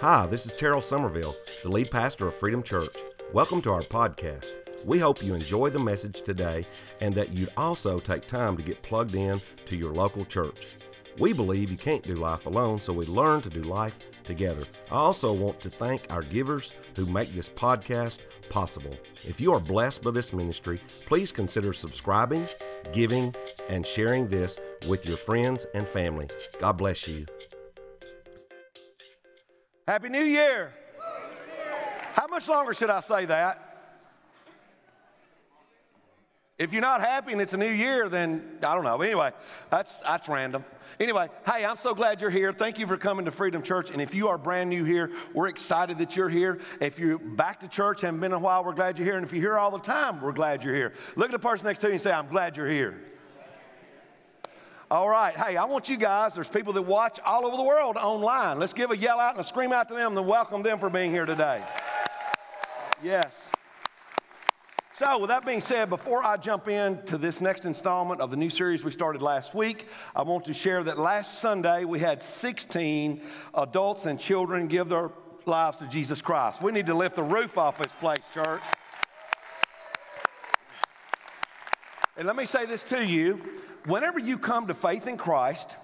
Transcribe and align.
Hi, 0.00 0.24
this 0.24 0.46
is 0.46 0.54
Terrell 0.54 0.80
Somerville, 0.80 1.36
the 1.62 1.68
lead 1.68 1.90
pastor 1.90 2.26
of 2.26 2.34
Freedom 2.34 2.62
Church. 2.62 2.96
Welcome 3.34 3.60
to 3.60 3.70
our 3.70 3.82
podcast. 3.82 4.54
We 4.82 4.98
hope 4.98 5.22
you 5.22 5.34
enjoy 5.34 5.68
the 5.68 5.78
message 5.78 6.22
today 6.22 6.66
and 7.02 7.14
that 7.14 7.34
you'd 7.34 7.52
also 7.54 8.00
take 8.00 8.26
time 8.26 8.56
to 8.56 8.62
get 8.62 8.80
plugged 8.80 9.14
in 9.14 9.42
to 9.66 9.76
your 9.76 9.92
local 9.92 10.24
church. 10.24 10.68
We 11.18 11.34
believe 11.34 11.70
you 11.70 11.76
can't 11.76 12.02
do 12.02 12.14
life 12.14 12.46
alone, 12.46 12.80
so 12.80 12.94
we 12.94 13.04
learn 13.04 13.42
to 13.42 13.50
do 13.50 13.60
life 13.60 13.98
together. 14.24 14.64
I 14.90 14.94
also 14.94 15.34
want 15.34 15.60
to 15.60 15.68
thank 15.68 16.06
our 16.08 16.22
givers 16.22 16.72
who 16.96 17.04
make 17.04 17.34
this 17.34 17.50
podcast 17.50 18.20
possible. 18.48 18.96
If 19.22 19.38
you 19.38 19.52
are 19.52 19.60
blessed 19.60 20.02
by 20.02 20.12
this 20.12 20.32
ministry, 20.32 20.80
please 21.04 21.30
consider 21.30 21.74
subscribing, 21.74 22.48
giving, 22.94 23.34
and 23.68 23.86
sharing 23.86 24.28
this 24.28 24.58
with 24.88 25.04
your 25.04 25.18
friends 25.18 25.66
and 25.74 25.86
family. 25.86 26.30
God 26.58 26.78
bless 26.78 27.06
you. 27.06 27.26
Happy 29.90 30.08
New 30.08 30.22
Year. 30.22 30.72
How 32.12 32.28
much 32.28 32.46
longer 32.46 32.72
should 32.72 32.90
I 32.90 33.00
say 33.00 33.24
that? 33.24 33.96
If 36.58 36.72
you're 36.72 36.80
not 36.80 37.00
happy 37.00 37.32
and 37.32 37.40
it's 37.40 37.54
a 37.54 37.56
new 37.56 37.72
year, 37.72 38.08
then 38.08 38.58
I 38.62 38.76
don't 38.76 38.84
know. 38.84 39.02
Anyway, 39.02 39.32
that's, 39.68 39.98
that's 40.02 40.28
random. 40.28 40.64
Anyway, 41.00 41.28
hey, 41.44 41.64
I'm 41.64 41.76
so 41.76 41.92
glad 41.92 42.20
you're 42.20 42.30
here. 42.30 42.52
Thank 42.52 42.78
you 42.78 42.86
for 42.86 42.96
coming 42.96 43.24
to 43.24 43.32
Freedom 43.32 43.62
Church. 43.62 43.90
And 43.90 44.00
if 44.00 44.14
you 44.14 44.28
are 44.28 44.38
brand 44.38 44.70
new 44.70 44.84
here, 44.84 45.10
we're 45.34 45.48
excited 45.48 45.98
that 45.98 46.14
you're 46.14 46.28
here. 46.28 46.60
If 46.80 47.00
you're 47.00 47.18
back 47.18 47.58
to 47.58 47.66
church, 47.66 48.02
haven't 48.02 48.20
been 48.20 48.30
in 48.30 48.38
a 48.38 48.40
while, 48.40 48.62
we're 48.62 48.74
glad 48.74 48.96
you're 48.96 49.06
here. 49.06 49.16
And 49.16 49.26
if 49.26 49.32
you're 49.32 49.42
here 49.42 49.58
all 49.58 49.72
the 49.72 49.78
time, 49.80 50.20
we're 50.20 50.30
glad 50.30 50.62
you're 50.62 50.76
here. 50.76 50.92
Look 51.16 51.30
at 51.30 51.32
the 51.32 51.40
person 51.40 51.66
next 51.66 51.80
to 51.80 51.88
you 51.88 51.94
and 51.94 52.00
say, 52.00 52.12
I'm 52.12 52.28
glad 52.28 52.56
you're 52.56 52.70
here. 52.70 52.96
All 54.90 55.08
right. 55.08 55.36
Hey, 55.36 55.56
I 55.56 55.66
want 55.66 55.88
you 55.88 55.96
guys, 55.96 56.34
there's 56.34 56.48
people 56.48 56.72
that 56.72 56.82
watch 56.82 57.20
all 57.24 57.46
over 57.46 57.56
the 57.56 57.62
world 57.62 57.96
online. 57.96 58.58
Let's 58.58 58.72
give 58.72 58.90
a 58.90 58.96
yell 58.96 59.20
out 59.20 59.30
and 59.30 59.40
a 59.40 59.44
scream 59.44 59.72
out 59.72 59.86
to 59.86 59.94
them 59.94 60.16
and 60.16 60.26
welcome 60.26 60.64
them 60.64 60.80
for 60.80 60.90
being 60.90 61.12
here 61.12 61.24
today. 61.24 61.62
Yes. 63.00 63.52
So, 64.92 65.20
with 65.20 65.28
that 65.28 65.46
being 65.46 65.60
said, 65.60 65.90
before 65.90 66.24
I 66.24 66.36
jump 66.38 66.66
into 66.66 67.18
this 67.18 67.40
next 67.40 67.66
installment 67.66 68.20
of 68.20 68.32
the 68.32 68.36
new 68.36 68.50
series 68.50 68.82
we 68.82 68.90
started 68.90 69.22
last 69.22 69.54
week, 69.54 69.86
I 70.16 70.22
want 70.22 70.46
to 70.46 70.52
share 70.52 70.82
that 70.82 70.98
last 70.98 71.38
Sunday 71.38 71.84
we 71.84 72.00
had 72.00 72.20
16 72.20 73.20
adults 73.54 74.06
and 74.06 74.18
children 74.18 74.66
give 74.66 74.88
their 74.88 75.12
lives 75.46 75.78
to 75.78 75.86
Jesus 75.86 76.20
Christ. 76.20 76.60
We 76.60 76.72
need 76.72 76.86
to 76.86 76.94
lift 76.94 77.14
the 77.14 77.22
roof 77.22 77.56
off 77.58 77.78
this 77.78 77.94
place, 77.94 78.24
church. 78.34 78.62
And 82.16 82.26
let 82.26 82.34
me 82.34 82.44
say 82.44 82.66
this 82.66 82.82
to 82.82 83.06
you 83.06 83.40
whenever 83.86 84.18
you 84.18 84.38
come 84.38 84.66
to 84.68 84.74
faith 84.74 85.06
in 85.06 85.16
Christ, 85.16 85.76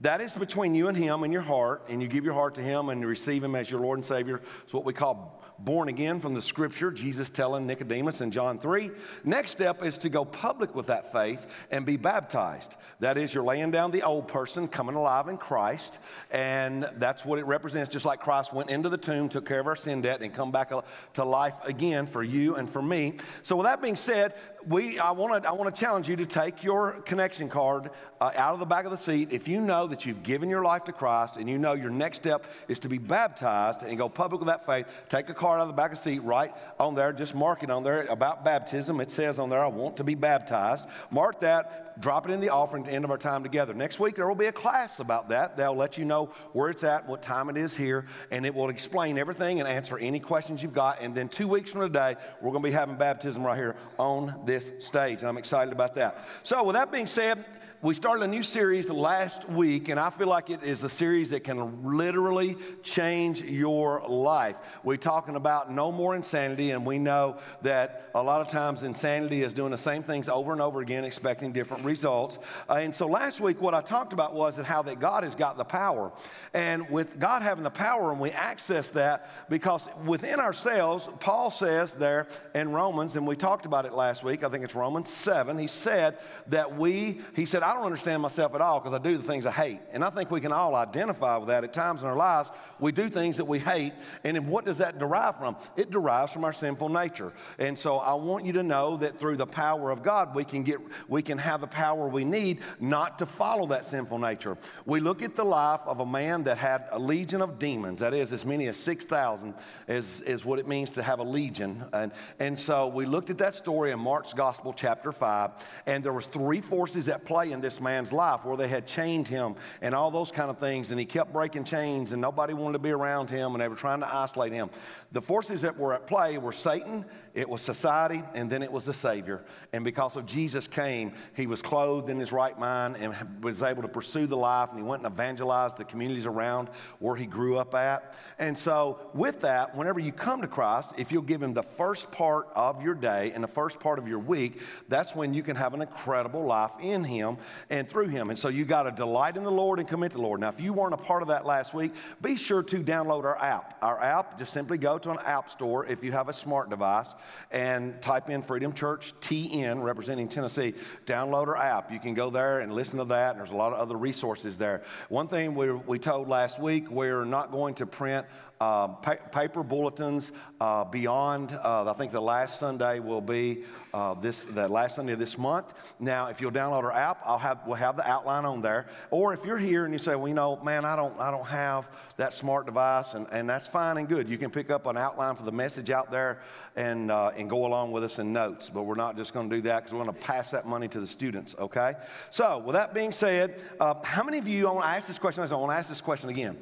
that 0.00 0.20
is 0.20 0.34
between 0.34 0.74
you 0.74 0.88
and 0.88 0.96
Him 0.96 1.22
in 1.22 1.30
your 1.30 1.42
heart, 1.42 1.84
and 1.88 2.02
you 2.02 2.08
give 2.08 2.24
your 2.24 2.34
heart 2.34 2.56
to 2.56 2.60
Him 2.60 2.88
and 2.88 3.00
you 3.00 3.06
receive 3.06 3.42
Him 3.42 3.54
as 3.54 3.70
your 3.70 3.80
Lord 3.80 3.98
and 3.98 4.04
Savior. 4.04 4.40
It's 4.64 4.74
what 4.74 4.84
we 4.84 4.92
call 4.92 5.42
born 5.64 5.88
again 5.88 6.18
from 6.18 6.34
the 6.34 6.42
scripture, 6.42 6.90
Jesus 6.90 7.30
telling 7.30 7.66
Nicodemus 7.66 8.20
in 8.20 8.30
John 8.30 8.58
3. 8.58 8.90
Next 9.24 9.52
step 9.52 9.84
is 9.84 9.98
to 9.98 10.08
go 10.08 10.24
public 10.24 10.74
with 10.74 10.86
that 10.86 11.12
faith 11.12 11.46
and 11.70 11.86
be 11.86 11.96
baptized. 11.96 12.76
That 13.00 13.16
is, 13.16 13.32
you're 13.32 13.44
laying 13.44 13.70
down 13.70 13.90
the 13.90 14.02
old 14.02 14.26
person, 14.28 14.66
coming 14.66 14.96
alive 14.96 15.28
in 15.28 15.36
Christ, 15.36 15.98
and 16.30 16.88
that's 16.96 17.24
what 17.24 17.38
it 17.38 17.46
represents. 17.46 17.90
Just 17.90 18.04
like 18.04 18.20
Christ 18.20 18.52
went 18.52 18.70
into 18.70 18.88
the 18.88 18.98
tomb, 18.98 19.28
took 19.28 19.46
care 19.46 19.60
of 19.60 19.66
our 19.66 19.76
sin 19.76 20.02
debt, 20.02 20.20
and 20.20 20.34
come 20.34 20.50
back 20.50 20.72
to 21.14 21.24
life 21.24 21.54
again 21.64 22.06
for 22.06 22.22
you 22.22 22.56
and 22.56 22.68
for 22.68 22.82
me. 22.82 23.14
So, 23.42 23.56
with 23.56 23.66
that 23.66 23.80
being 23.80 23.96
said, 23.96 24.34
we, 24.66 24.98
I 24.98 25.10
want 25.10 25.42
to 25.42 25.48
I 25.48 25.70
challenge 25.70 26.08
you 26.08 26.16
to 26.16 26.26
take 26.26 26.62
your 26.62 26.92
connection 27.02 27.48
card 27.48 27.90
uh, 28.20 28.30
out 28.36 28.54
of 28.54 28.60
the 28.60 28.66
back 28.66 28.84
of 28.84 28.90
the 28.90 28.96
seat. 28.96 29.32
If 29.32 29.48
you 29.48 29.60
know 29.60 29.86
that 29.86 30.06
you've 30.06 30.22
given 30.22 30.48
your 30.48 30.62
life 30.62 30.84
to 30.84 30.92
Christ 30.92 31.36
and 31.36 31.48
you 31.48 31.58
know 31.58 31.72
your 31.72 31.90
next 31.90 32.18
step 32.18 32.44
is 32.68 32.78
to 32.80 32.88
be 32.88 32.98
baptized 32.98 33.82
and 33.82 33.98
go 33.98 34.08
public 34.08 34.40
with 34.40 34.48
that 34.48 34.66
faith, 34.66 34.86
take 35.08 35.28
a 35.28 35.34
card 35.34 35.58
out 35.58 35.62
of 35.62 35.68
the 35.68 35.74
back 35.74 35.92
of 35.92 35.98
the 35.98 36.02
seat, 36.02 36.20
right 36.20 36.54
on 36.78 36.94
there, 36.94 37.12
just 37.12 37.34
mark 37.34 37.62
it 37.62 37.70
on 37.70 37.82
there 37.82 38.06
about 38.06 38.44
baptism. 38.44 39.00
It 39.00 39.10
says 39.10 39.38
on 39.38 39.50
there, 39.50 39.64
I 39.64 39.68
want 39.68 39.96
to 39.98 40.04
be 40.04 40.14
baptized. 40.14 40.86
Mark 41.10 41.40
that, 41.40 41.91
drop 42.00 42.28
it 42.28 42.32
in 42.32 42.40
the 42.40 42.48
offering 42.48 42.84
at 42.84 42.90
the 42.90 42.94
end 42.94 43.04
of 43.04 43.10
our 43.10 43.18
time 43.18 43.42
together. 43.42 43.74
Next 43.74 44.00
week, 44.00 44.16
there 44.16 44.26
will 44.28 44.34
be 44.34 44.46
a 44.46 44.52
class 44.52 45.00
about 45.00 45.28
that. 45.28 45.56
They'll 45.56 45.74
let 45.74 45.98
you 45.98 46.04
know 46.04 46.30
where 46.52 46.70
it's 46.70 46.84
at, 46.84 47.06
what 47.06 47.22
time 47.22 47.48
it 47.48 47.56
is 47.56 47.76
here, 47.76 48.06
and 48.30 48.46
it 48.46 48.54
will 48.54 48.68
explain 48.68 49.18
everything 49.18 49.60
and 49.60 49.68
answer 49.68 49.98
any 49.98 50.20
questions 50.20 50.62
you've 50.62 50.72
got. 50.72 51.00
And 51.00 51.14
then 51.14 51.28
two 51.28 51.48
weeks 51.48 51.70
from 51.70 51.82
today, 51.82 52.16
we're 52.40 52.50
going 52.50 52.62
to 52.62 52.68
be 52.68 52.72
having 52.72 52.96
baptism 52.96 53.44
right 53.44 53.56
here 53.56 53.76
on 53.98 54.34
this 54.44 54.70
stage. 54.80 55.20
And 55.20 55.28
I'm 55.28 55.38
excited 55.38 55.72
about 55.72 55.94
that. 55.96 56.26
So, 56.42 56.62
with 56.64 56.74
that 56.74 56.90
being 56.90 57.06
said, 57.06 57.44
we 57.82 57.94
started 57.94 58.22
a 58.22 58.28
new 58.28 58.44
series 58.44 58.88
last 58.88 59.48
week, 59.48 59.88
and 59.88 59.98
I 59.98 60.10
feel 60.10 60.28
like 60.28 60.50
it 60.50 60.62
is 60.62 60.84
a 60.84 60.88
series 60.88 61.30
that 61.30 61.42
can 61.42 61.82
literally 61.82 62.56
change 62.84 63.42
your 63.42 64.04
life. 64.06 64.54
We're 64.84 64.96
talking 64.96 65.34
about 65.34 65.72
no 65.72 65.90
more 65.90 66.14
insanity, 66.14 66.70
and 66.70 66.86
we 66.86 67.00
know 67.00 67.38
that 67.62 68.08
a 68.14 68.22
lot 68.22 68.40
of 68.40 68.46
times 68.46 68.84
insanity 68.84 69.42
is 69.42 69.52
doing 69.52 69.72
the 69.72 69.76
same 69.76 70.04
things 70.04 70.28
over 70.28 70.52
and 70.52 70.60
over 70.60 70.80
again, 70.80 71.02
expecting 71.02 71.50
different 71.50 71.84
results. 71.84 72.38
Uh, 72.70 72.74
and 72.74 72.94
so 72.94 73.08
last 73.08 73.40
week, 73.40 73.60
what 73.60 73.74
I 73.74 73.80
talked 73.80 74.12
about 74.12 74.32
was 74.32 74.58
that 74.58 74.66
how 74.66 74.82
that 74.82 75.00
God 75.00 75.24
has 75.24 75.34
got 75.34 75.56
the 75.56 75.64
power, 75.64 76.12
and 76.54 76.88
with 76.88 77.18
God 77.18 77.42
having 77.42 77.64
the 77.64 77.70
power, 77.70 78.12
and 78.12 78.20
we 78.20 78.30
access 78.30 78.90
that 78.90 79.28
because 79.50 79.88
within 80.06 80.38
ourselves, 80.38 81.08
Paul 81.18 81.50
says 81.50 81.94
there 81.94 82.28
in 82.54 82.70
Romans, 82.70 83.16
and 83.16 83.26
we 83.26 83.34
talked 83.34 83.66
about 83.66 83.86
it 83.86 83.92
last 83.92 84.22
week. 84.22 84.44
I 84.44 84.48
think 84.50 84.62
it's 84.62 84.76
Romans 84.76 85.08
seven. 85.08 85.58
He 85.58 85.66
said 85.66 86.18
that 86.46 86.76
we, 86.76 87.22
he 87.34 87.44
said. 87.44 87.64
I 87.72 87.74
don't 87.74 87.86
understand 87.86 88.20
myself 88.20 88.54
at 88.54 88.60
all 88.60 88.80
because 88.80 88.92
I 88.92 88.98
do 88.98 89.16
the 89.16 89.22
things 89.22 89.46
I 89.46 89.50
hate. 89.50 89.80
And 89.92 90.04
I 90.04 90.10
think 90.10 90.30
we 90.30 90.42
can 90.42 90.52
all 90.52 90.74
identify 90.74 91.38
with 91.38 91.48
that. 91.48 91.64
At 91.64 91.72
times 91.72 92.02
in 92.02 92.08
our 92.08 92.14
lives, 92.14 92.50
we 92.82 92.92
do 92.92 93.08
things 93.08 93.36
that 93.36 93.44
we 93.44 93.60
hate. 93.60 93.92
And 94.24 94.36
then 94.36 94.48
what 94.48 94.64
does 94.64 94.78
that 94.78 94.98
derive 94.98 95.38
from? 95.38 95.56
It 95.76 95.90
derives 95.90 96.32
from 96.32 96.44
our 96.44 96.52
sinful 96.52 96.88
nature. 96.88 97.32
And 97.58 97.78
so 97.78 97.98
I 97.98 98.14
want 98.14 98.44
you 98.44 98.52
to 98.54 98.62
know 98.62 98.96
that 98.98 99.18
through 99.18 99.36
the 99.36 99.46
power 99.46 99.90
of 99.90 100.02
God, 100.02 100.34
we 100.34 100.44
can 100.44 100.64
get 100.64 100.78
we 101.08 101.22
can 101.22 101.38
have 101.38 101.60
the 101.60 101.66
power 101.66 102.08
we 102.08 102.24
need 102.24 102.58
not 102.80 103.20
to 103.20 103.26
follow 103.26 103.66
that 103.68 103.84
sinful 103.84 104.18
nature. 104.18 104.58
We 104.84 104.98
look 104.98 105.22
at 105.22 105.36
the 105.36 105.44
life 105.44 105.80
of 105.86 106.00
a 106.00 106.06
man 106.06 106.42
that 106.44 106.58
had 106.58 106.88
a 106.90 106.98
legion 106.98 107.40
of 107.40 107.58
demons. 107.58 108.00
That 108.00 108.14
is, 108.14 108.32
as 108.32 108.44
many 108.44 108.66
as 108.66 108.76
6,000 108.76 109.54
is, 109.86 110.20
is 110.22 110.44
what 110.44 110.58
it 110.58 110.66
means 110.66 110.90
to 110.92 111.02
have 111.02 111.20
a 111.20 111.24
legion. 111.24 111.84
And, 111.92 112.10
and 112.40 112.58
so 112.58 112.88
we 112.88 113.06
looked 113.06 113.30
at 113.30 113.38
that 113.38 113.54
story 113.54 113.92
in 113.92 114.00
Mark's 114.00 114.32
Gospel, 114.32 114.72
chapter 114.72 115.12
5, 115.12 115.50
and 115.86 116.02
there 116.02 116.12
was 116.12 116.26
three 116.26 116.60
forces 116.60 117.08
at 117.08 117.24
play 117.24 117.52
in 117.52 117.60
this 117.60 117.80
man's 117.80 118.12
life 118.12 118.44
where 118.44 118.56
they 118.56 118.68
had 118.68 118.86
chained 118.86 119.28
him 119.28 119.54
and 119.80 119.94
all 119.94 120.10
those 120.10 120.32
kind 120.32 120.50
of 120.50 120.58
things, 120.58 120.90
and 120.90 120.98
he 120.98 121.06
kept 121.06 121.32
breaking 121.32 121.64
chains, 121.64 122.12
and 122.12 122.20
nobody 122.20 122.54
wanted 122.54 122.71
to 122.72 122.78
be 122.78 122.90
around 122.90 123.30
him, 123.30 123.52
and 123.52 123.60
they 123.60 123.68
were 123.68 123.76
trying 123.76 124.00
to 124.00 124.14
isolate 124.14 124.52
him. 124.52 124.70
The 125.12 125.20
forces 125.20 125.62
that 125.62 125.78
were 125.78 125.92
at 125.92 126.06
play 126.06 126.38
were 126.38 126.52
Satan, 126.52 127.04
it 127.34 127.48
was 127.48 127.60
society, 127.60 128.22
and 128.34 128.50
then 128.50 128.62
it 128.62 128.72
was 128.72 128.86
the 128.86 128.94
Savior. 128.94 129.44
And 129.74 129.84
because 129.84 130.16
of 130.16 130.24
Jesus 130.24 130.66
came, 130.66 131.12
he 131.34 131.46
was 131.46 131.60
clothed 131.60 132.08
in 132.08 132.18
his 132.18 132.32
right 132.32 132.58
mind 132.58 132.96
and 132.98 133.14
was 133.42 133.62
able 133.62 133.82
to 133.82 133.88
pursue 133.88 134.26
the 134.26 134.36
life, 134.36 134.70
and 134.70 134.78
he 134.78 134.84
went 134.84 135.04
and 135.04 135.12
evangelized 135.12 135.76
the 135.76 135.84
communities 135.84 136.24
around 136.24 136.68
where 136.98 137.14
he 137.14 137.26
grew 137.26 137.58
up 137.58 137.74
at. 137.74 138.14
And 138.38 138.56
so, 138.56 139.00
with 139.12 139.40
that, 139.42 139.74
whenever 139.76 140.00
you 140.00 140.12
come 140.12 140.40
to 140.40 140.48
Christ, 140.48 140.94
if 140.96 141.12
you'll 141.12 141.22
give 141.22 141.42
him 141.42 141.52
the 141.52 141.62
first 141.62 142.10
part 142.10 142.48
of 142.54 142.82
your 142.82 142.94
day 142.94 143.32
and 143.34 143.44
the 143.44 143.48
first 143.48 143.80
part 143.80 143.98
of 143.98 144.08
your 144.08 144.18
week, 144.18 144.60
that's 144.88 145.14
when 145.14 145.34
you 145.34 145.42
can 145.42 145.56
have 145.56 145.74
an 145.74 145.82
incredible 145.82 146.44
life 146.44 146.72
in 146.80 147.04
him 147.04 147.36
and 147.68 147.88
through 147.88 148.08
him. 148.08 148.30
And 148.30 148.38
so, 148.38 148.48
you 148.48 148.64
got 148.64 148.84
to 148.84 148.90
delight 148.90 149.36
in 149.36 149.44
the 149.44 149.50
Lord 149.50 149.78
and 149.78 149.86
commit 149.86 150.12
to 150.12 150.16
the 150.16 150.22
Lord. 150.22 150.40
Now, 150.40 150.48
if 150.48 150.60
you 150.60 150.72
weren't 150.72 150.94
a 150.94 150.98
part 150.98 151.20
of 151.20 151.28
that 151.28 151.44
last 151.44 151.74
week, 151.74 151.92
be 152.22 152.36
sure 152.36 152.62
to 152.62 152.82
download 152.82 153.24
our 153.24 153.38
app. 153.38 153.76
Our 153.82 154.00
app, 154.02 154.38
just 154.38 154.52
simply 154.52 154.78
go 154.78 154.98
to 155.02 155.10
an 155.10 155.18
app 155.24 155.50
store 155.50 155.86
if 155.86 156.02
you 156.02 156.12
have 156.12 156.28
a 156.28 156.32
smart 156.32 156.70
device 156.70 157.14
and 157.50 158.00
type 158.00 158.30
in 158.30 158.42
Freedom 158.42 158.72
Church 158.72 159.12
TN, 159.20 159.82
representing 159.82 160.28
Tennessee. 160.28 160.74
Download 161.06 161.48
our 161.48 161.56
app. 161.56 161.92
You 161.92 162.00
can 162.00 162.14
go 162.14 162.30
there 162.30 162.60
and 162.60 162.72
listen 162.72 162.98
to 162.98 163.04
that. 163.06 163.32
And 163.32 163.38
there's 163.38 163.50
a 163.50 163.56
lot 163.56 163.72
of 163.72 163.78
other 163.78 163.96
resources 163.96 164.58
there. 164.58 164.82
One 165.08 165.28
thing 165.28 165.54
we, 165.54 165.72
we 165.72 165.98
told 165.98 166.28
last 166.28 166.58
week, 166.58 166.90
we're 166.90 167.24
not 167.24 167.50
going 167.50 167.74
to 167.74 167.86
print 167.86 168.26
uh, 168.62 168.86
pa- 168.86 169.16
paper 169.32 169.64
bulletins 169.64 170.30
uh, 170.60 170.84
beyond. 170.84 171.50
Uh, 171.52 171.90
I 171.90 171.92
think 171.94 172.12
the 172.12 172.22
last 172.22 172.60
Sunday 172.60 173.00
will 173.00 173.20
be 173.20 173.64
uh, 173.92 174.14
this 174.14 174.44
the 174.44 174.68
last 174.68 174.94
Sunday 174.94 175.14
of 175.14 175.18
this 175.18 175.36
month. 175.36 175.74
Now, 175.98 176.28
if 176.28 176.40
you'll 176.40 176.52
download 176.52 176.84
our 176.84 176.92
app, 176.92 177.20
I'll 177.24 177.38
have 177.38 177.58
we'll 177.66 177.74
have 177.74 177.96
the 177.96 178.08
outline 178.08 178.44
on 178.44 178.62
there. 178.62 178.86
Or 179.10 179.34
if 179.34 179.44
you're 179.44 179.58
here 179.58 179.84
and 179.84 179.92
you 179.92 179.98
say, 179.98 180.14
well, 180.14 180.28
you 180.28 180.34
know, 180.34 180.60
man, 180.62 180.84
I 180.84 180.94
don't 180.94 181.18
I 181.18 181.32
don't 181.32 181.46
have 181.46 181.88
that 182.18 182.32
smart 182.32 182.66
device, 182.66 183.14
and, 183.14 183.26
and 183.32 183.50
that's 183.50 183.66
fine 183.66 183.96
and 183.96 184.08
good. 184.08 184.28
You 184.28 184.38
can 184.38 184.50
pick 184.50 184.70
up 184.70 184.86
an 184.86 184.96
outline 184.96 185.34
for 185.34 185.42
the 185.42 185.52
message 185.52 185.90
out 185.90 186.12
there 186.12 186.38
and 186.76 187.10
uh, 187.10 187.32
and 187.36 187.50
go 187.50 187.66
along 187.66 187.90
with 187.90 188.04
us 188.04 188.20
in 188.20 188.32
notes. 188.32 188.70
But 188.72 188.84
we're 188.84 188.94
not 188.94 189.16
just 189.16 189.34
going 189.34 189.50
to 189.50 189.56
do 189.56 189.62
that 189.62 189.80
because 189.80 189.92
we're 189.92 190.04
going 190.04 190.16
to 190.16 190.22
pass 190.22 190.52
that 190.52 190.66
money 190.68 190.86
to 190.86 191.00
the 191.00 191.06
students. 191.06 191.56
Okay. 191.58 191.94
So 192.30 192.58
with 192.58 192.74
that 192.74 192.94
being 192.94 193.10
said, 193.10 193.60
uh, 193.80 193.94
how 194.04 194.22
many 194.22 194.38
of 194.38 194.46
you? 194.46 194.68
I 194.68 194.70
want 194.70 194.84
to 194.84 194.90
ask 194.90 195.08
this 195.08 195.18
question. 195.18 195.42
I 195.42 195.52
want 195.56 195.72
to 195.72 195.76
ask 195.76 195.88
this 195.88 196.00
question 196.00 196.30
again. 196.30 196.56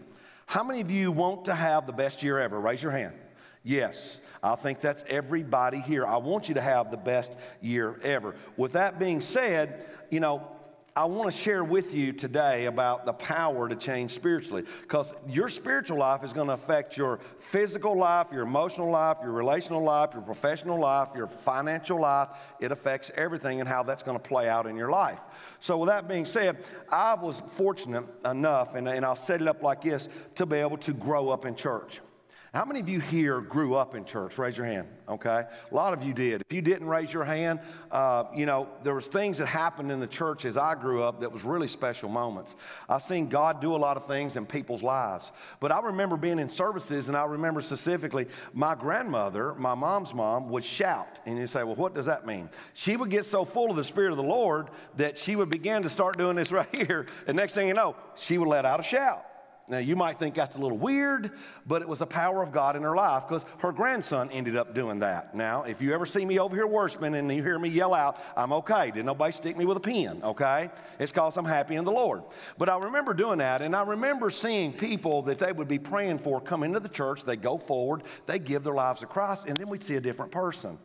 How 0.51 0.65
many 0.65 0.81
of 0.81 0.91
you 0.91 1.13
want 1.13 1.45
to 1.45 1.55
have 1.55 1.87
the 1.87 1.93
best 1.93 2.25
year 2.25 2.41
ever? 2.41 2.59
Raise 2.59 2.83
your 2.83 2.91
hand. 2.91 3.15
Yes, 3.63 4.19
I 4.43 4.57
think 4.57 4.81
that's 4.81 5.05
everybody 5.09 5.79
here. 5.79 6.05
I 6.05 6.17
want 6.17 6.49
you 6.49 6.57
to 6.57 6.61
have 6.61 6.91
the 6.91 6.97
best 6.97 7.37
year 7.61 8.01
ever. 8.03 8.35
With 8.57 8.73
that 8.73 8.99
being 8.99 9.21
said, 9.21 9.87
you 10.11 10.19
know, 10.19 10.51
I 11.01 11.05
want 11.05 11.33
to 11.33 11.37
share 11.39 11.65
with 11.65 11.95
you 11.95 12.13
today 12.13 12.67
about 12.67 13.07
the 13.07 13.15
power 13.15 13.71
to 13.71 13.75
change 13.75 14.11
spiritually 14.11 14.67
because 14.83 15.15
your 15.27 15.49
spiritual 15.49 15.97
life 15.97 16.23
is 16.23 16.35
going 16.35 16.49
to 16.49 16.53
affect 16.53 16.95
your 16.95 17.21
physical 17.39 17.97
life, 17.97 18.27
your 18.31 18.43
emotional 18.43 18.91
life, 18.91 19.17
your 19.23 19.33
relational 19.33 19.83
life, 19.83 20.11
your 20.13 20.21
professional 20.21 20.79
life, 20.79 21.09
your 21.17 21.27
financial 21.27 21.99
life. 21.99 22.29
It 22.61 22.71
affects 22.71 23.11
everything 23.15 23.61
and 23.61 23.67
how 23.67 23.83
that's 23.83 24.03
going 24.03 24.19
to 24.19 24.23
play 24.23 24.47
out 24.47 24.67
in 24.67 24.77
your 24.77 24.91
life. 24.91 25.21
So, 25.61 25.79
with 25.79 25.89
that 25.89 26.07
being 26.07 26.27
said, 26.27 26.59
I 26.91 27.15
was 27.15 27.41
fortunate 27.55 28.05
enough, 28.27 28.75
and, 28.75 28.87
and 28.87 29.03
I'll 29.03 29.17
set 29.17 29.41
it 29.41 29.49
up 29.49 29.63
like 29.63 29.81
this, 29.81 30.07
to 30.35 30.45
be 30.45 30.59
able 30.59 30.77
to 30.77 30.93
grow 30.93 31.31
up 31.31 31.47
in 31.47 31.57
church. 31.57 32.01
How 32.53 32.65
many 32.65 32.81
of 32.81 32.89
you 32.89 32.99
here 32.99 33.41
grew 33.41 33.77
up 33.77 33.95
in 33.95 34.05
church? 34.05 34.37
Raise 34.37 34.57
your 34.57 34.67
hand, 34.67 34.89
okay? 35.09 35.45
A 35.71 35.75
lot 35.75 35.93
of 35.93 36.03
you 36.03 36.13
did. 36.13 36.41
If 36.41 36.53
you 36.53 36.61
didn't 36.61 36.89
raise 36.89 37.13
your 37.13 37.23
hand, 37.23 37.61
uh, 37.93 38.25
you 38.35 38.45
know, 38.45 38.69
there 38.83 38.93
was 38.97 39.07
things 39.07 39.39
that 39.39 39.47
happened 39.47 39.93
in 39.93 40.01
the 40.01 40.09
church 40.09 40.45
as 40.45 40.57
I 40.57 40.75
grew 40.75 41.01
up 41.01 41.21
that 41.21 41.31
was 41.31 41.45
really 41.45 41.69
special 41.69 42.09
moments. 42.09 42.57
I've 42.89 43.05
seen 43.05 43.29
God 43.29 43.61
do 43.61 43.77
a 43.77 43.79
lot 43.79 43.97
of 43.97 44.09
things 44.09 44.35
in 44.35 44.47
people's 44.47 44.83
lives. 44.83 45.31
But 45.61 45.71
I 45.71 45.79
remember 45.79 46.17
being 46.17 46.41
in 46.41 46.49
services, 46.49 47.07
and 47.07 47.17
I 47.17 47.25
remember 47.25 47.61
specifically 47.61 48.27
my 48.53 48.75
grandmother, 48.75 49.55
my 49.55 49.77
mom's 49.77 50.13
mom, 50.13 50.49
would 50.49 50.65
shout. 50.65 51.21
And 51.27 51.39
you 51.39 51.47
say, 51.47 51.63
well, 51.63 51.77
what 51.77 51.95
does 51.95 52.07
that 52.07 52.27
mean? 52.27 52.51
She 52.75 52.97
would 52.97 53.11
get 53.11 53.25
so 53.25 53.45
full 53.45 53.71
of 53.71 53.77
the 53.77 53.85
Spirit 53.85 54.11
of 54.11 54.17
the 54.17 54.25
Lord 54.25 54.71
that 54.97 55.21
she 55.21 55.37
would 55.37 55.51
begin 55.51 55.85
to 55.85 55.91
start 55.91 56.19
doing 56.19 56.35
this 56.35 56.51
right 56.53 56.75
here. 56.75 57.07
And 57.29 57.37
next 57.37 57.53
thing 57.53 57.69
you 57.69 57.75
know, 57.75 57.95
she 58.17 58.39
would 58.39 58.49
let 58.49 58.65
out 58.65 58.81
a 58.81 58.83
shout. 58.83 59.25
Now, 59.71 59.79
you 59.79 59.95
might 59.95 60.19
think 60.19 60.35
that's 60.35 60.57
a 60.57 60.59
little 60.59 60.77
weird, 60.77 61.31
but 61.65 61.81
it 61.81 61.87
was 61.87 62.01
a 62.01 62.07
power 62.07 62.43
of 62.43 62.51
God 62.51 62.75
in 62.75 62.83
her 62.83 62.97
life 62.97 63.29
because 63.29 63.47
her 63.59 63.71
grandson 63.71 64.29
ended 64.33 64.57
up 64.57 64.75
doing 64.75 64.99
that. 64.99 65.33
Now, 65.33 65.63
if 65.63 65.81
you 65.81 65.95
ever 65.95 66.07
see 66.07 66.25
me 66.25 66.41
over 66.41 66.57
here 66.57 66.67
worshiping 66.67 67.15
and 67.15 67.33
you 67.33 67.41
hear 67.41 67.57
me 67.57 67.69
yell 67.69 67.95
out, 67.95 68.19
I'm 68.37 68.53
okay. 68.53 68.91
Did 68.91 69.05
nobody 69.07 69.33
stick 69.33 69.57
me 69.57 69.65
with 69.65 69.77
a 69.77 69.81
pen, 69.81 70.23
okay? 70.25 70.71
It's 70.99 71.13
because 71.13 71.37
I'm 71.37 71.45
happy 71.45 71.77
in 71.77 71.85
the 71.85 71.93
Lord. 71.93 72.25
But 72.59 72.69
I 72.69 72.79
remember 72.79 73.15
doing 73.15 73.39
that, 73.39 73.63
and 73.63 73.77
I 73.77 73.83
remember 73.83 74.29
seeing 74.31 74.73
people 74.73 75.23
that 75.23 75.39
they 75.39 75.53
would 75.53 75.69
be 75.69 75.79
praying 75.79 76.19
for 76.19 76.41
come 76.41 76.65
into 76.65 76.81
the 76.81 76.89
church, 76.89 77.23
they 77.23 77.37
go 77.37 77.57
forward, 77.57 78.03
they 78.27 78.41
give 78.41 78.65
their 78.65 78.75
lives 78.75 79.03
to 79.03 79.07
Christ, 79.07 79.47
and 79.47 79.57
then 79.57 79.69
we'd 79.69 79.85
see 79.85 79.95
a 79.95 80.01
different 80.01 80.33
person. 80.33 80.79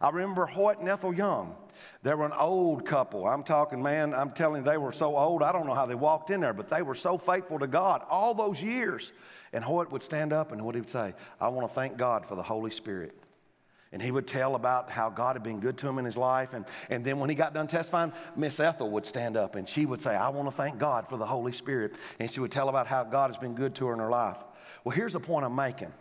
I 0.00 0.10
remember 0.10 0.46
Hoyt 0.46 0.78
and 0.78 0.88
Ethel 0.88 1.12
Young. 1.12 1.56
They 2.02 2.14
were 2.14 2.26
an 2.26 2.32
old 2.32 2.84
couple. 2.84 3.26
I'm 3.26 3.42
talking, 3.42 3.82
man, 3.82 4.14
I'm 4.14 4.30
telling 4.30 4.62
you, 4.62 4.70
they 4.70 4.78
were 4.78 4.92
so 4.92 5.16
old, 5.16 5.42
I 5.42 5.52
don't 5.52 5.66
know 5.66 5.74
how 5.74 5.86
they 5.86 5.94
walked 5.94 6.30
in 6.30 6.40
there, 6.40 6.52
but 6.52 6.68
they 6.68 6.82
were 6.82 6.94
so 6.94 7.18
faithful 7.18 7.58
to 7.58 7.66
God 7.66 8.02
all 8.08 8.34
those 8.34 8.62
years. 8.62 9.12
And 9.52 9.64
Hoyt 9.64 9.90
would 9.90 10.02
stand 10.02 10.32
up 10.32 10.52
and 10.52 10.62
what 10.62 10.74
he 10.74 10.80
would 10.80 10.90
say, 10.90 11.14
I 11.40 11.48
want 11.48 11.68
to 11.68 11.74
thank 11.74 11.96
God 11.96 12.26
for 12.26 12.34
the 12.34 12.42
Holy 12.42 12.70
Spirit. 12.70 13.14
And 13.90 14.02
he 14.02 14.10
would 14.10 14.26
tell 14.26 14.54
about 14.54 14.90
how 14.90 15.08
God 15.08 15.34
had 15.34 15.42
been 15.42 15.60
good 15.60 15.78
to 15.78 15.88
him 15.88 15.98
in 15.98 16.04
his 16.04 16.18
life. 16.18 16.52
And, 16.52 16.66
and 16.90 17.02
then 17.02 17.18
when 17.18 17.30
he 17.30 17.34
got 17.34 17.54
done 17.54 17.66
testifying, 17.66 18.12
Miss 18.36 18.60
Ethel 18.60 18.90
would 18.90 19.06
stand 19.06 19.36
up 19.36 19.54
and 19.54 19.66
she 19.66 19.86
would 19.86 20.02
say, 20.02 20.14
I 20.14 20.28
want 20.28 20.46
to 20.48 20.54
thank 20.54 20.78
God 20.78 21.08
for 21.08 21.16
the 21.16 21.24
Holy 21.24 21.52
Spirit. 21.52 21.94
And 22.18 22.30
she 22.30 22.40
would 22.40 22.52
tell 22.52 22.68
about 22.68 22.86
how 22.86 23.04
God 23.04 23.30
has 23.30 23.38
been 23.38 23.54
good 23.54 23.74
to 23.76 23.86
her 23.86 23.94
in 23.94 23.98
her 23.98 24.10
life. 24.10 24.36
Well, 24.84 24.94
here's 24.94 25.14
the 25.14 25.20
point 25.20 25.46
I'm 25.46 25.56
making. 25.56 25.92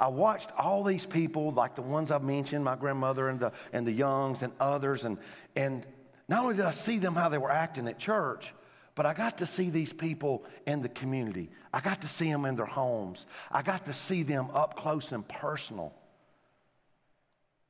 I 0.00 0.08
watched 0.08 0.52
all 0.56 0.84
these 0.84 1.06
people, 1.06 1.50
like 1.50 1.74
the 1.74 1.82
ones 1.82 2.10
I've 2.10 2.22
mentioned, 2.22 2.64
my 2.64 2.76
grandmother 2.76 3.28
and 3.28 3.40
the, 3.40 3.52
and 3.72 3.86
the 3.86 3.92
Youngs 3.92 4.42
and 4.42 4.52
others, 4.60 5.04
and, 5.04 5.18
and 5.56 5.84
not 6.28 6.42
only 6.44 6.54
did 6.54 6.64
I 6.64 6.70
see 6.70 6.98
them 6.98 7.14
how 7.14 7.28
they 7.28 7.38
were 7.38 7.50
acting 7.50 7.88
at 7.88 7.98
church, 7.98 8.54
but 8.94 9.06
I 9.06 9.14
got 9.14 9.38
to 9.38 9.46
see 9.46 9.70
these 9.70 9.92
people 9.92 10.44
in 10.66 10.82
the 10.82 10.88
community. 10.88 11.50
I 11.72 11.80
got 11.80 12.02
to 12.02 12.08
see 12.08 12.30
them 12.30 12.44
in 12.44 12.56
their 12.56 12.66
homes. 12.66 13.26
I 13.50 13.62
got 13.62 13.86
to 13.86 13.94
see 13.94 14.22
them 14.22 14.48
up 14.52 14.76
close 14.76 15.12
and 15.12 15.26
personal. 15.26 15.94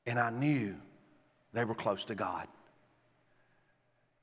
And 0.07 0.19
I 0.19 0.31
knew 0.31 0.75
they 1.53 1.65
were 1.65 1.75
close 1.75 2.07
to 2.07 2.15
God. 2.15 2.49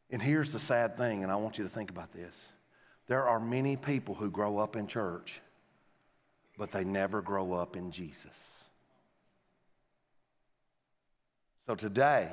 And 0.10 0.22
here's 0.22 0.52
the 0.52 0.60
sad 0.60 0.98
thing, 0.98 1.24
and 1.24 1.32
I 1.32 1.36
want 1.36 1.58
you 1.58 1.64
to 1.64 1.70
think 1.70 1.90
about 1.90 2.12
this. 2.12 2.52
There 3.08 3.28
are 3.28 3.40
many 3.40 3.76
people 3.76 4.16
who 4.16 4.30
grow 4.30 4.58
up 4.58 4.76
in 4.76 4.88
church 4.88 5.42
but 6.58 6.72
they 6.72 6.84
never 6.84 7.22
grow 7.22 7.54
up 7.54 7.76
in 7.76 7.92
Jesus. 7.92 8.64
So 11.66 11.76
today, 11.76 12.30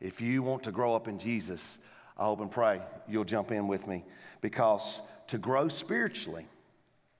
if 0.00 0.20
you 0.20 0.42
want 0.42 0.62
to 0.64 0.72
grow 0.72 0.94
up 0.94 1.08
in 1.08 1.18
Jesus, 1.18 1.78
I 2.16 2.24
hope 2.24 2.40
and 2.40 2.50
pray 2.50 2.80
you'll 3.08 3.24
jump 3.24 3.50
in 3.50 3.66
with 3.66 3.86
me 3.86 4.04
because 4.40 5.00
to 5.26 5.38
grow 5.38 5.68
spiritually, 5.68 6.46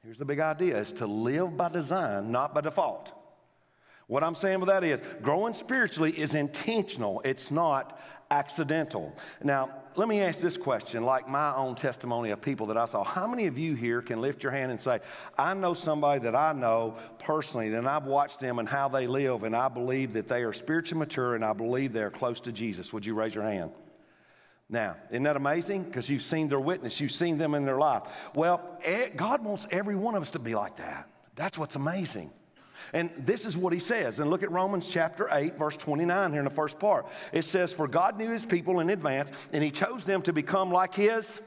here's 0.04 0.18
the 0.18 0.24
big 0.24 0.40
idea 0.40 0.78
is 0.78 0.92
to 0.94 1.06
live 1.06 1.56
by 1.56 1.68
design, 1.68 2.30
not 2.30 2.54
by 2.54 2.60
default. 2.60 3.12
What 4.06 4.24
I'm 4.24 4.34
saying 4.34 4.60
with 4.60 4.68
that 4.68 4.82
is 4.82 5.02
growing 5.22 5.54
spiritually 5.54 6.12
is 6.12 6.34
intentional, 6.34 7.20
it's 7.24 7.50
not 7.50 8.00
accidental. 8.30 9.14
Now, 9.42 9.70
let 9.96 10.08
me 10.08 10.20
ask 10.20 10.40
this 10.40 10.56
question, 10.56 11.04
like 11.04 11.28
my 11.28 11.54
own 11.54 11.74
testimony 11.74 12.30
of 12.30 12.40
people 12.40 12.66
that 12.66 12.76
I 12.76 12.86
saw. 12.86 13.02
How 13.02 13.26
many 13.26 13.46
of 13.46 13.58
you 13.58 13.74
here 13.74 14.00
can 14.00 14.20
lift 14.20 14.42
your 14.42 14.52
hand 14.52 14.70
and 14.70 14.80
say, 14.80 15.00
I 15.36 15.52
know 15.54 15.74
somebody 15.74 16.20
that 16.20 16.36
I 16.36 16.52
know 16.52 16.96
personally, 17.18 17.74
and 17.74 17.88
I've 17.88 18.06
watched 18.06 18.40
them 18.40 18.58
and 18.58 18.68
how 18.68 18.88
they 18.88 19.06
live, 19.06 19.42
and 19.42 19.54
I 19.54 19.68
believe 19.68 20.12
that 20.12 20.28
they 20.28 20.42
are 20.44 20.52
spiritually 20.52 21.00
mature 21.00 21.34
and 21.34 21.44
I 21.44 21.52
believe 21.52 21.92
they 21.92 22.02
are 22.02 22.10
close 22.10 22.40
to 22.40 22.52
Jesus? 22.52 22.92
Would 22.92 23.04
you 23.04 23.14
raise 23.14 23.34
your 23.34 23.44
hand? 23.44 23.72
Now, 24.68 24.96
isn't 25.10 25.24
that 25.24 25.36
amazing? 25.36 25.82
Because 25.82 26.08
you've 26.08 26.22
seen 26.22 26.46
their 26.46 26.60
witness, 26.60 27.00
you've 27.00 27.10
seen 27.10 27.38
them 27.38 27.54
in 27.54 27.64
their 27.64 27.78
life. 27.78 28.02
Well, 28.34 28.78
God 29.16 29.44
wants 29.44 29.66
every 29.72 29.96
one 29.96 30.14
of 30.14 30.22
us 30.22 30.30
to 30.32 30.38
be 30.38 30.54
like 30.54 30.76
that. 30.76 31.08
That's 31.34 31.58
what's 31.58 31.74
amazing. 31.74 32.30
And 32.92 33.10
this 33.18 33.46
is 33.46 33.56
what 33.56 33.72
he 33.72 33.78
says. 33.78 34.18
And 34.18 34.30
look 34.30 34.42
at 34.42 34.50
Romans 34.50 34.88
chapter 34.88 35.28
8, 35.30 35.56
verse 35.56 35.76
29 35.76 36.30
here 36.30 36.40
in 36.40 36.44
the 36.44 36.50
first 36.50 36.78
part. 36.78 37.06
It 37.32 37.42
says, 37.42 37.72
For 37.72 37.88
God 37.88 38.18
knew 38.18 38.30
his 38.30 38.44
people 38.44 38.80
in 38.80 38.90
advance, 38.90 39.32
and 39.52 39.62
he 39.62 39.70
chose 39.70 40.04
them 40.04 40.22
to 40.22 40.32
become 40.32 40.70
like 40.70 40.94
his 40.94 41.40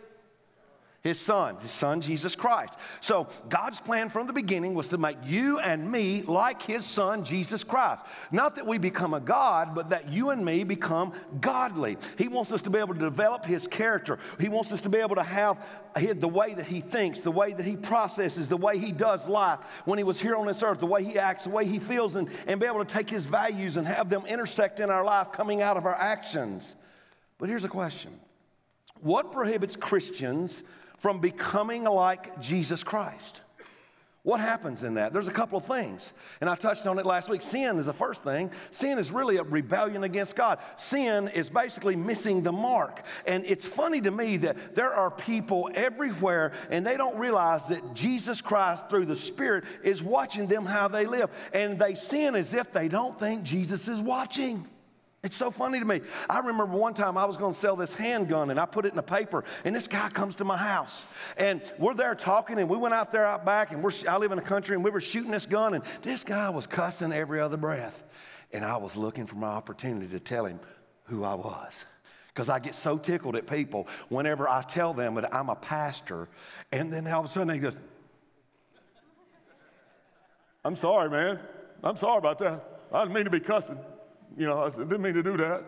his 1.04 1.20
son, 1.20 1.58
his 1.58 1.72
son 1.72 2.00
Jesus 2.00 2.34
Christ. 2.34 2.80
So 3.02 3.28
God's 3.50 3.82
plan 3.82 4.10
from 4.10 4.26
the 4.26 4.32
beginning 4.32 4.74
was 4.74 4.88
to 4.88 4.98
make 4.98 5.18
you 5.26 5.60
and 5.60 5.92
me 5.92 6.22
like 6.22 6.62
his 6.62 6.86
son 6.86 7.26
Jesus 7.26 7.62
Christ. 7.62 8.06
Not 8.32 8.56
that 8.56 8.66
we 8.66 8.78
become 8.78 9.14
a 9.14 9.20
God, 9.20 9.76
but 9.76 9.90
that 9.90 10.08
you 10.08 10.30
and 10.30 10.46
me 10.46 10.64
become 10.64 11.12
godly. 11.42 11.98
He 12.18 12.30
wants 12.30 12.54
us 12.54 12.62
to 12.62 12.70
be 12.70 12.80
able 12.80 12.94
to 12.94 13.00
develop 13.02 13.46
his 13.46 13.68
character. 13.68 14.18
He 14.40 14.48
wants 14.48 14.72
us 14.72 14.80
to 14.82 14.90
be 14.90 15.00
able 15.00 15.16
to 15.16 15.24
have 15.24 15.58
the 15.94 16.28
way 16.28 16.54
that 16.54 16.68
he 16.68 16.80
thinks, 16.80 17.20
the 17.20 17.32
way 17.32 17.52
that 17.52 17.66
he 17.66 17.76
processes, 17.76 18.48
the 18.48 18.56
way 18.56 18.78
he 18.78 18.94
does 18.94 19.28
life 19.28 19.60
when 19.84 19.98
he 19.98 20.06
was 20.06 20.22
here 20.22 20.38
on 20.38 20.48
this 20.48 20.64
earth, 20.64 20.80
the 20.80 20.86
way 20.86 21.04
he 21.04 21.20
acts, 21.20 21.44
the 21.44 21.50
way 21.50 21.66
he 21.66 21.80
feels, 21.80 22.16
and, 22.16 22.30
and 22.48 22.62
be 22.62 22.66
able 22.66 22.84
to 22.84 22.94
take 22.94 23.10
his 23.10 23.26
values 23.26 23.76
and 23.76 23.86
have 23.86 24.08
them 24.08 24.26
intersect 24.26 24.80
in 24.80 24.90
our 24.90 25.04
life 25.04 25.34
coming 25.34 25.62
out 25.62 25.76
of 25.76 25.86
our 25.86 25.96
actions. 25.96 26.78
But 27.40 27.50
here's 27.50 27.66
a 27.66 27.70
question 27.70 28.18
What 29.02 29.34
prohibits 29.34 29.76
Christians 29.76 30.64
from 31.04 31.20
becoming 31.20 31.84
like 31.84 32.40
Jesus 32.40 32.82
Christ. 32.82 33.42
What 34.22 34.40
happens 34.40 34.84
in 34.84 34.94
that? 34.94 35.12
There's 35.12 35.28
a 35.28 35.34
couple 35.34 35.58
of 35.58 35.66
things. 35.66 36.14
And 36.40 36.50
I 36.50 36.56
touched 36.56 36.88
on 36.88 36.98
it 36.98 37.06
last 37.06 37.28
week. 37.28 37.42
Sin 37.42 37.78
is 37.78 37.88
the 37.88 37.94
first 37.94 38.24
thing. 38.24 38.52
Sin 38.72 38.98
is 38.98 39.12
really 39.12 39.36
a 39.36 39.44
rebellion 39.44 40.06
against 40.06 40.38
God. 40.38 40.60
Sin 40.78 41.28
is 41.28 41.50
basically 41.50 41.98
missing 41.98 42.42
the 42.42 42.54
mark. 42.54 43.04
And 43.28 43.44
it's 43.46 43.68
funny 43.68 44.00
to 44.00 44.12
me 44.12 44.38
that 44.38 44.76
there 44.76 44.94
are 44.94 45.12
people 45.12 45.70
everywhere 45.74 46.54
and 46.70 46.88
they 46.88 46.96
don't 46.96 47.18
realize 47.18 47.68
that 47.68 47.94
Jesus 47.94 48.40
Christ, 48.40 48.90
through 48.90 49.08
the 49.08 49.16
Spirit, 49.18 49.66
is 49.84 50.02
watching 50.02 50.48
them 50.48 50.66
how 50.66 50.88
they 50.88 51.06
live. 51.06 51.30
And 51.52 51.78
they 51.78 51.96
sin 51.96 52.34
as 52.34 52.54
if 52.54 52.72
they 52.72 52.88
don't 52.88 53.20
think 53.20 53.44
Jesus 53.44 53.90
is 53.90 54.00
watching. 54.00 54.66
It's 55.24 55.38
so 55.38 55.52
funny 55.52 55.80
to 55.80 55.86
me. 55.86 56.02
I 56.30 56.40
remember 56.40 56.66
one 56.66 56.94
time 56.94 57.18
I 57.18 57.24
was 57.24 57.38
going 57.38 57.54
to 57.54 57.60
sell 57.60 57.78
this 57.78 57.94
handgun 57.94 58.50
and 58.50 58.60
I 58.60 58.66
put 58.66 58.86
it 58.86 58.92
in 58.92 59.00
a 59.00 59.04
paper, 59.04 59.46
and 59.64 59.74
this 59.74 59.88
guy 59.88 60.10
comes 60.10 60.36
to 60.36 60.44
my 60.44 60.58
house. 60.58 61.06
And 61.38 61.62
we're 61.80 61.94
there 61.94 62.14
talking, 62.14 62.60
and 62.60 62.70
we 62.70 62.76
went 62.76 62.94
out 62.94 63.10
there 63.10 63.26
out 63.26 63.46
back, 63.46 63.72
and 63.72 63.82
we're, 63.82 63.94
I 64.10 64.18
live 64.18 64.34
in 64.34 64.38
the 64.38 64.44
country, 64.44 64.76
and 64.76 64.84
we 64.84 64.92
were 64.92 65.00
shooting 65.00 65.32
this 65.32 65.46
gun, 65.46 65.76
and 65.76 65.84
this 66.02 66.26
guy 66.26 66.50
was 66.50 66.68
cussing 66.68 67.14
every 67.14 67.40
other 67.40 67.56
breath. 67.56 68.04
And 68.52 68.66
I 68.66 68.76
was 68.76 68.98
looking 68.98 69.26
for 69.26 69.38
my 69.38 69.48
opportunity 69.48 70.08
to 70.10 70.20
tell 70.20 70.46
him 70.46 70.60
who 71.06 71.24
I 71.24 71.36
was. 71.36 71.86
Because 72.28 72.50
I 72.50 72.60
get 72.60 72.76
so 72.76 72.98
tickled 72.98 73.38
at 73.38 73.48
people 73.48 73.88
whenever 74.10 74.50
I 74.50 74.62
tell 74.62 74.94
them 74.94 75.16
that 75.16 75.34
I'm 75.34 75.48
a 75.48 75.56
pastor, 75.56 76.28
and 76.74 76.92
then 76.92 77.08
all 77.08 77.22
of 77.22 77.28
a 77.28 77.30
sudden 77.30 77.48
they 77.48 77.60
just, 77.60 77.80
I'm 80.66 80.76
sorry, 80.76 81.10
man. 81.10 81.40
I'm 81.82 81.96
sorry 81.96 82.18
about 82.18 82.40
that. 82.40 82.82
I 82.92 83.04
didn't 83.04 83.16
mean 83.16 83.24
to 83.24 83.30
be 83.30 83.40
cussing. 83.40 83.78
You 84.38 84.48
know, 84.48 84.64
I 84.64 84.70
said, 84.70 84.90
didn't 84.90 85.02
mean 85.02 85.14
to 85.14 85.24
do 85.24 85.38
that. 85.38 85.64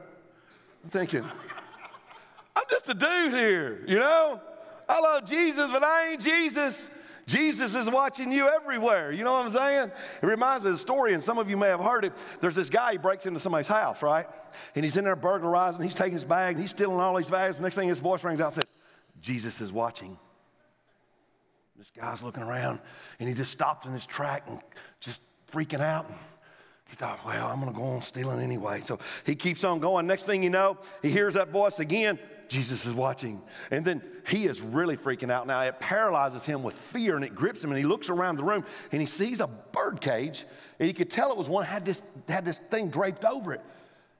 I'm 0.84 0.90
thinking, 0.90 1.24
I'm 2.56 2.64
just 2.70 2.90
a 2.90 2.94
dude 2.94 3.34
here, 3.34 3.84
you 3.88 4.00
know? 4.00 4.42
I 4.88 5.00
love 5.00 5.26
Jesus, 5.26 5.70
but 5.72 5.84
I 5.84 6.12
ain't 6.12 6.22
Jesus. 6.22 6.90
Jesus 7.28 7.74
is 7.74 7.90
watching 7.90 8.32
you 8.32 8.48
everywhere. 8.48 9.12
You 9.12 9.24
know 9.24 9.34
what 9.34 9.46
I'm 9.46 9.52
saying? 9.52 9.92
It 10.22 10.26
reminds 10.26 10.64
me 10.64 10.70
of 10.70 10.76
the 10.76 10.80
story, 10.80 11.14
and 11.14 11.24
some 11.24 11.40
of 11.40 11.50
you 11.50 11.58
may 11.58 11.68
have 11.68 11.80
heard 11.80 12.06
it. 12.06 12.14
There's 12.40 12.56
this 12.56 12.70
guy, 12.70 12.94
he 12.94 12.98
breaks 12.98 13.26
into 13.26 13.40
somebody's 13.40 13.68
house, 13.68 14.04
right? 14.04 14.28
And 14.76 14.86
he's 14.86 14.96
in 14.96 15.06
there 15.06 15.16
burglarizing, 15.16 15.82
he's 15.82 15.96
taking 15.96 16.14
his 16.14 16.26
bag, 16.26 16.56
and 16.56 16.62
he's 16.62 16.72
stealing 16.72 17.00
all 17.00 17.16
these 17.18 17.30
bags. 17.30 17.58
The 17.58 17.64
next 17.64 17.76
thing 17.76 17.90
his 17.90 18.00
voice 18.00 18.24
rings 18.24 18.42
out 18.42 18.54
says, 18.54 18.66
Jesus 19.22 19.60
is 19.60 19.72
watching. 19.72 20.18
This 21.78 21.92
guy's 21.92 22.22
looking 22.22 22.44
around, 22.44 22.80
and 23.20 23.28
he 23.28 23.34
just 23.34 23.52
stops 23.52 23.86
in 23.86 23.94
his 23.94 24.06
track 24.06 24.44
and 24.48 24.62
just 25.00 25.22
freaking 25.52 25.82
out. 25.82 26.10
He 26.90 26.96
thought, 26.96 27.26
well, 27.26 27.48
I'm 27.48 27.60
going 27.60 27.72
to 27.72 27.78
go 27.78 27.84
on 27.84 28.02
stealing 28.02 28.40
anyway. 28.40 28.82
So 28.86 29.00
he 29.26 29.36
keeps 29.36 29.64
on 29.64 29.80
going. 29.80 30.08
Next 30.08 30.26
thing 30.26 30.44
you 30.44 30.50
know, 30.50 30.78
he 31.02 31.10
hears 31.10 31.34
that 31.34 31.50
voice 31.50 31.80
again. 31.80 32.20
Jesus 32.48 32.86
is 32.86 32.94
watching. 32.94 33.42
And 33.72 33.84
then 33.84 34.04
he 34.28 34.46
is 34.46 34.62
really 34.62 34.96
freaking 34.96 35.32
out 35.32 35.48
now. 35.48 35.62
It 35.62 35.80
paralyzes 35.80 36.46
him 36.46 36.62
with 36.62 36.76
fear 36.76 37.16
and 37.16 37.26
it 37.26 37.34
grips 37.36 37.64
him. 37.64 37.72
And 37.72 37.78
he 37.78 37.86
looks 37.86 38.10
around 38.10 38.38
the 38.38 38.44
room 38.44 38.64
and 38.92 39.02
he 39.02 39.08
sees 39.08 39.40
a 39.40 39.48
bird 39.48 40.00
cage. 40.00 40.46
And 40.80 40.88
he 40.88 40.94
could 40.94 41.10
tell 41.10 41.32
it 41.32 41.38
was 41.38 41.50
one 41.50 41.66
had 41.66 41.86
this, 41.86 42.04
had 42.28 42.46
this 42.46 42.60
thing 42.60 42.90
draped 42.90 43.26
over 43.26 43.54
it. 43.54 43.62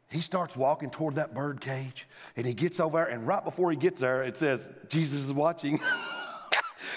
He 0.10 0.22
starts 0.22 0.56
walking 0.56 0.90
toward 0.90 1.16
that 1.16 1.34
bird 1.34 1.62
cage 1.62 2.08
and 2.36 2.46
he 2.46 2.54
gets 2.54 2.80
over 2.80 2.98
there. 2.98 3.08
And 3.08 3.28
right 3.28 3.44
before 3.44 3.70
he 3.72 3.78
gets 3.78 4.02
there, 4.02 4.24
it 4.24 4.38
says, 4.38 4.70
Jesus 4.90 5.22
is 5.22 5.34
watching. 5.34 5.80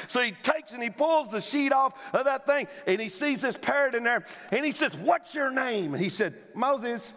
So 0.08 0.22
he 0.22 0.32
takes 0.42 0.72
and 0.72 0.82
he 0.82 0.90
pulls 0.90 1.28
the 1.28 1.40
sheet 1.40 1.72
off 1.72 1.92
of 2.14 2.24
that 2.24 2.46
thing 2.46 2.66
and 2.86 3.00
he 3.00 3.08
sees 3.08 3.42
this 3.42 3.56
parrot 3.56 3.94
in 3.94 4.02
there 4.02 4.24
and 4.50 4.64
he 4.64 4.72
says, 4.72 4.96
What's 4.96 5.34
your 5.34 5.50
name? 5.50 5.94
And 5.94 6.02
he 6.02 6.08
said, 6.08 6.34
Moses. 6.54 7.12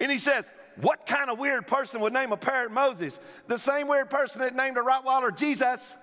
and 0.00 0.10
he 0.10 0.18
says, 0.18 0.50
What 0.80 1.06
kind 1.06 1.30
of 1.30 1.38
weird 1.38 1.68
person 1.68 2.00
would 2.00 2.12
name 2.12 2.32
a 2.32 2.36
parrot 2.36 2.72
Moses? 2.72 3.20
The 3.46 3.56
same 3.56 3.86
weird 3.86 4.10
person 4.10 4.42
that 4.42 4.54
named 4.54 4.76
a 4.76 4.82
Rottweiler 4.82 5.34
Jesus. 5.34 5.94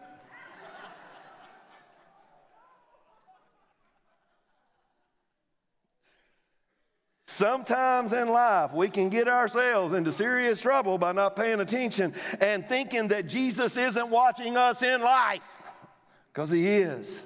Sometimes 7.34 8.13
in 8.13 8.28
life, 8.28 8.74
we 8.74 8.90
can 8.90 9.10
get 9.10 9.28
ourselves 9.28 9.96
into 9.96 10.13
serious 10.13 10.62
trouble 10.62 11.00
by 11.00 11.13
not 11.13 11.36
paying 11.36 11.62
attention 11.62 12.13
and 12.40 12.70
thinking 12.70 13.08
that 13.08 13.25
Jesus 13.25 13.75
isn't 13.75 14.10
watching 14.12 14.56
us 14.56 14.84
in 14.84 15.02
life, 15.02 15.42
because 16.32 16.52
He 16.52 16.68
is. 16.68 17.24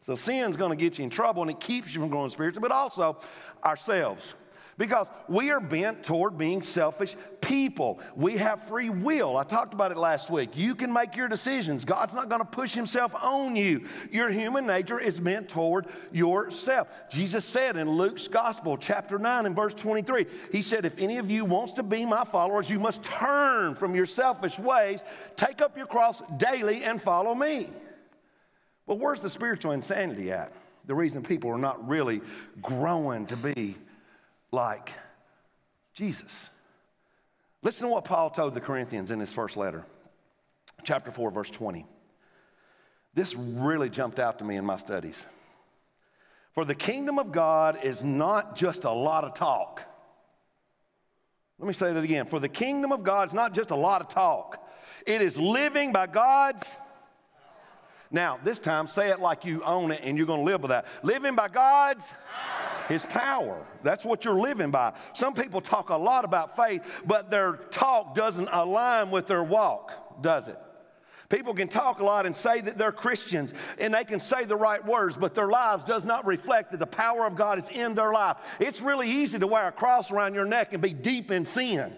So 0.00 0.16
sin's 0.16 0.54
going 0.54 0.70
to 0.70 0.76
get 0.76 0.98
you 0.98 1.04
in 1.04 1.10
trouble 1.10 1.40
and 1.40 1.50
it 1.50 1.60
keeps 1.60 1.94
you 1.94 2.00
from 2.02 2.10
growing 2.10 2.28
spiritually, 2.28 2.60
but 2.60 2.72
also 2.72 3.16
ourselves 3.64 4.34
because 4.78 5.10
we 5.28 5.50
are 5.50 5.60
bent 5.60 6.04
toward 6.04 6.38
being 6.38 6.62
selfish 6.62 7.16
people. 7.40 7.98
We 8.14 8.36
have 8.36 8.62
free 8.62 8.90
will. 8.90 9.36
I 9.36 9.42
talked 9.42 9.74
about 9.74 9.90
it 9.90 9.98
last 9.98 10.30
week. 10.30 10.56
You 10.56 10.76
can 10.76 10.92
make 10.92 11.16
your 11.16 11.26
decisions. 11.26 11.84
God's 11.84 12.14
not 12.14 12.28
going 12.28 12.40
to 12.40 12.46
push 12.46 12.74
himself 12.74 13.12
on 13.16 13.56
you. 13.56 13.84
Your 14.12 14.30
human 14.30 14.66
nature 14.66 15.00
is 15.00 15.18
bent 15.18 15.48
toward 15.48 15.86
yourself. 16.12 16.88
Jesus 17.10 17.44
said 17.44 17.76
in 17.76 17.90
Luke's 17.90 18.28
Gospel, 18.28 18.76
chapter 18.76 19.18
9 19.18 19.46
and 19.46 19.56
verse 19.56 19.74
23, 19.74 20.26
He 20.52 20.62
said, 20.62 20.84
If 20.84 20.96
any 20.96 21.18
of 21.18 21.28
you 21.28 21.44
wants 21.44 21.72
to 21.74 21.82
be 21.82 22.06
my 22.06 22.24
followers, 22.24 22.70
you 22.70 22.78
must 22.78 23.02
turn 23.02 23.74
from 23.74 23.96
your 23.96 24.06
selfish 24.06 24.58
ways, 24.60 25.02
take 25.34 25.60
up 25.60 25.76
your 25.76 25.86
cross 25.86 26.22
daily, 26.36 26.84
and 26.84 27.02
follow 27.02 27.34
me. 27.34 27.68
Well, 28.86 28.98
where's 28.98 29.20
the 29.20 29.30
spiritual 29.30 29.72
insanity 29.72 30.30
at? 30.30 30.52
The 30.86 30.94
reason 30.94 31.22
people 31.22 31.50
are 31.50 31.58
not 31.58 31.86
really 31.86 32.22
growing 32.62 33.26
to 33.26 33.36
be 33.36 33.76
like 34.50 34.92
Jesus. 35.94 36.50
Listen 37.62 37.88
to 37.88 37.92
what 37.94 38.04
Paul 38.04 38.30
told 38.30 38.54
the 38.54 38.60
Corinthians 38.60 39.10
in 39.10 39.20
his 39.20 39.32
first 39.32 39.56
letter, 39.56 39.84
chapter 40.84 41.10
4, 41.10 41.30
verse 41.30 41.50
20. 41.50 41.86
This 43.14 43.34
really 43.34 43.90
jumped 43.90 44.18
out 44.18 44.38
to 44.38 44.44
me 44.44 44.56
in 44.56 44.64
my 44.64 44.76
studies. 44.76 45.24
For 46.54 46.64
the 46.64 46.74
kingdom 46.74 47.18
of 47.18 47.32
God 47.32 47.78
is 47.82 48.04
not 48.04 48.56
just 48.56 48.84
a 48.84 48.90
lot 48.90 49.24
of 49.24 49.34
talk. 49.34 49.82
Let 51.58 51.66
me 51.66 51.72
say 51.72 51.92
that 51.92 52.04
again. 52.04 52.26
For 52.26 52.38
the 52.38 52.48
kingdom 52.48 52.92
of 52.92 53.02
God 53.02 53.28
is 53.28 53.34
not 53.34 53.54
just 53.54 53.70
a 53.70 53.76
lot 53.76 54.00
of 54.00 54.08
talk, 54.08 54.64
it 55.06 55.20
is 55.20 55.36
living 55.36 55.92
by 55.92 56.06
God's. 56.06 56.64
Now, 58.10 58.38
this 58.42 58.58
time, 58.58 58.86
say 58.86 59.10
it 59.10 59.20
like 59.20 59.44
you 59.44 59.62
own 59.64 59.90
it 59.90 60.00
and 60.02 60.16
you're 60.16 60.26
going 60.26 60.40
to 60.40 60.44
live 60.44 60.62
with 60.62 60.70
that. 60.70 60.86
Living 61.02 61.34
by 61.34 61.48
God's. 61.48 62.12
His 62.88 63.04
power. 63.06 63.64
That's 63.82 64.04
what 64.04 64.24
you're 64.24 64.40
living 64.40 64.70
by. 64.70 64.94
Some 65.12 65.34
people 65.34 65.60
talk 65.60 65.90
a 65.90 65.96
lot 65.96 66.24
about 66.24 66.56
faith, 66.56 66.82
but 67.04 67.30
their 67.30 67.56
talk 67.70 68.14
doesn't 68.14 68.48
align 68.50 69.10
with 69.10 69.26
their 69.26 69.44
walk, 69.44 70.22
does 70.22 70.48
it? 70.48 70.58
People 71.28 71.52
can 71.52 71.68
talk 71.68 72.00
a 72.00 72.04
lot 72.04 72.24
and 72.24 72.34
say 72.34 72.62
that 72.62 72.78
they're 72.78 72.90
Christians 72.90 73.52
and 73.78 73.92
they 73.92 74.04
can 74.04 74.18
say 74.18 74.44
the 74.44 74.56
right 74.56 74.82
words, 74.84 75.14
but 75.14 75.34
their 75.34 75.48
lives 75.48 75.84
does 75.84 76.06
not 76.06 76.26
reflect 76.26 76.70
that 76.70 76.78
the 76.78 76.86
power 76.86 77.26
of 77.26 77.36
God 77.36 77.58
is 77.58 77.68
in 77.68 77.94
their 77.94 78.12
life. 78.12 78.38
It's 78.58 78.80
really 78.80 79.10
easy 79.10 79.38
to 79.38 79.46
wear 79.46 79.68
a 79.68 79.72
cross 79.72 80.10
around 80.10 80.32
your 80.32 80.46
neck 80.46 80.72
and 80.72 80.82
be 80.82 80.94
deep 80.94 81.30
in 81.30 81.44
sin. 81.44 81.92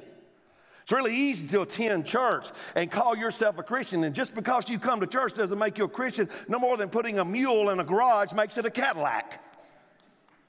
It's 0.83 0.91
really 0.91 1.15
easy 1.15 1.47
to 1.49 1.61
attend 1.61 2.07
church 2.07 2.49
and 2.75 2.91
call 2.91 3.17
yourself 3.17 3.59
a 3.59 3.63
Christian. 3.63 4.03
And 4.03 4.13
just 4.13 4.35
because 4.35 4.69
you 4.69 4.81
come 4.81 4.99
to 4.99 5.07
church 5.07 5.35
doesn't 5.35 5.57
make 5.57 5.79
you 5.79 5.85
a 5.85 5.89
Christian, 5.89 6.29
no 6.49 6.59
more 6.59 6.77
than 6.77 6.89
putting 6.89 7.21
a 7.21 7.25
mule 7.25 7.71
in 7.71 7.79
a 7.79 7.85
garage 7.85 8.33
makes 8.33 8.59
it 8.59 8.67
a 8.67 8.71
Cadillac. 8.71 9.41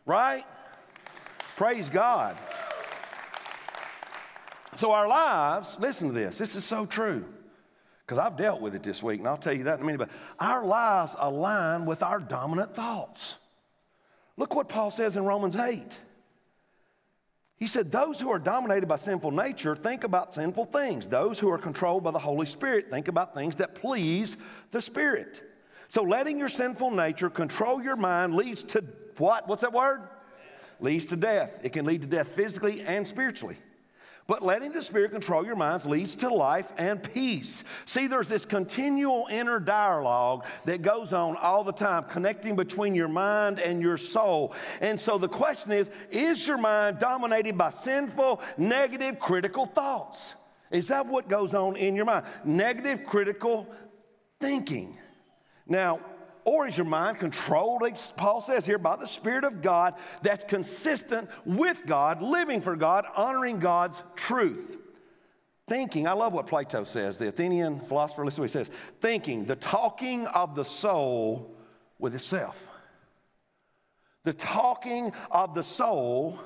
Right? 0.05 0.45
Praise 1.55 1.89
God. 1.89 2.39
So, 4.75 4.91
our 4.91 5.07
lives, 5.07 5.77
listen 5.79 6.07
to 6.07 6.13
this, 6.13 6.37
this 6.37 6.55
is 6.55 6.63
so 6.63 6.85
true. 6.85 7.25
Because 8.05 8.17
I've 8.17 8.35
dealt 8.35 8.61
with 8.61 8.75
it 8.75 8.83
this 8.83 9.01
week, 9.01 9.19
and 9.19 9.27
I'll 9.27 9.37
tell 9.37 9.55
you 9.55 9.65
that 9.65 9.75
in 9.75 9.83
a 9.83 9.85
minute. 9.85 9.99
But 9.99 10.09
our 10.39 10.65
lives 10.65 11.15
align 11.17 11.85
with 11.85 12.03
our 12.03 12.19
dominant 12.19 12.75
thoughts. 12.75 13.35
Look 14.37 14.55
what 14.55 14.69
Paul 14.69 14.91
says 14.91 15.17
in 15.17 15.23
Romans 15.23 15.55
8. 15.55 15.97
He 17.57 17.67
said, 17.67 17.91
Those 17.91 18.19
who 18.19 18.31
are 18.31 18.39
dominated 18.39 18.87
by 18.87 18.95
sinful 18.95 19.31
nature 19.31 19.75
think 19.75 20.03
about 20.03 20.33
sinful 20.33 20.65
things. 20.65 21.07
Those 21.07 21.37
who 21.37 21.49
are 21.51 21.59
controlled 21.59 22.03
by 22.03 22.11
the 22.11 22.19
Holy 22.19 22.47
Spirit 22.47 22.89
think 22.89 23.07
about 23.07 23.35
things 23.35 23.55
that 23.57 23.75
please 23.75 24.35
the 24.71 24.81
Spirit. 24.81 25.43
So, 25.87 26.01
letting 26.01 26.39
your 26.39 26.47
sinful 26.47 26.91
nature 26.91 27.29
control 27.29 27.83
your 27.83 27.97
mind 27.97 28.33
leads 28.33 28.63
to 28.63 28.83
what? 29.21 29.47
What's 29.47 29.61
that 29.61 29.71
word? 29.71 30.01
Leads 30.79 31.05
to 31.05 31.15
death. 31.15 31.59
It 31.63 31.73
can 31.73 31.85
lead 31.85 32.01
to 32.01 32.07
death 32.07 32.29
physically 32.29 32.81
and 32.81 33.07
spiritually. 33.07 33.57
But 34.27 34.43
letting 34.43 34.71
the 34.71 34.81
Spirit 34.81 35.11
control 35.11 35.45
your 35.45 35.55
minds 35.55 35.85
leads 35.85 36.15
to 36.17 36.29
life 36.29 36.71
and 36.77 37.01
peace. 37.01 37.63
See, 37.85 38.07
there's 38.07 38.29
this 38.29 38.45
continual 38.45 39.27
inner 39.29 39.59
dialogue 39.59 40.45
that 40.65 40.81
goes 40.81 41.11
on 41.11 41.35
all 41.35 41.63
the 41.63 41.73
time, 41.73 42.05
connecting 42.05 42.55
between 42.55 42.95
your 42.95 43.07
mind 43.07 43.59
and 43.59 43.81
your 43.81 43.97
soul. 43.97 44.53
And 44.79 44.99
so 44.99 45.17
the 45.17 45.27
question 45.27 45.71
is 45.71 45.89
Is 46.11 46.47
your 46.47 46.57
mind 46.57 46.99
dominated 46.99 47.57
by 47.57 47.71
sinful, 47.71 48.41
negative, 48.57 49.19
critical 49.19 49.65
thoughts? 49.65 50.35
Is 50.69 50.87
that 50.87 51.05
what 51.07 51.27
goes 51.27 51.53
on 51.53 51.75
in 51.75 51.95
your 51.95 52.05
mind? 52.05 52.25
Negative, 52.45 53.05
critical 53.05 53.67
thinking. 54.39 54.97
Now, 55.67 55.99
or 56.43 56.67
is 56.67 56.77
your 56.77 56.87
mind 56.87 57.19
controlled, 57.19 57.83
Paul 58.17 58.41
says 58.41 58.65
here, 58.65 58.77
by 58.77 58.95
the 58.95 59.07
Spirit 59.07 59.43
of 59.43 59.61
God 59.61 59.95
that's 60.21 60.43
consistent 60.43 61.29
with 61.45 61.85
God, 61.85 62.21
living 62.21 62.61
for 62.61 62.75
God, 62.75 63.05
honoring 63.15 63.59
God's 63.59 64.01
truth? 64.15 64.77
Thinking, 65.67 66.07
I 66.07 66.13
love 66.13 66.33
what 66.33 66.47
Plato 66.47 66.83
says, 66.83 67.17
the 67.17 67.27
Athenian 67.27 67.79
philosopher. 67.79 68.25
Listen 68.25 68.37
to 68.37 68.41
what 68.41 68.49
he 68.49 68.53
says 68.53 68.71
thinking, 68.99 69.45
the 69.45 69.55
talking 69.55 70.27
of 70.27 70.55
the 70.55 70.65
soul 70.65 71.55
with 71.99 72.15
itself. 72.15 72.69
The 74.23 74.33
talking 74.33 75.13
of 75.31 75.55
the 75.55 75.63
soul 75.63 76.39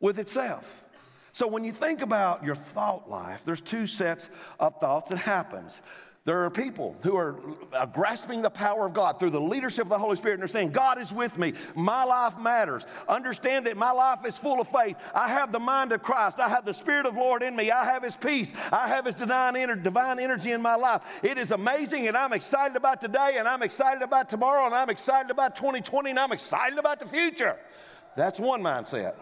with 0.00 0.18
itself. 0.18 0.84
So 1.32 1.46
when 1.46 1.64
you 1.64 1.72
think 1.72 2.02
about 2.02 2.44
your 2.44 2.54
thought 2.54 3.08
life, 3.08 3.42
there's 3.44 3.60
two 3.60 3.86
sets 3.86 4.28
of 4.58 4.78
thoughts 4.80 5.10
that 5.10 5.18
happens. 5.18 5.82
There 6.24 6.44
are 6.44 6.50
people 6.50 6.94
who 7.02 7.16
are 7.16 7.36
uh, 7.72 7.86
grasping 7.86 8.42
the 8.42 8.50
power 8.50 8.86
of 8.86 8.92
God 8.92 9.18
through 9.18 9.30
the 9.30 9.40
leadership 9.40 9.84
of 9.84 9.88
the 9.88 9.98
Holy 9.98 10.16
Spirit 10.16 10.34
and 10.34 10.42
they're 10.42 10.48
saying, 10.48 10.72
God 10.72 11.00
is 11.00 11.12
with 11.12 11.38
me. 11.38 11.54
My 11.74 12.04
life 12.04 12.38
matters. 12.38 12.84
Understand 13.08 13.64
that 13.66 13.78
my 13.78 13.92
life 13.92 14.26
is 14.26 14.36
full 14.36 14.60
of 14.60 14.68
faith. 14.68 14.96
I 15.14 15.28
have 15.28 15.52
the 15.52 15.58
mind 15.58 15.92
of 15.92 16.02
Christ. 16.02 16.38
I 16.38 16.48
have 16.50 16.66
the 16.66 16.74
Spirit 16.74 17.06
of 17.06 17.16
Lord 17.16 17.42
in 17.42 17.56
me. 17.56 17.70
I 17.70 17.84
have 17.84 18.02
His 18.02 18.14
peace. 18.14 18.52
I 18.70 18.88
have 18.88 19.06
His 19.06 19.14
divine, 19.14 19.54
divine 19.82 20.18
energy 20.18 20.52
in 20.52 20.60
my 20.60 20.74
life. 20.74 21.00
It 21.22 21.38
is 21.38 21.50
amazing 21.50 22.08
and 22.08 22.16
I'm 22.16 22.34
excited 22.34 22.76
about 22.76 23.00
today 23.00 23.36
and 23.38 23.48
I'm 23.48 23.62
excited 23.62 24.02
about 24.02 24.28
tomorrow 24.28 24.66
and 24.66 24.74
I'm 24.74 24.90
excited 24.90 25.30
about 25.30 25.56
2020 25.56 26.10
and 26.10 26.18
I'm 26.18 26.32
excited 26.32 26.78
about 26.78 27.00
the 27.00 27.06
future. 27.06 27.56
That's 28.16 28.38
one 28.38 28.62
mindset. 28.62 29.14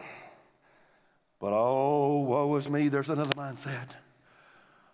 But 1.38 1.52
oh, 1.52 2.20
woe 2.20 2.56
is 2.56 2.68
me, 2.68 2.88
there's 2.88 3.10
another 3.10 3.34
mindset. 3.34 3.90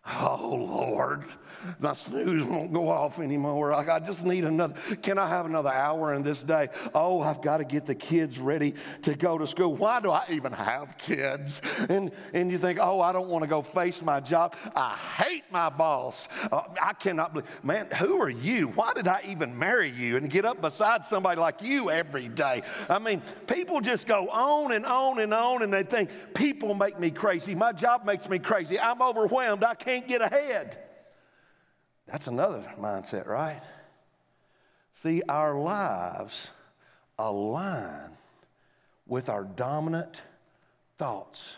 Oh, 0.04 0.66
Lord, 0.68 1.24
my 1.78 1.92
snooze 1.92 2.42
won't 2.42 2.72
go 2.72 2.88
off 2.88 3.20
anymore. 3.20 3.72
I 3.72 4.00
just 4.00 4.24
need 4.24 4.44
another. 4.44 4.74
Can 5.00 5.16
I 5.16 5.28
have 5.28 5.46
another 5.46 5.70
hour 5.70 6.12
in 6.14 6.24
this 6.24 6.42
day? 6.42 6.70
Oh, 6.92 7.20
I've 7.20 7.40
got 7.40 7.58
to 7.58 7.64
get 7.64 7.86
the 7.86 7.94
kids 7.94 8.40
ready 8.40 8.74
to 9.02 9.14
go 9.14 9.38
to 9.38 9.46
school. 9.46 9.76
Why 9.76 10.00
do 10.00 10.10
I 10.10 10.24
even 10.28 10.52
have 10.52 10.98
kids? 10.98 11.62
And, 11.88 12.10
and 12.34 12.50
you 12.50 12.58
think, 12.58 12.80
oh, 12.80 13.00
I 13.00 13.12
don't 13.12 13.28
want 13.28 13.44
to 13.44 13.48
go 13.48 13.62
face 13.62 14.02
my 14.02 14.18
job. 14.18 14.56
I 14.74 14.96
hate 14.96 15.44
my 15.52 15.68
boss. 15.68 16.28
Uh, 16.50 16.62
I 16.82 16.94
cannot 16.94 17.34
believe, 17.34 17.48
man, 17.62 17.86
who 17.96 18.20
are 18.20 18.30
you? 18.30 18.68
Why 18.68 18.92
did 18.94 19.06
I 19.06 19.20
even 19.28 19.56
marry 19.56 19.90
you 19.90 20.16
and 20.16 20.28
get 20.28 20.44
up 20.44 20.60
beside 20.60 21.06
somebody 21.06 21.40
like 21.40 21.62
you 21.62 21.92
every 21.92 22.26
day? 22.26 22.62
I 22.88 22.98
mean, 22.98 23.22
people 23.46 23.80
just 23.80 24.08
go 24.08 24.28
on 24.30 24.72
and 24.72 24.84
on 24.84 25.20
and 25.20 25.32
on 25.32 25.62
and 25.62 25.72
they 25.72 25.84
think, 25.84 26.10
people 26.34 26.74
make 26.74 26.98
me 26.98 27.12
crazy. 27.12 27.54
My 27.54 27.72
job 27.72 28.04
makes 28.04 28.28
me 28.28 28.40
crazy. 28.40 28.80
I'm 28.80 29.00
overwhelmed. 29.00 29.62
I 29.62 29.74
can't 29.92 30.08
get 30.08 30.22
ahead. 30.22 30.78
That's 32.06 32.26
another 32.26 32.64
mindset, 32.80 33.26
right? 33.26 33.60
See, 34.94 35.22
our 35.28 35.54
lives 35.54 36.50
align 37.18 38.16
with 39.06 39.28
our 39.28 39.44
dominant 39.44 40.22
thoughts. 40.96 41.56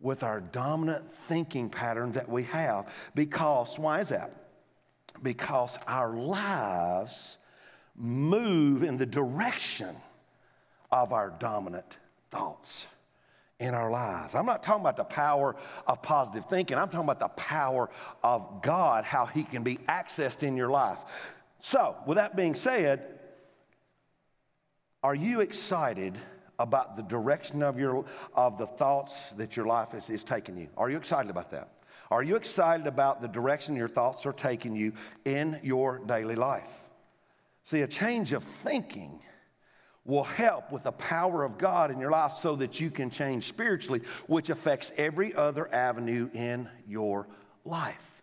with 0.00 0.22
our 0.22 0.40
dominant 0.40 1.14
thinking 1.14 1.68
pattern 1.68 2.12
that 2.12 2.26
we 2.26 2.44
have. 2.44 2.88
Because, 3.14 3.78
why 3.78 4.00
is 4.00 4.08
that? 4.08 4.30
Because 5.22 5.78
our 5.86 6.14
lives 6.14 7.36
move 7.94 8.82
in 8.82 8.96
the 8.96 9.04
direction 9.04 9.94
of 10.90 11.12
our 11.12 11.30
dominant 11.38 11.98
thoughts 12.30 12.86
in 13.60 13.74
our 13.74 13.90
lives. 13.90 14.34
I'm 14.34 14.46
not 14.46 14.62
talking 14.62 14.80
about 14.80 14.96
the 14.96 15.04
power 15.04 15.54
of 15.86 16.02
positive 16.02 16.46
thinking, 16.48 16.78
I'm 16.78 16.88
talking 16.88 17.08
about 17.08 17.20
the 17.20 17.28
power 17.28 17.90
of 18.24 18.62
God, 18.62 19.04
how 19.04 19.26
He 19.26 19.44
can 19.44 19.62
be 19.62 19.76
accessed 19.88 20.42
in 20.42 20.56
your 20.56 20.70
life. 20.70 20.98
So, 21.60 21.94
with 22.06 22.16
that 22.16 22.34
being 22.34 22.54
said, 22.54 23.20
are 25.02 25.14
you 25.14 25.40
excited 25.40 26.18
about 26.58 26.96
the 26.96 27.02
direction 27.02 27.62
of, 27.62 27.78
your, 27.78 28.04
of 28.34 28.58
the 28.58 28.66
thoughts 28.66 29.30
that 29.32 29.56
your 29.56 29.66
life 29.66 29.94
is, 29.94 30.10
is 30.10 30.24
taking 30.24 30.56
you? 30.56 30.68
Are 30.76 30.90
you 30.90 30.96
excited 30.96 31.30
about 31.30 31.50
that? 31.52 31.68
Are 32.10 32.22
you 32.22 32.36
excited 32.36 32.86
about 32.86 33.22
the 33.22 33.28
direction 33.28 33.76
your 33.76 33.88
thoughts 33.88 34.26
are 34.26 34.32
taking 34.32 34.74
you 34.74 34.92
in 35.24 35.60
your 35.62 36.00
daily 36.00 36.34
life? 36.34 36.88
See, 37.62 37.82
a 37.82 37.86
change 37.86 38.32
of 38.32 38.42
thinking 38.42 39.20
will 40.04 40.24
help 40.24 40.72
with 40.72 40.84
the 40.84 40.92
power 40.92 41.44
of 41.44 41.58
God 41.58 41.90
in 41.90 42.00
your 42.00 42.10
life 42.10 42.32
so 42.34 42.56
that 42.56 42.80
you 42.80 42.90
can 42.90 43.10
change 43.10 43.44
spiritually, 43.44 44.00
which 44.26 44.50
affects 44.50 44.92
every 44.96 45.34
other 45.34 45.72
avenue 45.74 46.30
in 46.32 46.68
your 46.88 47.28
life. 47.64 48.22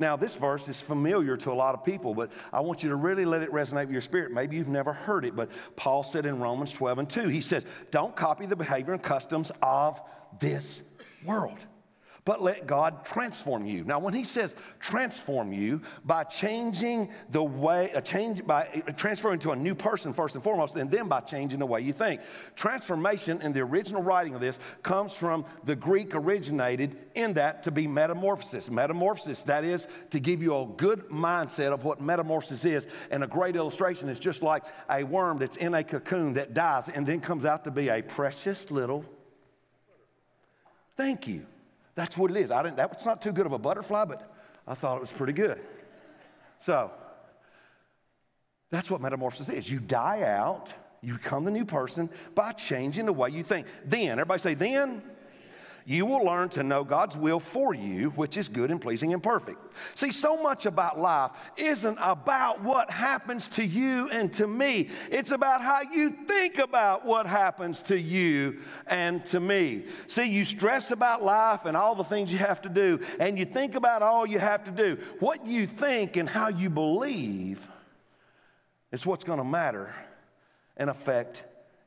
Now, 0.00 0.14
this 0.14 0.36
verse 0.36 0.68
is 0.68 0.80
familiar 0.80 1.36
to 1.38 1.50
a 1.50 1.54
lot 1.54 1.74
of 1.74 1.84
people, 1.84 2.14
but 2.14 2.30
I 2.52 2.60
want 2.60 2.84
you 2.84 2.88
to 2.90 2.96
really 2.96 3.24
let 3.24 3.42
it 3.42 3.50
resonate 3.50 3.86
with 3.86 3.90
your 3.90 4.00
spirit. 4.00 4.30
Maybe 4.30 4.56
you've 4.56 4.68
never 4.68 4.92
heard 4.92 5.24
it, 5.24 5.34
but 5.34 5.50
Paul 5.74 6.04
said 6.04 6.24
in 6.24 6.38
Romans 6.38 6.72
12 6.72 6.98
and 7.00 7.10
2, 7.10 7.28
he 7.28 7.40
says, 7.40 7.66
Don't 7.90 8.14
copy 8.14 8.46
the 8.46 8.54
behavior 8.54 8.92
and 8.92 9.02
customs 9.02 9.50
of 9.60 10.00
this 10.38 10.82
world 11.24 11.58
but 12.28 12.42
let 12.42 12.66
God 12.66 13.06
transform 13.06 13.64
you. 13.64 13.84
Now, 13.84 13.98
when 13.98 14.12
he 14.12 14.22
says 14.22 14.54
transform 14.80 15.50
you 15.50 15.80
by 16.04 16.24
changing 16.24 17.08
the 17.30 17.42
way, 17.42 17.90
a 17.94 18.02
change 18.02 18.46
by 18.46 18.64
transferring 18.98 19.38
to 19.38 19.52
a 19.52 19.56
new 19.56 19.74
person 19.74 20.12
first 20.12 20.34
and 20.34 20.44
foremost, 20.44 20.76
and 20.76 20.90
then 20.90 21.08
by 21.08 21.20
changing 21.20 21.58
the 21.58 21.64
way 21.64 21.80
you 21.80 21.94
think. 21.94 22.20
Transformation 22.54 23.40
in 23.40 23.54
the 23.54 23.60
original 23.60 24.02
writing 24.02 24.34
of 24.34 24.42
this 24.42 24.58
comes 24.82 25.14
from 25.14 25.46
the 25.64 25.74
Greek 25.74 26.14
originated 26.14 26.98
in 27.14 27.32
that 27.32 27.62
to 27.62 27.70
be 27.70 27.86
metamorphosis. 27.86 28.70
Metamorphosis, 28.70 29.42
that 29.44 29.64
is 29.64 29.86
to 30.10 30.20
give 30.20 30.42
you 30.42 30.54
a 30.54 30.66
good 30.76 31.08
mindset 31.08 31.72
of 31.72 31.84
what 31.84 31.98
metamorphosis 31.98 32.66
is. 32.66 32.88
And 33.10 33.24
a 33.24 33.26
great 33.26 33.56
illustration 33.56 34.10
is 34.10 34.18
just 34.18 34.42
like 34.42 34.64
a 34.90 35.02
worm 35.02 35.38
that's 35.38 35.56
in 35.56 35.72
a 35.72 35.82
cocoon 35.82 36.34
that 36.34 36.52
dies 36.52 36.90
and 36.90 37.06
then 37.06 37.22
comes 37.22 37.46
out 37.46 37.64
to 37.64 37.70
be 37.70 37.88
a 37.88 38.02
precious 38.02 38.70
little. 38.70 39.02
Thank 40.94 41.26
you 41.26 41.46
that's 41.98 42.16
what 42.16 42.30
it 42.30 42.36
is. 42.36 42.52
I 42.52 42.62
didn't, 42.62 42.76
that 42.76 42.94
was 42.94 43.04
not 43.04 43.20
too 43.20 43.32
good 43.32 43.44
of 43.44 43.52
a 43.52 43.58
butterfly, 43.58 44.04
but 44.04 44.32
I 44.68 44.74
thought 44.74 44.96
it 44.96 45.00
was 45.00 45.12
pretty 45.12 45.32
good. 45.32 45.60
So, 46.60 46.92
that's 48.70 48.88
what 48.88 49.00
metamorphosis 49.00 49.48
is. 49.48 49.68
You 49.68 49.80
die 49.80 50.22
out, 50.22 50.72
you 51.02 51.14
become 51.14 51.44
the 51.44 51.50
new 51.50 51.64
person 51.64 52.08
by 52.36 52.52
changing 52.52 53.06
the 53.06 53.12
way 53.12 53.30
you 53.30 53.42
think. 53.42 53.66
Then, 53.84 54.12
everybody 54.12 54.38
say, 54.38 54.54
then 54.54 55.02
you 55.88 56.04
will 56.04 56.22
learn 56.22 56.50
to 56.50 56.62
know 56.62 56.84
God's 56.84 57.16
will 57.16 57.40
for 57.40 57.72
you, 57.72 58.10
which 58.10 58.36
is 58.36 58.50
good 58.50 58.70
and 58.70 58.78
pleasing 58.78 59.14
and 59.14 59.22
perfect. 59.22 59.58
See, 59.94 60.12
so 60.12 60.36
much 60.42 60.66
about 60.66 60.98
life 60.98 61.30
isn't 61.56 61.96
about 61.98 62.62
what 62.62 62.90
happens 62.90 63.48
to 63.48 63.64
you 63.64 64.10
and 64.10 64.30
to 64.34 64.46
me, 64.46 64.90
it's 65.10 65.30
about 65.30 65.62
how 65.62 65.80
you 65.80 66.10
think 66.10 66.58
about 66.58 67.06
what 67.06 67.24
happens 67.24 67.80
to 67.84 67.98
you 67.98 68.58
and 68.86 69.24
to 69.26 69.40
me. 69.40 69.84
See, 70.08 70.24
you 70.24 70.44
stress 70.44 70.90
about 70.90 71.22
life 71.22 71.64
and 71.64 71.74
all 71.74 71.94
the 71.94 72.04
things 72.04 72.30
you 72.30 72.38
have 72.38 72.60
to 72.62 72.68
do, 72.68 73.00
and 73.18 73.38
you 73.38 73.46
think 73.46 73.74
about 73.74 74.02
all 74.02 74.26
you 74.26 74.40
have 74.40 74.64
to 74.64 74.70
do. 74.70 74.98
What 75.20 75.46
you 75.46 75.66
think 75.66 76.18
and 76.18 76.28
how 76.28 76.48
you 76.48 76.68
believe 76.68 77.66
is 78.92 79.06
what's 79.06 79.24
going 79.24 79.38
to 79.38 79.44
matter 79.44 79.94
and 80.76 80.90
affect 80.90 81.44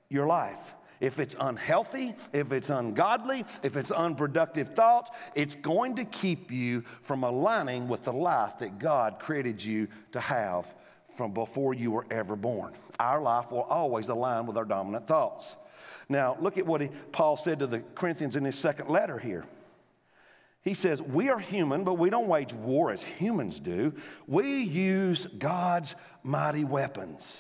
your 0.10 0.26
life. 0.26 0.74
If 1.02 1.18
it's 1.18 1.36
unhealthy, 1.40 2.16
if 2.32 2.52
it's 2.52 2.70
ungodly, 2.70 3.44
if 3.64 3.76
it's 3.76 3.92
unproductive 3.92 4.76
thoughts, 4.76 5.10
it's 5.34 5.56
going 5.56 5.96
to 5.96 6.06
keep 6.06 6.52
you 6.52 6.84
from 7.02 7.24
aligning 7.24 7.88
with 7.88 8.04
the 8.04 8.14
life 8.14 8.60
that 8.60 8.78
God 8.78 9.18
created 9.20 9.62
you 9.62 9.88
to 10.12 10.20
have 10.20 10.72
from 11.18 11.34
before 11.34 11.74
you 11.74 11.90
were 11.90 12.06
ever 12.12 12.36
born. 12.36 12.74
Our 13.00 13.20
life 13.20 13.52
will 13.52 13.64
always 13.64 14.10
align 14.10 14.46
with 14.46 14.58
our 14.58 14.64
dominant 14.64 15.08
thoughts. 15.08 15.56
Now, 16.08 16.38
look 16.40 16.60
at 16.60 16.68
what 16.68 16.82
he, 16.82 16.90
Paul 17.12 17.36
said 17.36 17.60
to 17.60 17.68
the 17.68 17.80
Corinthians 17.96 18.36
in 18.36 18.46
his 18.46 18.58
second 18.58 18.90
letter 18.90 19.18
here. 19.18 19.46
He 20.62 20.76
says, 20.76 21.02
We 21.02 21.30
are 21.30 21.40
human, 21.40 21.84
but 21.84 21.96
we 21.96 22.12
don't 22.12 22.28
wage 22.28 22.54
war 22.54 22.92
as 22.92 23.02
humans 23.02 23.60
do. 23.60 23.94
We 24.28 24.62
use 24.62 25.26
God's 25.40 25.96
mighty 26.22 26.64
weapons 26.64 27.40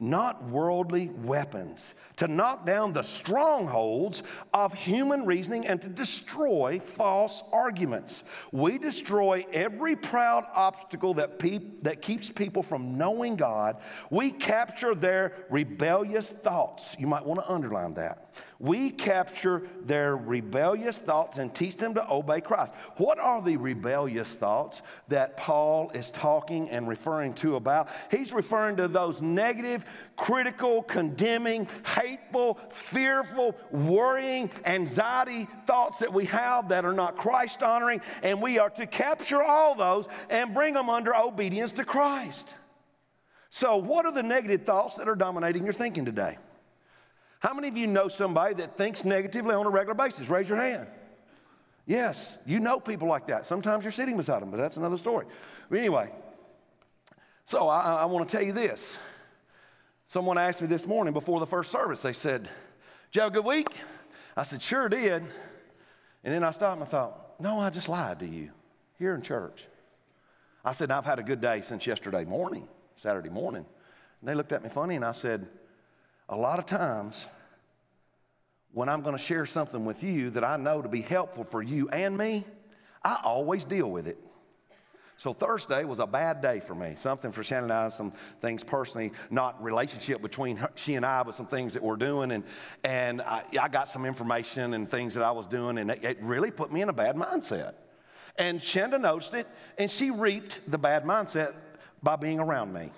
not 0.00 0.42
worldly 0.48 1.10
weapons, 1.22 1.94
to 2.16 2.26
knock 2.26 2.64
down 2.64 2.92
the 2.92 3.02
strongholds 3.02 4.22
of 4.54 4.72
human 4.72 5.26
reasoning 5.26 5.66
and 5.66 5.80
to 5.82 5.88
destroy 5.88 6.80
false 6.80 7.42
arguments. 7.52 8.24
We 8.50 8.78
destroy 8.78 9.44
every 9.52 9.94
proud 9.94 10.46
obstacle 10.54 11.14
that, 11.14 11.38
that 11.82 12.00
keeps 12.00 12.30
people 12.30 12.62
from 12.62 12.96
knowing 12.96 13.36
God. 13.36 13.76
We 14.10 14.32
capture 14.32 14.94
their 14.94 15.34
rebellious 15.50 16.32
thoughts. 16.32 16.96
You 16.98 17.06
might 17.06 17.24
want 17.24 17.40
to 17.40 17.52
underline 17.52 17.94
that. 17.94 18.29
We 18.58 18.90
capture 18.90 19.62
their 19.84 20.16
rebellious 20.16 20.98
thoughts 20.98 21.38
and 21.38 21.54
teach 21.54 21.76
them 21.76 21.94
to 21.94 22.10
obey 22.10 22.40
Christ. 22.40 22.74
What 22.96 23.18
are 23.18 23.40
the 23.40 23.56
rebellious 23.56 24.36
thoughts 24.36 24.82
that 25.08 25.36
Paul 25.36 25.90
is 25.94 26.10
talking 26.10 26.68
and 26.68 26.86
referring 26.86 27.34
to 27.34 27.56
about? 27.56 27.88
He's 28.10 28.32
referring 28.32 28.76
to 28.76 28.88
those 28.88 29.22
negative, 29.22 29.84
critical, 30.16 30.82
condemning, 30.82 31.68
hateful, 31.96 32.58
fearful, 32.70 33.56
worrying, 33.70 34.50
anxiety 34.66 35.48
thoughts 35.66 36.00
that 36.00 36.12
we 36.12 36.26
have 36.26 36.68
that 36.68 36.84
are 36.84 36.92
not 36.92 37.16
Christ 37.16 37.62
honoring, 37.62 38.02
and 38.22 38.42
we 38.42 38.58
are 38.58 38.70
to 38.70 38.86
capture 38.86 39.42
all 39.42 39.74
those 39.74 40.06
and 40.28 40.52
bring 40.52 40.74
them 40.74 40.90
under 40.90 41.16
obedience 41.16 41.72
to 41.72 41.84
Christ. 41.84 42.54
So, 43.50 43.78
what 43.78 44.06
are 44.06 44.12
the 44.12 44.22
negative 44.22 44.64
thoughts 44.64 44.96
that 44.96 45.08
are 45.08 45.16
dominating 45.16 45.64
your 45.64 45.72
thinking 45.72 46.04
today? 46.04 46.38
How 47.40 47.54
many 47.54 47.68
of 47.68 47.76
you 47.76 47.86
know 47.86 48.08
somebody 48.08 48.54
that 48.54 48.76
thinks 48.76 49.04
negatively 49.04 49.54
on 49.54 49.66
a 49.66 49.70
regular 49.70 49.94
basis? 49.94 50.28
Raise 50.28 50.48
your 50.48 50.58
hand. 50.58 50.86
Yes, 51.86 52.38
you 52.46 52.60
know 52.60 52.78
people 52.78 53.08
like 53.08 53.26
that. 53.28 53.46
Sometimes 53.46 53.82
you're 53.82 53.92
sitting 53.92 54.16
beside 54.16 54.42
them, 54.42 54.50
but 54.50 54.58
that's 54.58 54.76
another 54.76 54.98
story. 54.98 55.26
But 55.68 55.78
anyway, 55.78 56.10
so 57.46 57.68
I, 57.68 58.02
I 58.02 58.04
want 58.04 58.28
to 58.28 58.36
tell 58.36 58.46
you 58.46 58.52
this. 58.52 58.96
Someone 60.06 60.38
asked 60.38 60.60
me 60.60 60.68
this 60.68 60.86
morning 60.86 61.14
before 61.14 61.40
the 61.40 61.46
first 61.46 61.72
service, 61.72 62.02
they 62.02 62.12
said, 62.12 62.42
Did 62.42 62.50
you 63.12 63.22
have 63.22 63.32
a 63.32 63.34
good 63.34 63.44
week? 63.44 63.68
I 64.36 64.42
said, 64.42 64.60
Sure 64.60 64.88
did. 64.88 65.22
And 66.22 66.34
then 66.34 66.44
I 66.44 66.50
stopped 66.50 66.76
and 66.76 66.82
I 66.82 66.90
thought, 66.90 67.40
No, 67.40 67.58
I 67.58 67.70
just 67.70 67.88
lied 67.88 68.18
to 68.20 68.26
you 68.26 68.50
here 68.98 69.14
in 69.14 69.22
church. 69.22 69.66
I 70.64 70.72
said, 70.72 70.90
I've 70.90 71.06
had 71.06 71.18
a 71.18 71.22
good 71.22 71.40
day 71.40 71.62
since 71.62 71.86
yesterday 71.86 72.24
morning, 72.24 72.68
Saturday 72.96 73.30
morning. 73.30 73.64
And 74.20 74.28
they 74.28 74.34
looked 74.34 74.52
at 74.52 74.62
me 74.62 74.68
funny 74.68 74.96
and 74.96 75.04
I 75.04 75.12
said, 75.12 75.48
a 76.30 76.36
lot 76.36 76.60
of 76.60 76.64
times 76.64 77.26
when 78.72 78.88
I'm 78.88 79.02
going 79.02 79.16
to 79.16 79.22
share 79.22 79.44
something 79.46 79.84
with 79.84 80.04
you 80.04 80.30
that 80.30 80.44
I 80.44 80.56
know 80.56 80.80
to 80.80 80.88
be 80.88 81.02
helpful 81.02 81.42
for 81.42 81.60
you 81.60 81.88
and 81.88 82.16
me, 82.16 82.44
I 83.04 83.18
always 83.24 83.64
deal 83.64 83.90
with 83.90 84.06
it. 84.06 84.16
So 85.16 85.34
Thursday 85.34 85.84
was 85.84 85.98
a 85.98 86.06
bad 86.06 86.40
day 86.40 86.60
for 86.60 86.74
me. 86.74 86.94
Something 86.96 87.32
for 87.32 87.42
Shannon 87.42 87.64
and 87.64 87.72
I, 87.72 87.88
some 87.88 88.12
things 88.40 88.64
personally, 88.64 89.10
not 89.28 89.62
relationship 89.62 90.22
between 90.22 90.56
her, 90.56 90.70
she 90.76 90.94
and 90.94 91.04
I, 91.04 91.24
but 91.24 91.34
some 91.34 91.46
things 91.46 91.74
that 91.74 91.82
we're 91.82 91.96
doing. 91.96 92.30
And, 92.30 92.44
and 92.84 93.20
I, 93.22 93.42
I 93.60 93.68
got 93.68 93.88
some 93.88 94.06
information 94.06 94.72
and 94.72 94.88
things 94.88 95.12
that 95.14 95.24
I 95.24 95.32
was 95.32 95.46
doing, 95.46 95.76
and 95.76 95.90
it, 95.90 96.02
it 96.02 96.18
really 96.22 96.50
put 96.50 96.72
me 96.72 96.80
in 96.80 96.88
a 96.88 96.92
bad 96.92 97.16
mindset. 97.16 97.74
And 98.38 98.60
Shanda 98.60 98.98
noticed 98.98 99.34
it, 99.34 99.48
and 99.76 99.90
she 99.90 100.10
reaped 100.10 100.60
the 100.68 100.78
bad 100.78 101.04
mindset 101.04 101.54
by 102.02 102.16
being 102.16 102.38
around 102.40 102.72
me. 102.72 102.90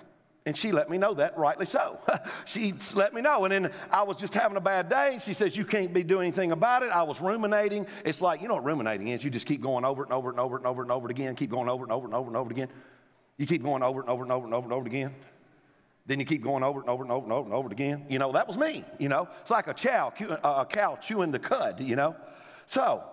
And 0.45 0.57
she 0.57 0.73
let 0.73 0.89
me 0.89 0.97
know 0.97 1.13
that, 1.13 1.37
rightly 1.37 1.65
so. 1.65 1.99
she 2.45 2.73
let 2.95 3.13
me 3.13 3.21
know. 3.21 3.45
And 3.45 3.51
then 3.51 3.71
I 3.89 4.03
was 4.03 4.17
just 4.17 4.33
having 4.33 4.57
a 4.57 4.61
bad 4.61 4.89
day. 4.89 5.11
And 5.13 5.21
she 5.21 5.33
says, 5.33 5.55
You 5.55 5.63
can't 5.63 5.93
be 5.93 6.03
doing 6.03 6.23
anything 6.23 6.51
about 6.51 6.83
it. 6.83 6.89
I 6.89 7.03
was 7.03 7.21
ruminating. 7.21 7.87
It's 8.03 8.21
like, 8.21 8.41
you 8.41 8.49
know 8.49 8.55
what 8.55 8.65
ruminating 8.65 9.07
is? 9.07 9.23
You 9.23 9.29
just 9.29 9.47
keep 9.47 9.61
going 9.61 9.85
over 9.85 10.03
and 10.03 10.11
over 10.11 10.29
and 10.29 10.39
over 10.39 10.57
and 10.57 10.65
over 10.65 10.81
and 10.81 10.91
over 10.91 11.09
again. 11.09 11.35
Keep 11.35 11.51
going 11.51 11.69
over 11.69 11.83
and 11.83 11.93
over 11.93 12.05
and 12.05 12.13
over 12.13 12.27
and 12.27 12.35
over 12.35 12.51
again. 12.51 12.67
You 13.37 13.47
keep 13.47 13.63
going 13.63 13.83
over 13.83 14.01
and 14.01 14.09
over 14.09 14.23
and 14.23 14.31
over 14.31 14.45
and 14.45 14.53
over 14.53 14.65
and 14.65 14.73
over 14.73 14.85
again. 14.85 15.15
Then 16.05 16.19
you 16.19 16.25
keep 16.25 16.43
going 16.43 16.63
over 16.63 16.81
and 16.81 16.89
over 16.89 17.03
and 17.03 17.11
over 17.11 17.23
and 17.23 17.31
over 17.31 17.45
and 17.45 17.53
over 17.53 17.69
again. 17.69 18.05
You 18.09 18.19
know, 18.19 18.33
that 18.33 18.45
was 18.45 18.57
me, 18.57 18.83
you 18.99 19.07
know. 19.07 19.29
It's 19.41 19.51
like 19.51 19.67
a 19.67 19.73
cow, 19.73 20.11
a 20.43 20.65
cow 20.65 20.97
chewing 20.97 21.31
the 21.31 21.39
cud, 21.39 21.79
you 21.79 21.95
know. 21.95 22.17
So 22.65 23.03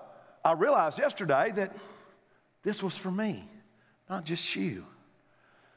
I 0.44 0.52
realized 0.54 0.98
yesterday 0.98 1.52
that 1.54 1.76
this 2.62 2.82
was 2.82 2.96
for 2.96 3.10
me, 3.10 3.48
not 4.08 4.24
just 4.24 4.56
you. 4.56 4.84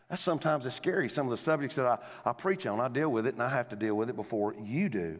That's 0.09 0.21
sometimes 0.21 0.65
it's 0.65 0.75
scary. 0.75 1.09
Some 1.09 1.25
of 1.25 1.31
the 1.31 1.37
subjects 1.37 1.75
that 1.75 1.85
I, 1.85 1.97
I 2.25 2.33
preach 2.33 2.65
on, 2.65 2.79
I 2.79 2.87
deal 2.87 3.09
with 3.09 3.25
it 3.27 3.33
and 3.33 3.43
I 3.43 3.49
have 3.49 3.69
to 3.69 3.75
deal 3.75 3.95
with 3.95 4.09
it 4.09 4.15
before 4.15 4.55
you 4.61 4.89
do. 4.89 5.19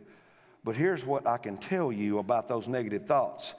But 0.64 0.76
here's 0.76 1.06
what 1.06 1.28
I 1.28 1.38
can 1.38 1.58
tell 1.58 1.92
you 1.92 2.20
about 2.20 2.48
those 2.48 2.68
negative 2.68 3.06
thoughts 3.06 3.56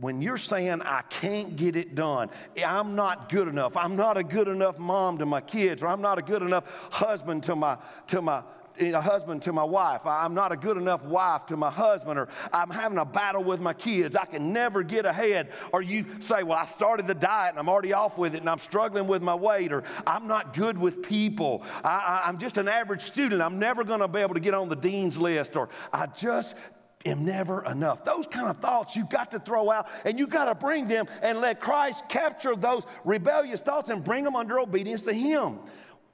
when 0.00 0.20
you're 0.20 0.38
saying, 0.38 0.82
I 0.82 1.02
can't 1.02 1.56
get 1.56 1.76
it 1.76 1.94
done, 1.94 2.30
I'm 2.64 2.96
not 2.96 3.28
good 3.28 3.48
enough, 3.48 3.76
I'm 3.76 3.96
not 3.96 4.16
a 4.16 4.24
good 4.24 4.48
enough 4.48 4.78
mom 4.78 5.18
to 5.18 5.26
my 5.26 5.40
kids, 5.40 5.82
or 5.82 5.88
I'm 5.88 6.00
not 6.00 6.18
a 6.18 6.22
good 6.22 6.42
enough 6.42 6.64
husband 6.90 7.44
to 7.44 7.54
my, 7.54 7.78
to 8.08 8.20
my, 8.20 8.42
a 8.80 9.00
husband 9.00 9.42
to 9.42 9.52
my 9.52 9.64
wife. 9.64 10.02
I'm 10.04 10.34
not 10.34 10.52
a 10.52 10.56
good 10.56 10.76
enough 10.76 11.02
wife 11.04 11.46
to 11.46 11.56
my 11.56 11.70
husband, 11.70 12.18
or 12.18 12.28
I'm 12.52 12.70
having 12.70 12.98
a 12.98 13.04
battle 13.04 13.44
with 13.44 13.60
my 13.60 13.72
kids. 13.72 14.16
I 14.16 14.24
can 14.24 14.52
never 14.52 14.82
get 14.82 15.06
ahead. 15.06 15.50
Or 15.72 15.82
you 15.82 16.06
say, 16.20 16.42
Well, 16.42 16.58
I 16.58 16.66
started 16.66 17.06
the 17.06 17.14
diet 17.14 17.50
and 17.50 17.58
I'm 17.58 17.68
already 17.68 17.92
off 17.92 18.18
with 18.18 18.34
it 18.34 18.40
and 18.40 18.50
I'm 18.50 18.58
struggling 18.58 19.06
with 19.06 19.22
my 19.22 19.34
weight, 19.34 19.72
or 19.72 19.84
I'm 20.06 20.26
not 20.26 20.54
good 20.54 20.78
with 20.78 21.02
people. 21.02 21.62
I, 21.82 22.22
am 22.26 22.38
just 22.38 22.58
an 22.58 22.68
average 22.68 23.02
student. 23.02 23.42
I'm 23.42 23.58
never 23.58 23.84
going 23.84 24.00
to 24.00 24.08
be 24.08 24.20
able 24.20 24.34
to 24.34 24.40
get 24.40 24.54
on 24.54 24.68
the 24.68 24.76
dean's 24.76 25.18
list, 25.18 25.56
or 25.56 25.68
I 25.92 26.06
just 26.06 26.56
am 27.06 27.24
never 27.24 27.64
enough. 27.66 28.04
Those 28.04 28.26
kind 28.26 28.48
of 28.48 28.58
thoughts 28.58 28.96
you've 28.96 29.10
got 29.10 29.30
to 29.32 29.38
throw 29.38 29.70
out 29.70 29.88
and 30.04 30.18
you've 30.18 30.30
got 30.30 30.46
to 30.46 30.54
bring 30.54 30.86
them 30.86 31.06
and 31.22 31.40
let 31.40 31.60
Christ 31.60 32.08
capture 32.08 32.56
those 32.56 32.84
rebellious 33.04 33.60
thoughts 33.60 33.90
and 33.90 34.02
bring 34.02 34.24
them 34.24 34.36
under 34.36 34.58
obedience 34.58 35.02
to 35.02 35.12
Him. 35.12 35.58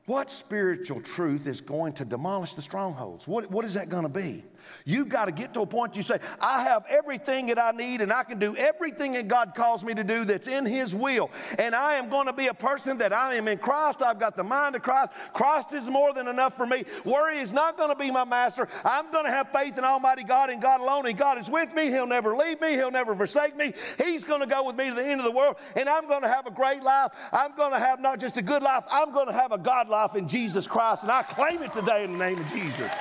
What 0.06 0.30
spiritual 0.30 1.00
truth 1.00 1.46
is 1.46 1.60
going 1.60 1.92
to 1.94 2.04
demolish 2.04 2.54
the 2.54 2.62
strongholds? 2.62 3.28
What, 3.28 3.50
what 3.50 3.64
is 3.64 3.74
that 3.74 3.88
going 3.88 4.02
to 4.02 4.08
be? 4.08 4.44
You've 4.84 5.08
got 5.08 5.26
to 5.26 5.32
get 5.32 5.54
to 5.54 5.60
a 5.60 5.66
point 5.66 5.96
you 5.96 6.02
say, 6.02 6.18
I 6.40 6.62
have 6.62 6.84
everything 6.88 7.46
that 7.46 7.58
I 7.58 7.70
need 7.72 8.00
and 8.00 8.12
I 8.12 8.24
can 8.24 8.38
do 8.38 8.56
everything 8.56 9.12
that 9.12 9.28
God 9.28 9.54
calls 9.54 9.84
me 9.84 9.94
to 9.94 10.04
do 10.04 10.24
that's 10.24 10.46
in 10.46 10.66
His 10.66 10.94
will. 10.94 11.30
And 11.58 11.74
I 11.74 11.94
am 11.94 12.08
going 12.08 12.26
to 12.26 12.32
be 12.32 12.48
a 12.48 12.54
person 12.54 12.98
that 12.98 13.12
I 13.12 13.34
am 13.34 13.48
in 13.48 13.58
Christ. 13.58 14.02
I've 14.02 14.18
got 14.18 14.36
the 14.36 14.44
mind 14.44 14.76
of 14.76 14.82
Christ. 14.82 15.12
Christ 15.32 15.72
is 15.72 15.88
more 15.88 16.12
than 16.12 16.28
enough 16.28 16.56
for 16.56 16.66
me. 16.66 16.84
Worry 17.04 17.38
is 17.38 17.52
not 17.52 17.76
going 17.76 17.90
to 17.90 17.96
be 17.96 18.10
my 18.10 18.24
master. 18.24 18.68
I'm 18.84 19.10
going 19.10 19.24
to 19.24 19.30
have 19.30 19.50
faith 19.50 19.78
in 19.78 19.84
Almighty 19.84 20.24
God 20.24 20.50
and 20.50 20.60
God 20.60 20.80
alone. 20.80 21.06
And 21.06 21.16
God 21.16 21.38
is 21.38 21.48
with 21.48 21.74
me. 21.74 21.86
He'll 21.86 22.06
never 22.06 22.36
leave 22.36 22.60
me. 22.60 22.72
He'll 22.72 22.90
never 22.90 23.14
forsake 23.14 23.56
me. 23.56 23.74
He's 24.02 24.24
going 24.24 24.40
to 24.40 24.46
go 24.46 24.64
with 24.64 24.76
me 24.76 24.88
to 24.88 24.94
the 24.94 25.06
end 25.06 25.20
of 25.20 25.26
the 25.26 25.32
world. 25.32 25.56
And 25.76 25.88
I'm 25.88 26.06
going 26.06 26.22
to 26.22 26.28
have 26.28 26.46
a 26.46 26.50
great 26.50 26.82
life. 26.82 27.12
I'm 27.32 27.54
going 27.56 27.72
to 27.72 27.78
have 27.78 28.00
not 28.00 28.20
just 28.20 28.36
a 28.36 28.42
good 28.42 28.62
life, 28.62 28.84
I'm 28.90 29.12
going 29.12 29.26
to 29.26 29.32
have 29.32 29.52
a 29.52 29.58
God 29.58 29.88
life 29.88 30.14
in 30.14 30.28
Jesus 30.28 30.66
Christ. 30.66 31.02
And 31.02 31.10
I 31.10 31.22
claim 31.22 31.62
it 31.62 31.72
today 31.72 32.04
in 32.04 32.12
the 32.12 32.18
name 32.18 32.38
of 32.38 32.52
Jesus. 32.52 32.92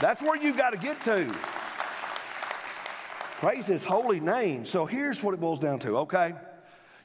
That's 0.00 0.22
where 0.22 0.36
you've 0.36 0.56
got 0.56 0.70
to 0.70 0.78
get 0.78 1.00
to. 1.02 1.34
Praise 3.38 3.66
his 3.66 3.84
holy 3.84 4.20
name. 4.20 4.64
So 4.64 4.86
here's 4.86 5.22
what 5.22 5.34
it 5.34 5.40
boils 5.40 5.58
down 5.58 5.78
to, 5.80 5.98
okay? 5.98 6.34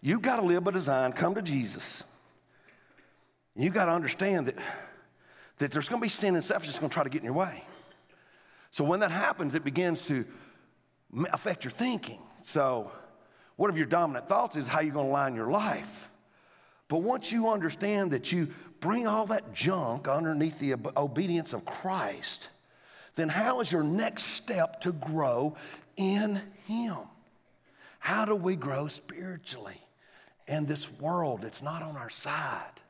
You've 0.02 0.22
got 0.22 0.38
to 0.38 0.46
live 0.46 0.64
by 0.64 0.72
design, 0.72 1.14
come 1.14 1.36
to 1.36 1.42
Jesus. 1.42 2.04
You've 3.56 3.74
got 3.74 3.86
to 3.86 3.92
understand 3.92 4.48
that, 4.48 4.56
that 5.58 5.72
there's 5.72 5.90
going 5.90 6.00
to 6.00 6.06
be 6.06 6.10
sin 6.10 6.36
and 6.36 6.44
self 6.44 6.64
just 6.64 6.80
going 6.80 6.90
to 6.90 6.94
try 6.94 7.04
to 7.04 7.10
get 7.10 7.20
in 7.20 7.26
your 7.26 7.34
way. 7.34 7.64
So 8.72 8.84
when 8.84 9.02
that 9.02 9.12
happens, 9.12 9.56
it 9.56 9.64
begins 9.64 10.02
to 10.04 10.26
affect 11.32 11.64
your 11.64 11.72
thinking. 11.72 12.20
So, 12.44 12.92
one 13.58 13.70
of 13.70 13.78
your 13.78 13.86
dominant 13.86 14.28
thoughts 14.28 14.56
is 14.56 14.68
how 14.68 14.80
you're 14.80 14.94
going 14.94 15.08
to 15.08 15.12
line 15.12 15.36
your 15.36 15.52
life. 15.52 16.10
But 16.88 17.00
once 17.00 17.32
you 17.32 17.50
understand 17.50 18.12
that 18.12 18.32
you 18.32 18.48
bring 18.80 19.06
all 19.06 19.28
that 19.28 19.54
junk 19.54 20.08
underneath 20.08 20.58
the 20.58 20.76
obedience 20.98 21.54
of 21.54 21.64
Christ, 21.66 22.48
then 23.16 23.30
how 23.30 23.60
is 23.60 23.72
your 23.72 23.84
next 23.84 24.24
step 24.24 24.82
to 24.82 24.92
grow 24.92 25.56
in 25.98 26.42
Him? 26.68 26.98
How 28.00 28.26
do 28.26 28.36
we 28.36 28.56
grow 28.56 28.88
spiritually 28.88 29.80
in 30.48 30.66
this 30.66 30.92
world 31.00 31.42
that's 31.42 31.62
not 31.62 31.84
on 31.84 31.96
our 31.96 32.10
side? 32.10 32.82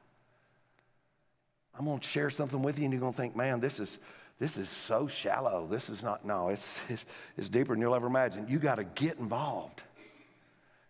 I'm 1.78 1.86
going 1.86 2.00
to 2.00 2.08
share 2.08 2.30
something 2.30 2.62
with 2.62 2.78
you, 2.78 2.86
and 2.86 2.94
you're 2.94 3.02
going 3.02 3.14
to 3.14 3.18
think, 3.18 3.36
man, 3.36 3.60
this 3.60 3.80
is, 3.80 4.00
this 4.40 4.58
is 4.58 4.70
so 4.70 5.08
shallow. 5.08 5.68
This 5.70 5.90
is 5.90 6.04
not, 6.04 6.26
no, 6.26 6.50
it's, 6.50 6.80
it's, 6.90 7.06
it's 7.38 7.50
deeper 7.50 7.74
than 7.74 7.82
you'll 7.82 7.96
ever 7.96 8.08
imagine. 8.08 8.46
You 8.48 8.60
got 8.60 8.76
to 8.76 8.84
get 8.84 9.18
involved. 9.18 9.84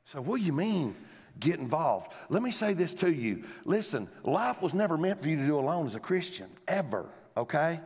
So, 0.06 0.22
what 0.22 0.40
do 0.40 0.46
you 0.46 0.54
mean, 0.54 0.96
get 1.40 1.60
involved? 1.60 2.12
Let 2.30 2.44
me 2.44 2.52
say 2.52 2.74
this 2.74 2.94
to 2.96 3.12
you. 3.12 3.44
Listen, 3.64 4.10
life 4.24 4.62
was 4.62 4.74
never 4.74 4.98
meant 4.98 5.22
for 5.22 5.30
you 5.30 5.38
to 5.38 5.46
do 5.46 5.58
alone 5.58 5.86
as 5.86 5.96
a 5.96 6.00
Christian, 6.00 6.50
ever, 6.68 7.06
okay? 7.38 7.80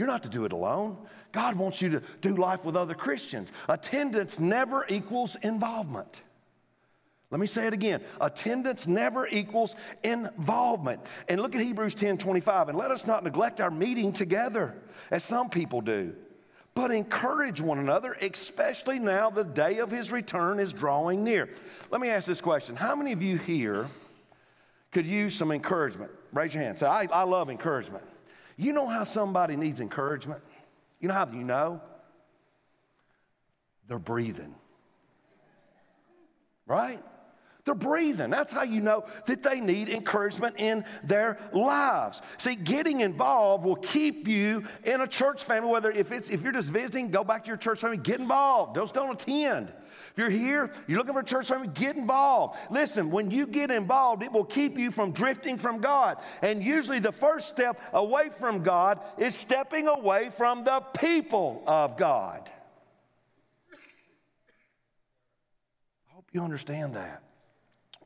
You're 0.00 0.06
not 0.06 0.22
to 0.22 0.30
do 0.30 0.46
it 0.46 0.52
alone. 0.52 0.96
God 1.30 1.56
wants 1.56 1.82
you 1.82 1.90
to 1.90 2.02
do 2.22 2.34
life 2.34 2.64
with 2.64 2.74
other 2.74 2.94
Christians. 2.94 3.52
Attendance 3.68 4.40
never 4.40 4.86
equals 4.88 5.36
involvement. 5.42 6.22
Let 7.30 7.38
me 7.38 7.46
say 7.46 7.66
it 7.66 7.74
again. 7.74 8.00
Attendance 8.18 8.86
never 8.86 9.28
equals 9.28 9.74
involvement. 10.02 11.02
And 11.28 11.38
look 11.42 11.54
at 11.54 11.60
Hebrews 11.60 11.94
10 11.96 12.16
25. 12.16 12.70
And 12.70 12.78
let 12.78 12.90
us 12.90 13.06
not 13.06 13.24
neglect 13.24 13.60
our 13.60 13.70
meeting 13.70 14.10
together, 14.10 14.74
as 15.10 15.22
some 15.22 15.50
people 15.50 15.82
do, 15.82 16.14
but 16.74 16.90
encourage 16.90 17.60
one 17.60 17.78
another, 17.78 18.16
especially 18.22 18.98
now 18.98 19.28
the 19.28 19.44
day 19.44 19.80
of 19.80 19.90
his 19.90 20.10
return 20.10 20.60
is 20.60 20.72
drawing 20.72 21.22
near. 21.22 21.50
Let 21.90 22.00
me 22.00 22.08
ask 22.08 22.26
this 22.26 22.40
question 22.40 22.74
How 22.74 22.96
many 22.96 23.12
of 23.12 23.20
you 23.20 23.36
here 23.36 23.86
could 24.92 25.04
use 25.04 25.34
some 25.34 25.52
encouragement? 25.52 26.10
Raise 26.32 26.54
your 26.54 26.62
hand. 26.62 26.78
Say, 26.78 26.86
I, 26.86 27.06
I 27.12 27.24
love 27.24 27.50
encouragement. 27.50 28.04
You 28.60 28.74
know 28.74 28.86
how 28.86 29.04
somebody 29.04 29.56
needs 29.56 29.80
encouragement? 29.80 30.42
You 31.00 31.08
know 31.08 31.14
how 31.14 31.26
you 31.32 31.44
know? 31.44 31.80
They're 33.88 33.98
breathing. 33.98 34.54
Right? 36.66 37.02
They're 37.64 37.74
breathing. 37.74 38.30
That's 38.30 38.52
how 38.52 38.62
you 38.62 38.80
know 38.80 39.04
that 39.26 39.42
they 39.42 39.60
need 39.60 39.88
encouragement 39.88 40.56
in 40.58 40.84
their 41.04 41.38
lives. 41.52 42.22
See, 42.38 42.54
getting 42.54 43.00
involved 43.00 43.64
will 43.64 43.76
keep 43.76 44.26
you 44.26 44.64
in 44.84 45.02
a 45.02 45.06
church 45.06 45.44
family. 45.44 45.70
Whether 45.70 45.90
if 45.90 46.10
it's 46.10 46.30
if 46.30 46.42
you're 46.42 46.52
just 46.52 46.70
visiting, 46.70 47.10
go 47.10 47.22
back 47.22 47.44
to 47.44 47.48
your 47.48 47.56
church 47.56 47.80
family, 47.80 47.98
get 47.98 48.20
involved. 48.20 48.74
Don't 48.74 48.92
don't 48.92 49.20
attend. 49.20 49.72
If 50.12 50.18
you're 50.18 50.30
here, 50.30 50.72
you're 50.86 50.98
looking 50.98 51.12
for 51.12 51.20
a 51.20 51.24
church 51.24 51.48
family, 51.48 51.68
get 51.68 51.96
involved. 51.96 52.58
Listen, 52.70 53.10
when 53.10 53.30
you 53.30 53.46
get 53.46 53.70
involved, 53.70 54.22
it 54.22 54.32
will 54.32 54.44
keep 54.44 54.76
you 54.76 54.90
from 54.90 55.12
drifting 55.12 55.56
from 55.56 55.80
God. 55.80 56.18
And 56.42 56.64
usually 56.64 56.98
the 56.98 57.12
first 57.12 57.48
step 57.48 57.80
away 57.92 58.30
from 58.30 58.62
God 58.62 59.00
is 59.18 59.34
stepping 59.34 59.86
away 59.86 60.30
from 60.30 60.64
the 60.64 60.80
people 60.98 61.62
of 61.66 61.96
God. 61.96 62.50
I 66.10 66.14
hope 66.14 66.26
you 66.32 66.42
understand 66.42 66.94
that. 66.96 67.22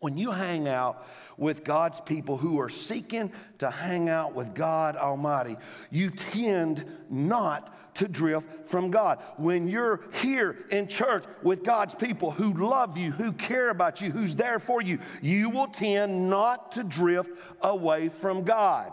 When 0.04 0.18
you 0.18 0.32
hang 0.32 0.68
out 0.68 1.06
with 1.38 1.64
God's 1.64 1.98
people 1.98 2.36
who 2.36 2.60
are 2.60 2.68
seeking 2.68 3.32
to 3.56 3.70
hang 3.70 4.10
out 4.10 4.34
with 4.34 4.52
God 4.54 4.96
Almighty, 4.96 5.56
you 5.90 6.10
tend 6.10 6.84
not 7.08 7.94
to 7.94 8.06
drift 8.06 8.68
from 8.68 8.90
God. 8.90 9.22
When 9.38 9.66
you're 9.66 10.02
here 10.20 10.66
in 10.70 10.88
church 10.88 11.24
with 11.42 11.64
God's 11.64 11.94
people 11.94 12.30
who 12.30 12.52
love 12.52 12.98
you, 12.98 13.12
who 13.12 13.32
care 13.32 13.70
about 13.70 14.02
you, 14.02 14.10
who's 14.10 14.36
there 14.36 14.58
for 14.58 14.82
you, 14.82 14.98
you 15.22 15.48
will 15.48 15.68
tend 15.68 16.28
not 16.28 16.72
to 16.72 16.84
drift 16.84 17.30
away 17.62 18.10
from 18.10 18.44
God. 18.44 18.92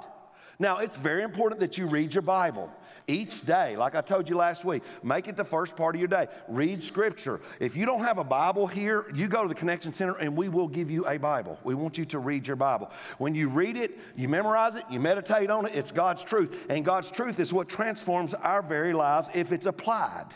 Now, 0.59 0.77
it's 0.77 0.95
very 0.95 1.23
important 1.23 1.59
that 1.59 1.77
you 1.77 1.87
read 1.87 2.13
your 2.13 2.21
Bible. 2.21 2.71
Each 3.07 3.45
day, 3.45 3.75
like 3.75 3.95
I 3.95 4.01
told 4.01 4.29
you 4.29 4.35
last 4.35 4.63
week, 4.63 4.83
make 5.03 5.27
it 5.27 5.35
the 5.35 5.43
first 5.43 5.75
part 5.75 5.95
of 5.95 5.99
your 5.99 6.07
day. 6.07 6.27
Read 6.47 6.83
scripture. 6.83 7.41
If 7.59 7.75
you 7.75 7.85
don't 7.85 8.03
have 8.03 8.17
a 8.17 8.23
Bible 8.23 8.67
here, 8.67 9.05
you 9.13 9.27
go 9.27 9.41
to 9.43 9.49
the 9.49 9.55
Connection 9.55 9.93
Center 9.93 10.15
and 10.15 10.35
we 10.35 10.49
will 10.49 10.67
give 10.67 10.89
you 10.91 11.05
a 11.07 11.17
Bible. 11.17 11.59
We 11.63 11.75
want 11.75 11.97
you 11.97 12.05
to 12.05 12.19
read 12.19 12.47
your 12.47 12.55
Bible. 12.55 12.91
When 13.17 13.35
you 13.35 13.49
read 13.49 13.77
it, 13.77 13.97
you 14.15 14.29
memorize 14.29 14.75
it, 14.75 14.83
you 14.89 14.99
meditate 14.99 15.49
on 15.49 15.65
it, 15.65 15.73
it's 15.75 15.91
God's 15.91 16.23
truth. 16.23 16.65
And 16.69 16.85
God's 16.85 17.09
truth 17.09 17.39
is 17.39 17.51
what 17.51 17.69
transforms 17.69 18.33
our 18.33 18.61
very 18.61 18.93
lives 18.93 19.29
if 19.33 19.51
it's 19.51 19.65
applied. 19.65 20.27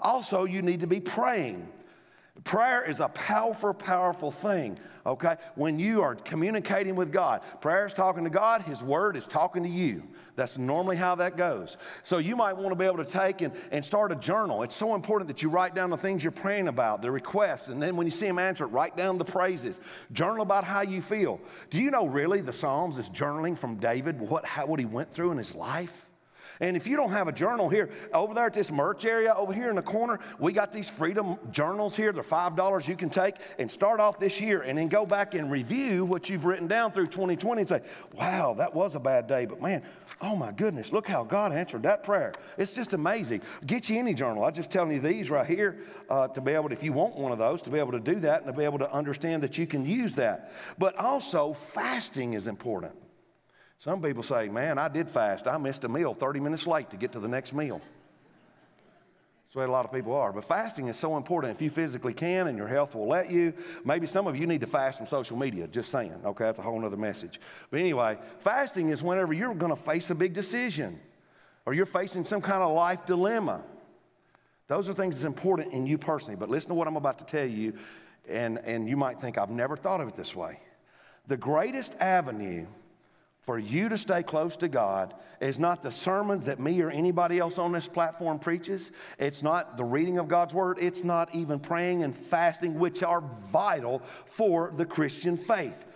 Also, 0.00 0.44
you 0.44 0.62
need 0.62 0.80
to 0.80 0.86
be 0.86 1.00
praying. 1.00 1.68
Prayer 2.44 2.82
is 2.82 3.00
a 3.00 3.08
powerful, 3.08 3.74
powerful 3.74 4.30
thing, 4.30 4.78
okay? 5.04 5.36
When 5.54 5.78
you 5.78 6.00
are 6.00 6.14
communicating 6.14 6.96
with 6.96 7.12
God, 7.12 7.42
prayer 7.60 7.86
is 7.86 7.92
talking 7.92 8.24
to 8.24 8.30
God, 8.30 8.62
His 8.62 8.82
Word 8.82 9.16
is 9.16 9.26
talking 9.26 9.62
to 9.62 9.68
you. 9.68 10.02
That's 10.34 10.56
normally 10.56 10.96
how 10.96 11.14
that 11.16 11.36
goes. 11.36 11.76
So 12.02 12.16
you 12.16 12.34
might 12.34 12.54
want 12.54 12.70
to 12.70 12.74
be 12.74 12.86
able 12.86 12.96
to 12.96 13.04
take 13.04 13.42
and, 13.42 13.52
and 13.70 13.84
start 13.84 14.12
a 14.12 14.16
journal. 14.16 14.62
It's 14.62 14.74
so 14.74 14.94
important 14.94 15.28
that 15.28 15.42
you 15.42 15.50
write 15.50 15.74
down 15.74 15.90
the 15.90 15.96
things 15.98 16.24
you're 16.24 16.30
praying 16.30 16.68
about, 16.68 17.02
the 17.02 17.10
requests, 17.10 17.68
and 17.68 17.82
then 17.82 17.96
when 17.96 18.06
you 18.06 18.10
see 18.10 18.28
them 18.28 18.38
answered, 18.38 18.68
write 18.68 18.96
down 18.96 19.18
the 19.18 19.24
praises. 19.26 19.78
Journal 20.12 20.40
about 20.40 20.64
how 20.64 20.80
you 20.80 21.02
feel. 21.02 21.38
Do 21.68 21.82
you 21.82 21.90
know 21.90 22.06
really 22.06 22.40
the 22.40 22.52
Psalms 22.52 22.96
is 22.96 23.10
journaling 23.10 23.58
from 23.58 23.76
David, 23.76 24.18
what, 24.18 24.46
how, 24.46 24.64
what 24.64 24.80
he 24.80 24.86
went 24.86 25.12
through 25.12 25.32
in 25.32 25.38
his 25.38 25.54
life? 25.54 26.08
And 26.62 26.76
if 26.76 26.86
you 26.86 26.96
don't 26.96 27.10
have 27.10 27.26
a 27.26 27.32
journal 27.32 27.68
here, 27.68 27.90
over 28.14 28.34
there 28.34 28.46
at 28.46 28.52
this 28.52 28.70
merch 28.70 29.04
area 29.04 29.34
over 29.34 29.52
here 29.52 29.68
in 29.68 29.74
the 29.74 29.82
corner, 29.82 30.20
we 30.38 30.52
got 30.52 30.70
these 30.70 30.88
freedom 30.88 31.36
journals 31.50 31.96
here. 31.96 32.12
They're 32.12 32.22
$5 32.22 32.86
you 32.86 32.94
can 32.94 33.10
take 33.10 33.34
and 33.58 33.68
start 33.68 33.98
off 33.98 34.20
this 34.20 34.40
year 34.40 34.62
and 34.62 34.78
then 34.78 34.86
go 34.86 35.04
back 35.04 35.34
and 35.34 35.50
review 35.50 36.04
what 36.04 36.28
you've 36.28 36.44
written 36.44 36.68
down 36.68 36.92
through 36.92 37.08
2020 37.08 37.62
and 37.62 37.68
say, 37.68 37.80
wow, 38.14 38.54
that 38.54 38.72
was 38.72 38.94
a 38.94 39.00
bad 39.00 39.26
day, 39.26 39.44
but 39.44 39.60
man, 39.60 39.82
oh 40.20 40.36
my 40.36 40.52
goodness, 40.52 40.92
look 40.92 41.08
how 41.08 41.24
God 41.24 41.52
answered 41.52 41.82
that 41.82 42.04
prayer. 42.04 42.32
It's 42.56 42.72
just 42.72 42.92
amazing. 42.92 43.42
Get 43.66 43.90
you 43.90 43.98
any 43.98 44.14
journal. 44.14 44.44
I'm 44.44 44.54
just 44.54 44.70
telling 44.70 44.92
you 44.92 45.00
these 45.00 45.30
right 45.30 45.46
here 45.46 45.78
uh, 46.08 46.28
to 46.28 46.40
be 46.40 46.52
able 46.52 46.68
to, 46.68 46.74
if 46.74 46.84
you 46.84 46.92
want 46.92 47.16
one 47.16 47.32
of 47.32 47.38
those, 47.38 47.60
to 47.62 47.70
be 47.70 47.80
able 47.80 47.92
to 47.92 48.00
do 48.00 48.20
that 48.20 48.44
and 48.44 48.46
to 48.46 48.56
be 48.56 48.62
able 48.62 48.78
to 48.78 48.92
understand 48.92 49.42
that 49.42 49.58
you 49.58 49.66
can 49.66 49.84
use 49.84 50.12
that. 50.12 50.52
But 50.78 50.94
also, 50.96 51.54
fasting 51.54 52.34
is 52.34 52.46
important. 52.46 52.94
Some 53.82 54.00
people 54.00 54.22
say, 54.22 54.48
man, 54.48 54.78
I 54.78 54.86
did 54.86 55.08
fast. 55.08 55.48
I 55.48 55.58
missed 55.58 55.82
a 55.82 55.88
meal 55.88 56.14
30 56.14 56.38
minutes 56.38 56.68
late 56.68 56.88
to 56.90 56.96
get 56.96 57.10
to 57.14 57.18
the 57.18 57.26
next 57.26 57.52
meal. 57.52 57.80
That's 59.44 59.56
way 59.56 59.64
a 59.64 59.68
lot 59.68 59.84
of 59.84 59.92
people 59.92 60.14
are. 60.14 60.32
But 60.32 60.44
fasting 60.44 60.86
is 60.86 60.96
so 60.96 61.16
important 61.16 61.56
if 61.56 61.60
you 61.60 61.68
physically 61.68 62.14
can 62.14 62.46
and 62.46 62.56
your 62.56 62.68
health 62.68 62.94
will 62.94 63.08
let 63.08 63.28
you. 63.28 63.52
Maybe 63.84 64.06
some 64.06 64.28
of 64.28 64.36
you 64.36 64.46
need 64.46 64.60
to 64.60 64.68
fast 64.68 64.98
from 64.98 65.08
social 65.08 65.36
media, 65.36 65.66
just 65.66 65.90
saying. 65.90 66.14
Okay, 66.24 66.44
that's 66.44 66.60
a 66.60 66.62
whole 66.62 66.84
other 66.86 66.96
message. 66.96 67.40
But 67.72 67.80
anyway, 67.80 68.18
fasting 68.38 68.90
is 68.90 69.02
whenever 69.02 69.32
you're 69.32 69.52
going 69.52 69.74
to 69.74 69.82
face 69.82 70.10
a 70.10 70.14
big 70.14 70.32
decision 70.32 71.00
or 71.66 71.74
you're 71.74 71.84
facing 71.84 72.24
some 72.24 72.40
kind 72.40 72.62
of 72.62 72.70
life 72.70 73.04
dilemma. 73.04 73.64
Those 74.68 74.88
are 74.88 74.94
things 74.94 75.16
that's 75.16 75.26
important 75.26 75.72
in 75.72 75.88
you 75.88 75.98
personally. 75.98 76.36
But 76.36 76.50
listen 76.50 76.68
to 76.68 76.74
what 76.76 76.86
I'm 76.86 76.94
about 76.94 77.18
to 77.18 77.24
tell 77.24 77.46
you, 77.46 77.72
and, 78.28 78.60
and 78.60 78.88
you 78.88 78.96
might 78.96 79.20
think, 79.20 79.38
I've 79.38 79.50
never 79.50 79.76
thought 79.76 80.00
of 80.00 80.06
it 80.06 80.14
this 80.14 80.36
way. 80.36 80.60
The 81.26 81.36
greatest 81.36 81.96
avenue 81.98 82.68
for 83.42 83.58
you 83.58 83.88
to 83.88 83.98
stay 83.98 84.22
close 84.22 84.56
to 84.58 84.68
God 84.68 85.14
is 85.40 85.58
not 85.58 85.82
the 85.82 85.90
sermons 85.90 86.46
that 86.46 86.60
me 86.60 86.80
or 86.80 86.90
anybody 86.90 87.40
else 87.40 87.58
on 87.58 87.72
this 87.72 87.88
platform 87.88 88.38
preaches. 88.38 88.92
It's 89.18 89.42
not 89.42 89.76
the 89.76 89.84
reading 89.84 90.18
of 90.18 90.28
God's 90.28 90.54
word. 90.54 90.78
It's 90.80 91.02
not 91.02 91.34
even 91.34 91.58
praying 91.58 92.04
and 92.04 92.16
fasting, 92.16 92.78
which 92.78 93.02
are 93.02 93.22
vital 93.50 94.00
for 94.26 94.72
the 94.76 94.86
Christian 94.86 95.36
faith. 95.36 95.86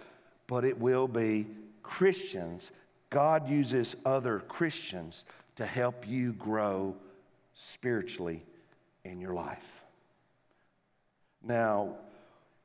But 0.49 0.65
it 0.65 0.79
will 0.79 1.07
be 1.07 1.47
Christians. 1.85 2.73
God 3.11 3.49
uses 3.49 3.95
other 4.05 4.41
Christians 4.41 5.25
to 5.55 5.65
help 5.65 6.07
you 6.07 6.33
grow 6.33 6.97
spiritually 7.55 8.45
in 9.05 9.21
your 9.21 9.35
life. 9.35 9.85
Now, 11.45 11.95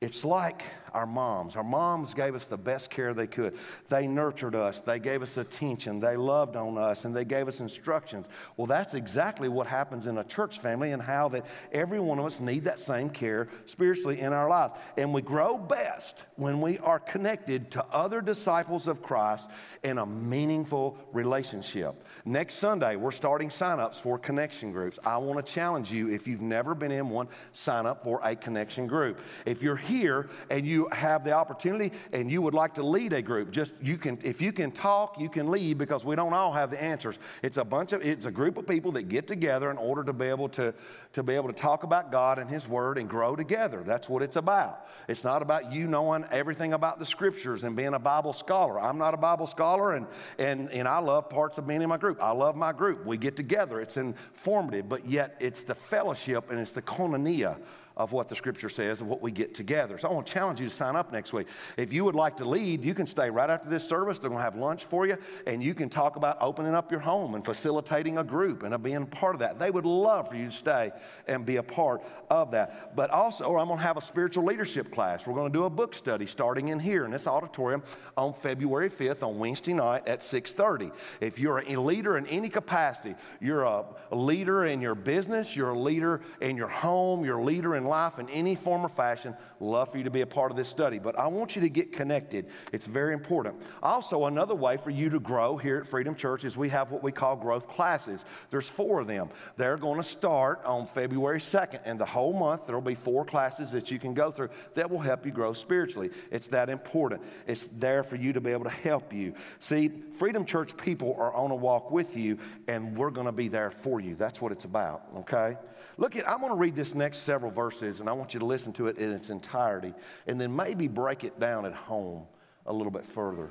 it's 0.01 0.25
like 0.25 0.63
our 0.93 1.05
moms. 1.05 1.55
Our 1.55 1.63
moms 1.63 2.13
gave 2.13 2.35
us 2.35 2.47
the 2.47 2.57
best 2.57 2.89
care 2.89 3.13
they 3.13 3.27
could. 3.27 3.57
They 3.89 4.07
nurtured 4.07 4.55
us, 4.55 4.81
they 4.81 4.99
gave 4.99 5.21
us 5.21 5.37
attention, 5.37 5.99
they 5.99 6.15
loved 6.15 6.55
on 6.55 6.77
us, 6.77 7.05
and 7.05 7.15
they 7.15 7.25
gave 7.25 7.47
us 7.47 7.59
instructions. 7.59 8.27
Well, 8.57 8.67
that's 8.67 8.93
exactly 8.93 9.49
what 9.49 9.67
happens 9.67 10.07
in 10.07 10.17
a 10.17 10.23
church 10.23 10.59
family 10.59 10.91
and 10.91 11.01
how 11.01 11.29
that 11.29 11.45
every 11.71 11.99
one 11.99 12.19
of 12.19 12.25
us 12.25 12.39
need 12.39 12.65
that 12.65 12.79
same 12.79 13.09
care 13.09 13.47
spiritually 13.65 14.19
in 14.19 14.33
our 14.33 14.49
lives. 14.49 14.73
And 14.97 15.13
we 15.13 15.21
grow 15.21 15.57
best 15.57 16.25
when 16.35 16.61
we 16.61 16.77
are 16.79 16.99
connected 16.99 17.71
to 17.71 17.85
other 17.85 18.21
disciples 18.21 18.87
of 18.87 19.01
Christ 19.01 19.49
in 19.83 19.97
a 19.97 20.05
meaningful 20.05 20.97
relationship. 21.11 22.03
Next 22.25 22.55
Sunday, 22.55 22.95
we're 22.95 23.11
starting 23.11 23.49
sign-ups 23.49 23.99
for 23.99 24.17
connection 24.17 24.71
groups. 24.71 24.99
I 25.05 25.17
want 25.17 25.45
to 25.45 25.53
challenge 25.53 25.91
you 25.91 26.09
if 26.09 26.27
you've 26.27 26.41
never 26.41 26.75
been 26.75 26.91
in 26.91 27.09
one, 27.09 27.27
sign 27.51 27.85
up 27.85 28.03
for 28.03 28.19
a 28.23 28.35
connection 28.35 28.87
group. 28.87 29.19
If 29.45 29.61
you're 29.61 29.75
here 29.75 30.29
and 30.49 30.65
you 30.65 30.80
have 30.91 31.23
the 31.23 31.31
opportunity 31.31 31.91
and 32.11 32.31
you 32.31 32.41
would 32.41 32.53
like 32.53 32.73
to 32.75 32.83
lead 32.83 33.13
a 33.13 33.21
group, 33.21 33.51
just 33.51 33.75
you 33.81 33.97
can, 33.97 34.17
if 34.23 34.41
you 34.41 34.51
can 34.51 34.71
talk, 34.71 35.19
you 35.19 35.29
can 35.29 35.49
lead 35.49 35.77
because 35.77 36.05
we 36.05 36.15
don't 36.15 36.33
all 36.33 36.51
have 36.51 36.71
the 36.71 36.81
answers. 36.81 37.19
It's 37.43 37.57
a 37.57 37.65
bunch 37.65 37.93
of, 37.93 38.01
it's 38.01 38.25
a 38.25 38.31
group 38.31 38.57
of 38.57 38.67
people 38.67 38.91
that 38.93 39.09
get 39.09 39.27
together 39.27 39.71
in 39.71 39.77
order 39.77 40.03
to 40.03 40.13
be 40.13 40.25
able 40.25 40.49
to, 40.49 40.73
to 41.13 41.23
be 41.23 41.33
able 41.33 41.47
to 41.47 41.53
talk 41.53 41.83
about 41.83 42.11
God 42.11 42.39
and 42.39 42.49
His 42.49 42.67
Word 42.67 42.97
and 42.97 43.09
grow 43.09 43.35
together. 43.35 43.83
That's 43.85 44.07
what 44.09 44.21
it's 44.21 44.35
about. 44.35 44.87
It's 45.07 45.23
not 45.23 45.41
about 45.41 45.73
you 45.73 45.87
knowing 45.87 46.25
everything 46.31 46.73
about 46.73 46.99
the 46.99 47.05
Scriptures 47.05 47.63
and 47.63 47.75
being 47.75 47.93
a 47.93 47.99
Bible 47.99 48.33
scholar. 48.33 48.79
I'm 48.79 48.97
not 48.97 49.13
a 49.13 49.17
Bible 49.17 49.47
scholar, 49.47 49.93
and 49.93 50.07
and 50.37 50.69
and 50.71 50.87
I 50.87 50.99
love 50.99 51.29
parts 51.29 51.57
of 51.57 51.67
being 51.67 51.81
in 51.81 51.89
my 51.89 51.97
group. 51.97 52.21
I 52.21 52.31
love 52.31 52.55
my 52.55 52.71
group. 52.71 53.05
We 53.05 53.17
get 53.17 53.35
together. 53.35 53.81
It's 53.81 53.97
informative, 53.97 54.87
but 54.87 55.05
yet 55.05 55.35
it's 55.39 55.63
the 55.63 55.75
fellowship 55.75 56.49
and 56.49 56.59
it's 56.59 56.71
the 56.71 56.81
koinonia 56.81 57.57
of 57.97 58.11
what 58.11 58.29
the 58.29 58.35
scripture 58.35 58.69
says 58.69 59.01
and 59.01 59.09
what 59.09 59.21
we 59.21 59.31
get 59.31 59.53
together. 59.53 59.97
So 59.97 60.09
I 60.09 60.13
want 60.13 60.27
to 60.27 60.33
challenge 60.33 60.59
you 60.59 60.67
to 60.67 60.73
sign 60.73 60.95
up 60.95 61.11
next 61.11 61.33
week. 61.33 61.47
If 61.77 61.93
you 61.93 62.03
would 62.05 62.15
like 62.15 62.37
to 62.37 62.45
lead, 62.45 62.83
you 62.83 62.93
can 62.93 63.07
stay 63.07 63.29
right 63.29 63.49
after 63.49 63.69
this 63.69 63.87
service. 63.87 64.19
They're 64.19 64.29
going 64.29 64.39
to 64.39 64.43
have 64.43 64.55
lunch 64.55 64.85
for 64.85 65.05
you, 65.05 65.17
and 65.45 65.63
you 65.63 65.73
can 65.73 65.89
talk 65.89 66.15
about 66.15 66.37
opening 66.41 66.73
up 66.73 66.91
your 66.91 67.01
home 67.01 67.35
and 67.35 67.43
facilitating 67.43 68.17
a 68.17 68.23
group 68.23 68.63
and 68.63 68.81
being 68.81 69.05
part 69.05 69.35
of 69.35 69.39
that. 69.39 69.59
They 69.59 69.71
would 69.71 69.85
love 69.85 70.29
for 70.29 70.35
you 70.35 70.45
to 70.45 70.51
stay 70.51 70.91
and 71.27 71.45
be 71.45 71.57
a 71.57 71.63
part 71.63 72.01
of 72.29 72.51
that. 72.51 72.95
But 72.95 73.09
also, 73.09 73.57
I'm 73.57 73.67
going 73.67 73.79
to 73.79 73.83
have 73.85 73.97
a 73.97 74.01
spiritual 74.01 74.45
leadership 74.45 74.91
class. 74.91 75.27
We're 75.27 75.35
going 75.35 75.51
to 75.51 75.57
do 75.57 75.65
a 75.65 75.69
book 75.69 75.93
study 75.93 76.25
starting 76.25 76.69
in 76.69 76.79
here 76.79 77.05
in 77.05 77.11
this 77.11 77.27
auditorium 77.27 77.83
on 78.17 78.33
February 78.33 78.89
5th 78.89 79.23
on 79.23 79.37
Wednesday 79.37 79.73
night 79.73 80.07
at 80.07 80.21
6:30. 80.21 80.91
If 81.19 81.39
you're 81.39 81.59
a 81.59 81.75
leader 81.75 82.17
in 82.17 82.25
any 82.27 82.49
capacity, 82.49 83.15
you're 83.39 83.63
a 83.63 83.85
leader 84.11 84.65
in 84.65 84.81
your 84.81 84.95
business, 84.95 85.55
you're 85.55 85.71
a 85.71 85.79
leader 85.79 86.21
in 86.39 86.57
your 86.57 86.67
home, 86.67 87.25
you're 87.25 87.39
a 87.39 87.43
leader 87.43 87.75
in 87.75 87.80
in 87.81 87.87
life 87.87 88.19
in 88.19 88.29
any 88.29 88.55
form 88.55 88.85
or 88.85 88.89
fashion, 88.89 89.35
love 89.59 89.91
for 89.91 89.97
you 89.97 90.03
to 90.03 90.09
be 90.09 90.21
a 90.21 90.25
part 90.25 90.51
of 90.51 90.57
this 90.57 90.69
study. 90.69 90.99
But 90.99 91.17
I 91.17 91.27
want 91.27 91.55
you 91.55 91.61
to 91.61 91.69
get 91.69 91.91
connected. 91.91 92.47
It's 92.71 92.85
very 92.85 93.13
important. 93.13 93.55
Also, 93.81 94.25
another 94.25 94.55
way 94.55 94.77
for 94.77 94.91
you 94.91 95.09
to 95.09 95.19
grow 95.19 95.57
here 95.57 95.77
at 95.77 95.87
Freedom 95.87 96.15
Church 96.15 96.45
is 96.45 96.55
we 96.57 96.69
have 96.69 96.91
what 96.91 97.03
we 97.03 97.11
call 97.11 97.35
growth 97.35 97.67
classes. 97.67 98.25
There's 98.49 98.69
four 98.69 99.01
of 99.01 99.07
them. 99.07 99.29
They're 99.57 99.77
going 99.77 99.97
to 99.97 100.03
start 100.03 100.63
on 100.65 100.85
February 100.85 101.39
2nd, 101.39 101.81
and 101.85 101.99
the 101.99 102.05
whole 102.05 102.33
month 102.33 102.65
there 102.65 102.75
will 102.75 102.81
be 102.81 102.95
four 102.95 103.25
classes 103.25 103.71
that 103.71 103.91
you 103.91 103.99
can 103.99 104.13
go 104.13 104.31
through 104.31 104.49
that 104.75 104.89
will 104.89 104.99
help 104.99 105.25
you 105.25 105.31
grow 105.31 105.53
spiritually. 105.53 106.11
It's 106.31 106.47
that 106.49 106.69
important. 106.69 107.21
It's 107.47 107.67
there 107.67 108.03
for 108.03 108.15
you 108.15 108.33
to 108.33 108.41
be 108.41 108.51
able 108.51 108.65
to 108.65 108.69
help 108.69 109.11
you. 109.11 109.33
See, 109.59 109.91
Freedom 110.17 110.45
Church 110.45 110.77
people 110.77 111.15
are 111.17 111.33
on 111.33 111.51
a 111.51 111.55
walk 111.55 111.91
with 111.91 112.15
you, 112.15 112.37
and 112.67 112.95
we're 112.95 113.09
going 113.09 113.25
to 113.25 113.31
be 113.31 113.47
there 113.47 113.71
for 113.71 113.99
you. 113.99 114.15
That's 114.15 114.41
what 114.41 114.51
it's 114.51 114.65
about, 114.65 115.03
okay? 115.17 115.57
Look 115.97 116.15
at, 116.15 116.27
I'm 116.27 116.39
going 116.39 116.51
to 116.51 116.57
read 116.57 116.75
this 116.75 116.95
next 116.95 117.19
several 117.19 117.51
verses, 117.51 117.70
and 117.81 118.09
I 118.09 118.13
want 118.13 118.33
you 118.33 118.39
to 118.39 118.45
listen 118.45 118.73
to 118.73 118.87
it 118.87 118.97
in 118.97 119.11
its 119.11 119.29
entirety, 119.29 119.93
and 120.27 120.39
then 120.39 120.55
maybe 120.55 120.87
break 120.87 121.23
it 121.23 121.39
down 121.39 121.65
at 121.65 121.73
home 121.73 122.23
a 122.65 122.73
little 122.73 122.91
bit 122.91 123.05
further. 123.05 123.49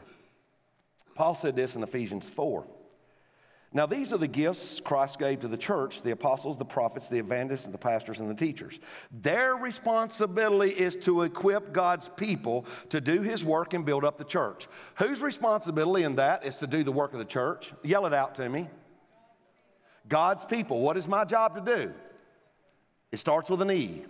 Paul 1.15 1.35
said 1.35 1.57
this 1.57 1.77
in 1.77 1.83
Ephesians 1.83 2.29
4. 2.29 2.67
Now, 3.73 3.87
these 3.87 4.13
are 4.13 4.19
the 4.19 4.27
gifts 4.27 4.81
Christ 4.81 5.21
gave 5.21 5.41
to 5.41 5.49
the 5.49 5.57
church 5.57 6.03
the 6.03 6.11
apostles, 6.11 6.59
the 6.59 6.65
prophets, 6.65 7.07
the 7.07 7.19
evangelists, 7.19 7.69
the 7.69 7.79
pastors, 7.79 8.19
and 8.19 8.29
the 8.29 8.35
teachers. 8.35 8.81
Their 9.13 9.55
responsibility 9.55 10.73
is 10.73 10.97
to 10.97 11.23
equip 11.23 11.73
God's 11.73 12.09
people 12.09 12.67
to 12.89 13.01
do 13.01 13.23
his 13.23 13.45
work 13.45 13.73
and 13.73 13.87
build 13.87 14.05
up 14.05 14.19
the 14.19 14.25
church. 14.25 14.67
Whose 14.97 15.23
responsibility 15.23 16.05
in 16.05 16.17
that 16.17 16.45
is 16.45 16.57
to 16.57 16.67
do 16.67 16.83
the 16.83 16.91
work 16.91 17.13
of 17.13 17.21
the 17.21 17.25
church? 17.25 17.73
Yell 17.85 18.07
it 18.07 18.13
out 18.13 18.35
to 18.37 18.49
me. 18.49 18.69
God's 20.09 20.45
people. 20.45 20.81
What 20.81 20.97
is 20.97 21.07
my 21.07 21.25
job 21.25 21.55
to 21.55 21.77
do? 21.77 21.93
It 23.13 23.19
starts 23.19 23.51
with 23.51 23.63
an 23.63 23.71
E. 23.71 24.05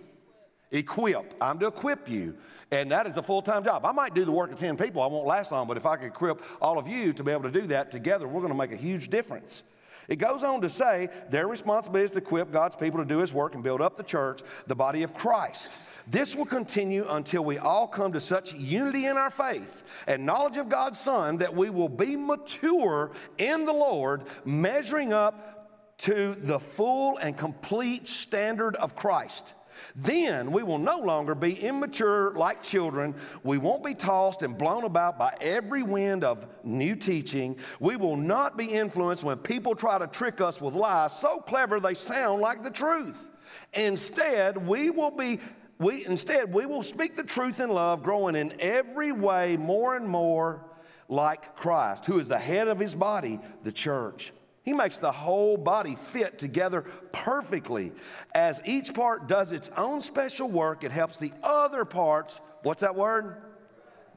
Equip. 0.71 1.33
I'm 1.41 1.59
to 1.59 1.67
equip 1.67 2.07
you. 2.09 2.35
And 2.71 2.91
that 2.91 3.05
is 3.05 3.17
a 3.17 3.23
full 3.23 3.41
time 3.41 3.63
job. 3.63 3.85
I 3.85 3.91
might 3.91 4.13
do 4.13 4.23
the 4.23 4.31
work 4.31 4.51
of 4.51 4.59
10 4.59 4.77
people, 4.77 5.01
I 5.01 5.07
won't 5.07 5.27
last 5.27 5.51
long, 5.51 5.67
but 5.67 5.75
if 5.75 5.85
I 5.85 5.97
could 5.97 6.07
equip 6.07 6.41
all 6.61 6.79
of 6.79 6.87
you 6.87 7.11
to 7.13 7.23
be 7.23 7.31
able 7.31 7.43
to 7.43 7.51
do 7.51 7.67
that 7.67 7.91
together, 7.91 8.27
we're 8.27 8.39
going 8.39 8.53
to 8.53 8.57
make 8.57 8.71
a 8.71 8.77
huge 8.77 9.09
difference. 9.09 9.63
It 10.07 10.17
goes 10.17 10.43
on 10.43 10.61
to 10.61 10.69
say 10.69 11.09
their 11.29 11.47
responsibility 11.47 12.05
is 12.05 12.11
to 12.11 12.17
equip 12.19 12.51
God's 12.51 12.75
people 12.75 12.99
to 12.99 13.05
do 13.05 13.19
His 13.19 13.33
work 13.33 13.55
and 13.55 13.63
build 13.63 13.81
up 13.81 13.97
the 13.97 14.03
church, 14.03 14.41
the 14.67 14.75
body 14.75 15.03
of 15.03 15.13
Christ. 15.13 15.77
This 16.07 16.35
will 16.35 16.45
continue 16.45 17.05
until 17.07 17.43
we 17.43 17.57
all 17.57 17.87
come 17.87 18.11
to 18.13 18.21
such 18.21 18.53
unity 18.53 19.05
in 19.05 19.17
our 19.17 19.29
faith 19.29 19.83
and 20.07 20.25
knowledge 20.25 20.57
of 20.57 20.67
God's 20.67 20.99
Son 20.99 21.37
that 21.37 21.55
we 21.55 21.69
will 21.69 21.89
be 21.89 22.15
mature 22.15 23.11
in 23.37 23.65
the 23.65 23.73
Lord, 23.73 24.23
measuring 24.43 25.13
up 25.13 25.60
to 26.01 26.35
the 26.35 26.59
full 26.59 27.17
and 27.17 27.37
complete 27.37 28.07
standard 28.07 28.75
of 28.77 28.95
Christ. 28.95 29.53
Then 29.95 30.51
we 30.51 30.63
will 30.63 30.77
no 30.77 30.99
longer 30.99 31.35
be 31.35 31.53
immature 31.53 32.33
like 32.33 32.63
children. 32.63 33.15
We 33.43 33.57
won't 33.57 33.83
be 33.83 33.93
tossed 33.93 34.41
and 34.41 34.57
blown 34.57 34.83
about 34.83 35.17
by 35.17 35.35
every 35.41 35.83
wind 35.83 36.23
of 36.23 36.45
new 36.63 36.95
teaching. 36.95 37.57
We 37.79 37.95
will 37.95 38.15
not 38.15 38.57
be 38.57 38.65
influenced 38.65 39.23
when 39.23 39.37
people 39.37 39.75
try 39.75 39.97
to 39.97 40.07
trick 40.07 40.41
us 40.41 40.61
with 40.61 40.75
lies 40.75 41.17
so 41.17 41.39
clever 41.39 41.79
they 41.79 41.93
sound 41.93 42.41
like 42.41 42.63
the 42.63 42.71
truth. 42.71 43.29
Instead, 43.73 44.57
we 44.57 44.89
will 44.89 45.11
be 45.11 45.39
we 45.77 46.05
instead 46.05 46.53
we 46.53 46.67
will 46.67 46.83
speak 46.83 47.15
the 47.15 47.23
truth 47.23 47.59
in 47.59 47.69
love, 47.69 48.03
growing 48.03 48.35
in 48.35 48.53
every 48.59 49.11
way 49.11 49.57
more 49.57 49.95
and 49.95 50.07
more 50.07 50.63
like 51.09 51.55
Christ, 51.55 52.05
who 52.05 52.19
is 52.19 52.27
the 52.27 52.37
head 52.39 52.67
of 52.67 52.79
his 52.79 52.95
body, 52.95 53.39
the 53.63 53.71
church. 53.71 54.31
He 54.63 54.73
makes 54.73 54.99
the 54.99 55.11
whole 55.11 55.57
body 55.57 55.95
fit 55.95 56.37
together 56.37 56.85
perfectly. 57.11 57.91
As 58.35 58.61
each 58.65 58.93
part 58.93 59.27
does 59.27 59.51
its 59.51 59.71
own 59.75 60.01
special 60.01 60.49
work, 60.49 60.83
it 60.83 60.91
helps 60.91 61.17
the 61.17 61.33
other 61.41 61.83
parts, 61.83 62.41
what's 62.61 62.81
that 62.81 62.95
word? 62.95 63.37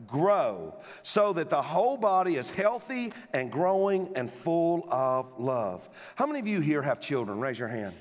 Grow, 0.06 0.74
so 1.02 1.32
that 1.32 1.48
the 1.50 1.62
whole 1.62 1.96
body 1.96 2.36
is 2.36 2.50
healthy 2.50 3.12
and 3.32 3.50
growing 3.50 4.10
and 4.16 4.28
full 4.28 4.86
of 4.90 5.38
love. 5.38 5.88
How 6.16 6.26
many 6.26 6.40
of 6.40 6.46
you 6.46 6.60
here 6.60 6.82
have 6.82 7.00
children? 7.00 7.38
Raise 7.38 7.58
your 7.58 7.68
hand. 7.68 7.94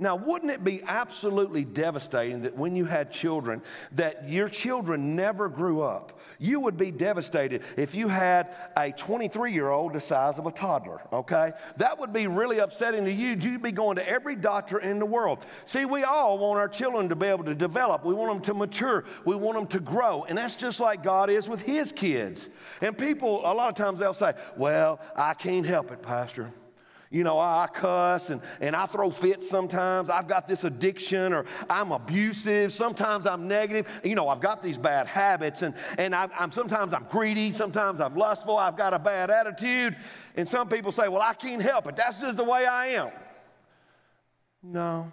Now, 0.00 0.16
wouldn't 0.16 0.50
it 0.50 0.64
be 0.64 0.82
absolutely 0.86 1.62
devastating 1.62 2.40
that 2.42 2.56
when 2.56 2.74
you 2.74 2.86
had 2.86 3.12
children, 3.12 3.60
that 3.92 4.26
your 4.26 4.48
children 4.48 5.14
never 5.14 5.46
grew 5.50 5.82
up? 5.82 6.18
You 6.38 6.58
would 6.60 6.78
be 6.78 6.90
devastated 6.90 7.62
if 7.76 7.94
you 7.94 8.08
had 8.08 8.48
a 8.78 8.92
23 8.92 9.52
year 9.52 9.68
old 9.68 9.92
the 9.92 10.00
size 10.00 10.38
of 10.38 10.46
a 10.46 10.50
toddler, 10.50 11.02
okay? 11.12 11.52
That 11.76 11.98
would 11.98 12.14
be 12.14 12.26
really 12.26 12.60
upsetting 12.60 13.04
to 13.04 13.12
you. 13.12 13.36
You'd 13.38 13.62
be 13.62 13.72
going 13.72 13.96
to 13.96 14.08
every 14.08 14.36
doctor 14.36 14.78
in 14.78 14.98
the 14.98 15.04
world. 15.04 15.44
See, 15.66 15.84
we 15.84 16.02
all 16.02 16.38
want 16.38 16.58
our 16.58 16.68
children 16.68 17.10
to 17.10 17.14
be 17.14 17.26
able 17.26 17.44
to 17.44 17.54
develop, 17.54 18.02
we 18.02 18.14
want 18.14 18.32
them 18.32 18.42
to 18.42 18.54
mature, 18.54 19.04
we 19.26 19.36
want 19.36 19.58
them 19.58 19.66
to 19.66 19.80
grow. 19.80 20.24
And 20.24 20.38
that's 20.38 20.56
just 20.56 20.80
like 20.80 21.02
God 21.02 21.28
is 21.28 21.46
with 21.46 21.60
His 21.60 21.92
kids. 21.92 22.48
And 22.80 22.96
people, 22.96 23.40
a 23.40 23.52
lot 23.52 23.68
of 23.68 23.74
times 23.74 24.00
they'll 24.00 24.14
say, 24.14 24.32
Well, 24.56 24.98
I 25.14 25.34
can't 25.34 25.66
help 25.66 25.92
it, 25.92 26.00
Pastor. 26.00 26.50
You 27.12 27.24
know, 27.24 27.40
I 27.40 27.66
cuss 27.66 28.30
and, 28.30 28.40
and 28.60 28.76
I 28.76 28.86
throw 28.86 29.10
fits 29.10 29.50
sometimes. 29.50 30.10
I've 30.10 30.28
got 30.28 30.46
this 30.46 30.62
addiction 30.62 31.32
or 31.32 31.44
I'm 31.68 31.90
abusive. 31.90 32.72
Sometimes 32.72 33.26
I'm 33.26 33.48
negative. 33.48 33.90
You 34.04 34.14
know, 34.14 34.28
I've 34.28 34.40
got 34.40 34.62
these 34.62 34.78
bad 34.78 35.08
habits 35.08 35.62
and, 35.62 35.74
and 35.98 36.14
I, 36.14 36.28
am 36.38 36.52
sometimes 36.52 36.92
I'm 36.92 37.06
greedy. 37.10 37.50
Sometimes 37.50 38.00
I'm 38.00 38.14
lustful. 38.14 38.56
I've 38.56 38.76
got 38.76 38.94
a 38.94 38.98
bad 39.00 39.28
attitude. 39.28 39.96
And 40.36 40.48
some 40.48 40.68
people 40.68 40.92
say, 40.92 41.08
well, 41.08 41.20
I 41.20 41.34
can't 41.34 41.60
help 41.60 41.88
it. 41.88 41.96
That's 41.96 42.20
just 42.20 42.36
the 42.36 42.44
way 42.44 42.64
I 42.64 42.86
am. 42.88 43.10
No. 44.62 45.10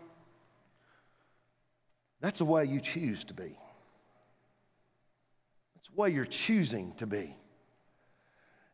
That's 2.21 2.38
the 2.38 2.45
way 2.45 2.65
you 2.65 2.79
choose 2.79 3.23
to 3.25 3.33
be. 3.33 3.57
That's 5.73 5.88
the 5.89 5.99
way 5.99 6.12
you're 6.12 6.25
choosing 6.25 6.93
to 6.97 7.07
be. 7.07 7.36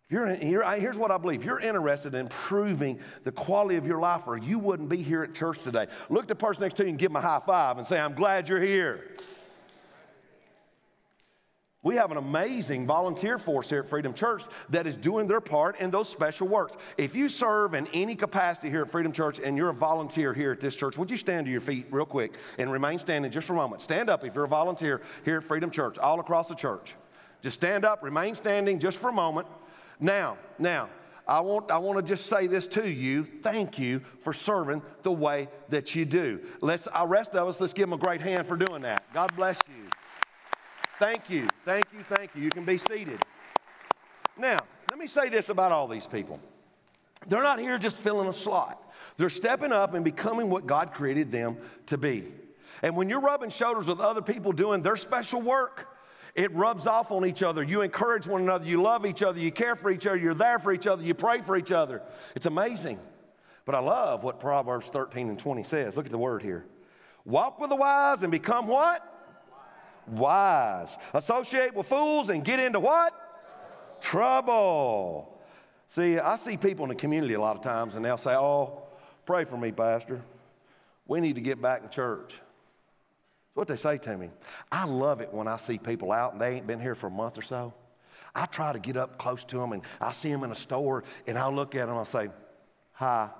You're 0.09 0.35
here, 0.35 0.63
here's 0.75 0.97
what 0.97 1.11
I 1.11 1.17
believe. 1.17 1.43
You're 1.43 1.59
interested 1.59 2.13
in 2.13 2.21
improving 2.21 2.99
the 3.23 3.31
quality 3.31 3.77
of 3.77 3.87
your 3.87 3.99
life, 3.99 4.23
or 4.27 4.37
you 4.37 4.59
wouldn't 4.59 4.89
be 4.89 5.01
here 5.01 5.23
at 5.23 5.33
church 5.33 5.61
today, 5.63 5.87
look 6.09 6.23
at 6.23 6.27
the 6.27 6.35
person 6.35 6.63
next 6.63 6.75
to 6.75 6.83
you 6.83 6.89
and 6.89 6.99
give 6.99 7.11
them 7.11 7.15
a 7.15 7.21
high 7.21 7.41
five 7.45 7.77
and 7.77 7.87
say, 7.87 7.99
I'm 7.99 8.13
glad 8.13 8.47
you're 8.47 8.61
here. 8.61 9.15
We 11.83 11.97
have 11.97 12.11
an 12.11 12.17
amazing 12.17 12.85
volunteer 12.85 13.37
force 13.37 13.69
here 13.69 13.79
at 13.79 13.89
Freedom 13.89 14.13
Church 14.13 14.43
that 14.69 14.87
is 14.87 14.95
doing 14.95 15.27
their 15.27 15.41
part 15.41 15.81
in 15.81 15.91
those 15.91 16.07
special 16.07 16.47
works. 16.47 16.77
If 16.97 17.13
you 17.13 17.27
serve 17.27 17.73
in 17.73 17.87
any 17.87 18.15
capacity 18.15 18.69
here 18.69 18.83
at 18.83 18.89
Freedom 18.89 19.11
Church 19.11 19.39
and 19.43 19.57
you're 19.57 19.69
a 19.69 19.73
volunteer 19.73 20.33
here 20.33 20.53
at 20.53 20.61
this 20.61 20.75
church, 20.75 20.97
would 20.97 21.11
you 21.11 21.17
stand 21.17 21.45
to 21.45 21.51
your 21.51 21.59
feet 21.59 21.87
real 21.91 22.05
quick 22.05 22.35
and 22.57 22.71
remain 22.71 22.99
standing 22.99 23.29
just 23.29 23.47
for 23.47 23.53
a 23.53 23.57
moment? 23.57 23.81
Stand 23.81 24.09
up 24.09 24.23
if 24.23 24.33
you're 24.33 24.45
a 24.45 24.47
volunteer 24.47 25.01
here 25.25 25.37
at 25.37 25.43
Freedom 25.43 25.69
Church, 25.69 25.97
all 25.97 26.21
across 26.21 26.47
the 26.47 26.55
church. 26.55 26.95
Just 27.41 27.59
stand 27.59 27.83
up, 27.83 28.01
remain 28.01 28.33
standing 28.33 28.79
just 28.79 28.97
for 28.97 29.09
a 29.09 29.13
moment. 29.13 29.45
Now, 30.03 30.37
now, 30.59 30.89
I 31.25 31.39
want, 31.39 31.71
I 31.71 31.77
want 31.77 31.97
to 31.97 32.03
just 32.03 32.25
say 32.25 32.45
this 32.45 32.67
to 32.67 32.91
you. 32.91 33.25
Thank 33.41 33.79
you 33.79 34.01
for 34.21 34.33
serving 34.33 34.81
the 35.01 35.13
way 35.13 35.47
that 35.69 35.95
you 35.95 36.03
do. 36.03 36.41
Let's, 36.59 36.83
the 36.83 37.07
rest 37.07 37.33
of 37.35 37.47
us, 37.47 37.61
let's 37.61 37.71
give 37.71 37.89
them 37.89 37.93
a 37.93 38.03
great 38.03 38.19
hand 38.19 38.45
for 38.45 38.57
doing 38.57 38.81
that. 38.81 39.05
God 39.13 39.33
bless 39.37 39.57
you. 39.69 39.89
Thank 40.99 41.29
you, 41.29 41.47
thank 41.63 41.85
you, 41.93 42.03
thank 42.09 42.35
you. 42.35 42.43
You 42.43 42.49
can 42.49 42.65
be 42.65 42.77
seated. 42.77 43.17
Now, 44.37 44.59
let 44.89 44.99
me 44.99 45.07
say 45.07 45.29
this 45.29 45.47
about 45.47 45.71
all 45.71 45.87
these 45.87 46.05
people. 46.05 46.37
They're 47.27 47.41
not 47.41 47.59
here 47.59 47.77
just 47.77 48.01
filling 48.01 48.27
a 48.27 48.33
slot. 48.33 48.93
They're 49.15 49.29
stepping 49.29 49.71
up 49.71 49.93
and 49.93 50.03
becoming 50.03 50.49
what 50.49 50.67
God 50.67 50.91
created 50.93 51.31
them 51.31 51.55
to 51.85 51.97
be. 51.97 52.25
And 52.81 52.97
when 52.97 53.07
you're 53.07 53.21
rubbing 53.21 53.51
shoulders 53.51 53.87
with 53.87 54.01
other 54.01 54.21
people 54.21 54.51
doing 54.51 54.81
their 54.81 54.97
special 54.97 55.41
work, 55.41 55.92
it 56.35 56.51
rubs 56.53 56.87
off 56.87 57.11
on 57.11 57.25
each 57.25 57.43
other. 57.43 57.61
You 57.63 57.81
encourage 57.81 58.25
one 58.25 58.41
another, 58.41 58.65
you 58.65 58.81
love 58.81 59.05
each 59.05 59.21
other, 59.21 59.39
you 59.39 59.51
care 59.51 59.75
for 59.75 59.91
each 59.91 60.07
other, 60.07 60.17
you're 60.17 60.33
there 60.33 60.59
for 60.59 60.73
each 60.73 60.87
other, 60.87 61.03
you 61.03 61.13
pray 61.13 61.41
for 61.41 61.55
each 61.55 61.71
other. 61.71 62.01
It's 62.35 62.47
amazing. 62.47 62.99
But 63.65 63.75
I 63.75 63.79
love 63.79 64.23
what 64.23 64.39
Proverbs 64.39 64.87
13 64.87 65.29
and 65.29 65.39
20 65.39 65.63
says. 65.63 65.95
Look 65.95 66.05
at 66.05 66.11
the 66.11 66.17
word 66.17 66.41
here. 66.41 66.65
Walk 67.25 67.59
with 67.59 67.69
the 67.69 67.75
wise 67.75 68.23
and 68.23 68.31
become 68.31 68.67
what? 68.67 69.09
Wise. 70.07 70.97
Associate 71.13 71.73
with 71.73 71.87
fools 71.87 72.29
and 72.29 72.43
get 72.43 72.59
into 72.59 72.79
what? 72.79 73.13
Trouble. 74.01 75.39
See, 75.87 76.17
I 76.17 76.35
see 76.35 76.57
people 76.57 76.83
in 76.85 76.89
the 76.89 76.95
community 76.95 77.35
a 77.35 77.39
lot 77.39 77.55
of 77.55 77.61
times 77.61 77.95
and 77.95 78.03
they'll 78.03 78.17
say, 78.17 78.35
Oh, 78.35 78.83
pray 79.25 79.45
for 79.45 79.55
me, 79.55 79.71
Pastor. 79.71 80.21
We 81.07 81.21
need 81.21 81.35
to 81.35 81.41
get 81.41 81.61
back 81.61 81.83
in 81.83 81.89
church. 81.89 82.41
That's 83.53 83.57
what 83.57 83.67
they 83.67 83.75
say 83.75 83.99
to 83.99 84.17
me. 84.17 84.31
I 84.71 84.85
love 84.85 85.21
it 85.21 85.31
when 85.31 85.47
I 85.47 85.57
see 85.57 85.77
people 85.77 86.11
out 86.11 86.33
and 86.33 86.41
they 86.41 86.55
ain't 86.55 86.65
been 86.65 86.79
here 86.79 86.95
for 86.95 87.05
a 87.05 87.11
month 87.11 87.37
or 87.37 87.43
so. 87.43 87.71
I 88.33 88.47
try 88.47 88.73
to 88.73 88.79
get 88.79 88.97
up 88.97 89.19
close 89.19 89.43
to 89.43 89.57
them 89.57 89.73
and 89.73 89.83
I 90.01 90.11
see 90.11 90.31
them 90.31 90.43
in 90.43 90.51
a 90.51 90.55
store 90.55 91.03
and 91.27 91.37
I'll 91.37 91.53
look 91.53 91.75
at 91.75 91.81
them 91.81 91.89
and 91.89 91.99
I'll 91.99 92.05
say, 92.05 92.29
Hi. 92.93 93.29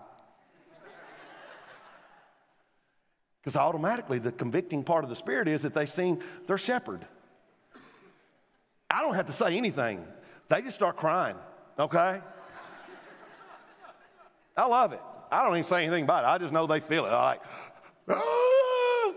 Because 3.41 3.56
automatically 3.58 4.19
the 4.19 4.32
convicting 4.32 4.84
part 4.84 5.04
of 5.04 5.10
the 5.10 5.15
Spirit 5.15 5.47
is 5.47 5.63
that 5.63 5.73
they've 5.73 5.89
seen 5.89 6.21
their 6.45 6.60
shepherd. 6.60 7.06
I 8.89 9.02
don't 9.02 9.15
have 9.15 9.26
to 9.26 9.34
say 9.34 9.58
anything, 9.58 10.06
they 10.47 10.62
just 10.62 10.76
start 10.76 10.95
crying, 10.95 11.36
okay? 11.80 12.21
I 14.58 14.65
love 14.67 14.93
it. 14.93 15.02
I 15.32 15.43
don't 15.43 15.54
even 15.54 15.63
say 15.63 15.84
anything 15.84 16.04
about 16.04 16.23
it. 16.23 16.28
I 16.28 16.38
just 16.38 16.54
know 16.54 16.67
they 16.67 16.80
feel 16.80 17.06
it. 17.06 17.10
I 17.10 17.23
like! 17.23 17.41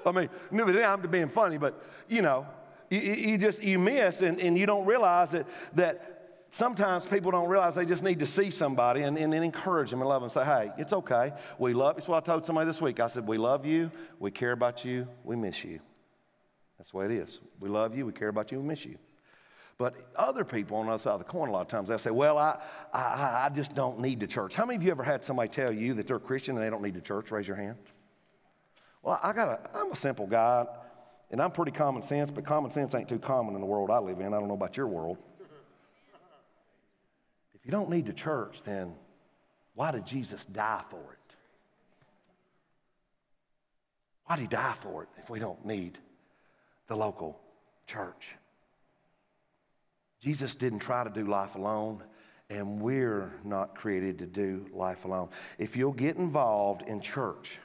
I 0.07 0.13
mean, 0.13 0.29
I'm 0.53 1.01
being 1.03 1.29
funny, 1.29 1.59
but 1.59 1.83
you 2.09 2.23
know, 2.23 2.47
you, 2.91 3.01
you 3.01 3.39
just 3.39 3.63
you 3.63 3.79
miss 3.79 4.23
and, 4.23 4.41
and 4.41 4.57
you 4.57 4.67
don't 4.67 4.87
realize 4.87 5.33
that 5.33 5.47
that 5.75 6.17
sometimes 6.51 7.07
people 7.07 7.31
don't 7.31 7.49
realize 7.49 7.75
they 7.75 7.85
just 7.85 8.03
need 8.03 8.21
to 8.21 8.27
see 8.27 8.51
somebody 8.51 9.03
and, 9.03 9.19
and, 9.19 9.35
and 9.35 9.45
encourage 9.45 9.91
them 9.91 10.01
and 10.01 10.09
love 10.09 10.23
them 10.23 10.25
and 10.25 10.33
say, 10.33 10.45
hey, 10.45 10.73
it's 10.79 10.93
okay. 10.93 11.33
We 11.59 11.75
love 11.75 11.99
It's 11.99 12.09
what 12.09 12.17
I 12.17 12.21
told 12.21 12.47
somebody 12.47 12.67
this 12.67 12.81
week. 12.81 13.01
I 13.01 13.09
said, 13.09 13.27
we 13.27 13.37
love 13.37 13.67
you, 13.67 13.91
we 14.21 14.31
care 14.31 14.53
about 14.53 14.85
you, 14.85 15.09
we 15.25 15.37
miss 15.37 15.65
you. 15.65 15.81
That's 16.79 16.91
the 16.91 16.99
way 16.99 17.05
it 17.07 17.11
is. 17.11 17.41
We 17.61 17.69
love 17.69 17.97
you, 17.97 18.07
we 18.07 18.13
care 18.13 18.29
about 18.29 18.53
you, 18.53 18.61
we 18.61 18.67
miss 18.67 18.85
you. 18.85 18.97
But 19.79 19.95
other 20.17 20.45
people 20.45 20.79
on 20.79 20.87
the 20.87 20.93
other 20.93 21.03
side 21.03 21.13
of 21.13 21.19
the 21.19 21.25
coin, 21.25 21.51
a 21.51 21.53
lot 21.53 21.61
of 21.61 21.69
times, 21.69 21.91
they 21.91 21.99
say, 21.99 22.11
Well, 22.11 22.39
I, 22.39 22.59
I, 22.95 23.43
I 23.45 23.51
just 23.55 23.75
don't 23.75 24.01
need 24.01 24.21
the 24.21 24.27
church. 24.27 24.55
How 24.55 24.65
many 24.65 24.77
of 24.77 24.83
you 24.83 24.91
ever 24.91 25.03
had 25.03 25.23
somebody 25.23 25.51
tell 25.51 25.71
you 25.71 25.93
that 25.95 26.07
they're 26.07 26.17
a 26.17 26.21
Christian 26.21 26.57
and 26.57 26.65
they 26.65 26.71
don't 26.71 26.83
need 26.83 26.95
the 26.95 27.01
church? 27.03 27.31
Raise 27.31 27.47
your 27.47 27.59
hand. 27.59 27.77
Well, 29.07 29.21
I 29.23 29.33
got 29.33 29.71
I'm 29.73 29.93
a 29.93 29.97
simple 29.97 30.27
guy, 30.27 30.67
and 31.31 31.41
I'm 31.41 31.53
pretty 31.53 31.71
common 31.71 32.03
sense, 32.03 32.33
but 32.33 32.45
common 32.45 32.73
sense 32.73 32.93
ain't 32.93 33.09
too 33.09 33.21
common 33.21 33.55
in 33.55 33.61
the 33.61 33.67
world 33.67 33.89
I 33.89 33.99
live 33.99 34.19
in. 34.19 34.35
I 34.35 34.41
don't 34.41 34.49
know 34.49 34.55
about 34.55 34.77
your 34.77 34.89
world. 34.89 35.17
If 37.55 37.65
you 37.65 37.71
don't 37.71 37.89
need 37.89 38.07
the 38.07 38.13
church, 38.13 38.65
then 38.65 38.95
why 39.77 39.93
did 39.93 40.07
Jesus 40.07 40.45
die 40.45 40.83
for 40.91 40.97
it? 40.97 41.37
Why 44.25 44.35
did 44.35 44.43
he 44.43 44.49
die 44.49 44.75
for 44.77 45.05
it 45.05 45.09
if 45.19 45.31
we 45.31 45.39
don't 45.39 45.65
need 45.65 45.99
the 46.89 46.97
local 46.97 47.39
church? 47.87 48.35
Jesus 50.21 50.57
didn't 50.57 50.81
try 50.81 51.05
to 51.05 51.11
do 51.11 51.29
life 51.29 51.55
alone, 51.55 52.03
and 52.51 52.81
we're 52.81 53.31
not 53.45 53.77
created 53.77 54.19
to 54.19 54.27
do 54.27 54.67
life 54.73 55.05
alone. 55.05 55.29
If 55.59 55.77
you'll 55.77 55.93
get 55.93 56.17
involved 56.17 56.83
in 56.83 57.01
church, 57.01 57.61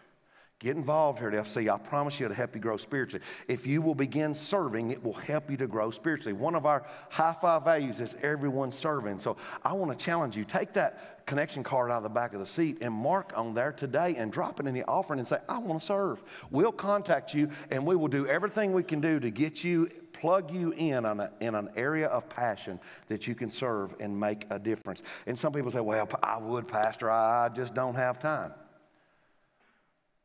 Get 0.61 0.75
involved 0.75 1.17
here 1.17 1.29
at 1.29 1.33
FC. 1.33 1.73
I 1.73 1.77
promise 1.79 2.19
you 2.19 2.27
it'll 2.27 2.35
help 2.35 2.53
you 2.53 2.61
grow 2.61 2.77
spiritually. 2.77 3.25
If 3.47 3.65
you 3.65 3.81
will 3.81 3.95
begin 3.95 4.35
serving, 4.35 4.91
it 4.91 5.03
will 5.03 5.13
help 5.13 5.49
you 5.49 5.57
to 5.57 5.65
grow 5.65 5.89
spiritually. 5.89 6.33
One 6.33 6.53
of 6.53 6.67
our 6.67 6.85
high 7.09 7.33
five 7.41 7.63
values 7.63 7.99
is 7.99 8.15
everyone 8.21 8.71
serving. 8.71 9.17
So 9.17 9.37
I 9.63 9.73
want 9.73 9.91
to 9.91 10.05
challenge 10.05 10.37
you 10.37 10.45
take 10.45 10.71
that 10.73 11.25
connection 11.25 11.63
card 11.63 11.89
out 11.89 11.97
of 11.97 12.03
the 12.03 12.09
back 12.09 12.35
of 12.35 12.39
the 12.39 12.45
seat 12.45 12.77
and 12.81 12.93
mark 12.93 13.33
on 13.35 13.55
there 13.55 13.71
today 13.71 14.15
and 14.17 14.31
drop 14.31 14.59
it 14.59 14.67
in 14.67 14.75
the 14.75 14.83
offering 14.83 15.17
and 15.17 15.27
say, 15.27 15.39
I 15.49 15.57
want 15.57 15.79
to 15.79 15.85
serve. 15.85 16.23
We'll 16.51 16.71
contact 16.71 17.33
you 17.33 17.49
and 17.71 17.83
we 17.83 17.95
will 17.95 18.07
do 18.07 18.27
everything 18.27 18.71
we 18.71 18.83
can 18.83 19.01
do 19.01 19.19
to 19.19 19.31
get 19.31 19.63
you, 19.63 19.89
plug 20.13 20.53
you 20.53 20.73
in 20.73 21.07
on 21.07 21.21
a, 21.21 21.31
in 21.39 21.55
an 21.55 21.69
area 21.75 22.05
of 22.05 22.29
passion 22.29 22.79
that 23.07 23.25
you 23.25 23.33
can 23.33 23.49
serve 23.49 23.95
and 23.99 24.19
make 24.19 24.45
a 24.51 24.59
difference. 24.59 25.01
And 25.25 25.39
some 25.39 25.53
people 25.53 25.71
say, 25.71 25.79
Well, 25.79 26.07
I 26.21 26.37
would, 26.37 26.67
Pastor, 26.67 27.09
I 27.09 27.49
just 27.49 27.73
don't 27.73 27.95
have 27.95 28.19
time. 28.19 28.51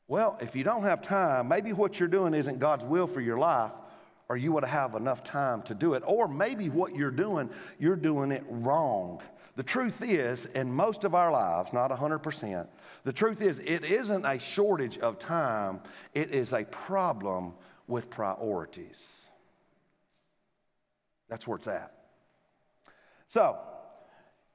Well, 0.09 0.38
if 0.40 0.55
you 0.55 0.62
don't 0.62 0.85
have 0.85 1.03
time, 1.03 1.49
maybe 1.49 1.73
what 1.73 1.99
you're 1.99 2.09
doing 2.09 2.33
isn't 2.35 2.59
God's 2.59 2.85
will 2.85 3.07
for 3.07 3.21
your 3.21 3.38
life, 3.38 3.73
or 4.29 4.37
you 4.37 4.53
would 4.53 4.64
have 4.64 4.95
enough 4.95 5.25
time 5.25 5.62
to 5.62 5.75
do 5.75 5.95
it. 5.95 6.03
Or 6.07 6.29
maybe 6.29 6.69
what 6.69 6.95
you're 6.95 7.11
doing, 7.11 7.51
you're 7.79 7.97
doing 7.97 8.31
it 8.31 8.45
wrong. 8.49 9.21
The 9.57 9.62
truth 9.62 10.03
is, 10.03 10.47
in 10.47 10.71
most 10.71 11.05
of 11.05 11.14
our 11.14 11.33
lives, 11.33 11.73
not 11.73 11.90
100%, 11.90 12.66
the 13.05 13.12
truth 13.12 13.40
is, 13.40 13.59
it 13.61 13.85
isn't 13.85 14.25
a 14.25 14.38
shortage 14.38 14.99
of 14.99 15.19
time, 15.19 15.81
it 16.14 16.31
is 16.31 16.53
a 16.53 16.64
problem 16.64 17.55
with 17.87 18.11
priorities. 18.11 19.29
That's 21.29 21.47
where 21.47 21.57
it's 21.57 21.69
at. 21.69 21.92
So, 23.27 23.59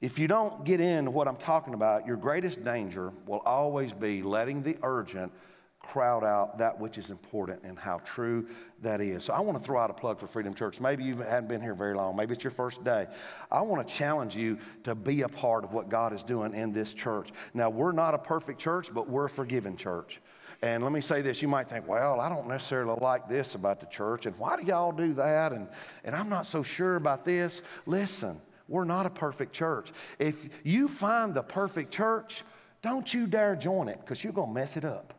if 0.01 0.17
you 0.17 0.27
don't 0.27 0.65
get 0.65 0.81
into 0.81 1.11
what 1.11 1.27
I'm 1.27 1.37
talking 1.37 1.75
about, 1.75 2.07
your 2.07 2.17
greatest 2.17 2.63
danger 2.63 3.13
will 3.27 3.41
always 3.45 3.93
be 3.93 4.23
letting 4.23 4.63
the 4.63 4.75
urgent 4.81 5.31
crowd 5.79 6.23
out 6.23 6.57
that 6.57 6.79
which 6.79 6.97
is 6.97 7.09
important 7.09 7.61
and 7.63 7.77
how 7.77 7.97
true 7.99 8.47
that 8.81 9.01
is. 9.01 9.23
So 9.23 9.33
I 9.33 9.41
want 9.41 9.57
to 9.57 9.63
throw 9.63 9.79
out 9.79 9.89
a 9.89 9.93
plug 9.93 10.19
for 10.19 10.27
Freedom 10.27 10.53
Church. 10.53 10.79
Maybe 10.79 11.03
you 11.03 11.17
haven't 11.17 11.49
been 11.49 11.61
here 11.61 11.73
very 11.73 11.95
long. 11.95 12.15
Maybe 12.15 12.33
it's 12.33 12.43
your 12.43 12.51
first 12.51 12.83
day. 12.83 13.07
I 13.51 13.61
want 13.61 13.87
to 13.87 13.93
challenge 13.93 14.35
you 14.35 14.57
to 14.83 14.95
be 14.95 15.21
a 15.23 15.27
part 15.27 15.63
of 15.63 15.73
what 15.73 15.89
God 15.89 16.13
is 16.13 16.23
doing 16.23 16.53
in 16.53 16.71
this 16.71 16.93
church. 16.93 17.29
Now, 17.53 17.69
we're 17.69 17.91
not 17.91 18.13
a 18.13 18.17
perfect 18.17 18.59
church, 18.59 18.93
but 18.93 19.09
we're 19.09 19.25
a 19.25 19.29
forgiven 19.29 19.75
church. 19.75 20.19
And 20.63 20.83
let 20.83 20.91
me 20.91 21.01
say 21.01 21.21
this 21.21 21.41
you 21.41 21.47
might 21.47 21.67
think, 21.67 21.87
well, 21.87 22.19
I 22.21 22.29
don't 22.29 22.47
necessarily 22.47 22.95
like 23.01 23.27
this 23.27 23.55
about 23.55 23.79
the 23.79 23.87
church, 23.87 24.27
and 24.27 24.37
why 24.37 24.57
do 24.57 24.63
y'all 24.63 24.91
do 24.91 25.13
that? 25.15 25.51
And, 25.51 25.67
and 26.03 26.15
I'm 26.15 26.29
not 26.29 26.45
so 26.45 26.61
sure 26.61 26.95
about 26.97 27.25
this. 27.25 27.63
Listen, 27.87 28.39
we're 28.71 28.85
not 28.85 29.05
a 29.05 29.09
perfect 29.09 29.53
church. 29.53 29.91
If 30.17 30.47
you 30.63 30.87
find 30.87 31.33
the 31.33 31.43
perfect 31.43 31.91
church, 31.91 32.43
don't 32.81 33.13
you 33.13 33.27
dare 33.27 33.55
join 33.55 33.89
it 33.89 33.99
because 33.99 34.23
you're 34.23 34.33
going 34.33 34.49
to 34.49 34.53
mess 34.53 34.77
it 34.77 34.85
up. 34.85 35.13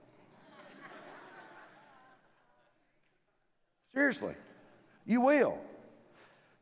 Seriously, 3.95 4.35
you 5.05 5.21
will. 5.21 5.59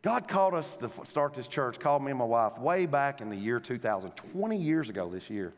God 0.02 0.26
called 0.26 0.54
us 0.54 0.76
to 0.78 0.90
start 1.04 1.34
this 1.34 1.46
church, 1.46 1.78
called 1.78 2.02
me 2.02 2.10
and 2.10 2.18
my 2.18 2.24
wife 2.24 2.58
way 2.58 2.86
back 2.86 3.20
in 3.20 3.30
the 3.30 3.36
year 3.36 3.60
2000, 3.60 4.10
20 4.32 4.56
years 4.56 4.88
ago 4.88 5.08
this 5.08 5.30
year. 5.30 5.52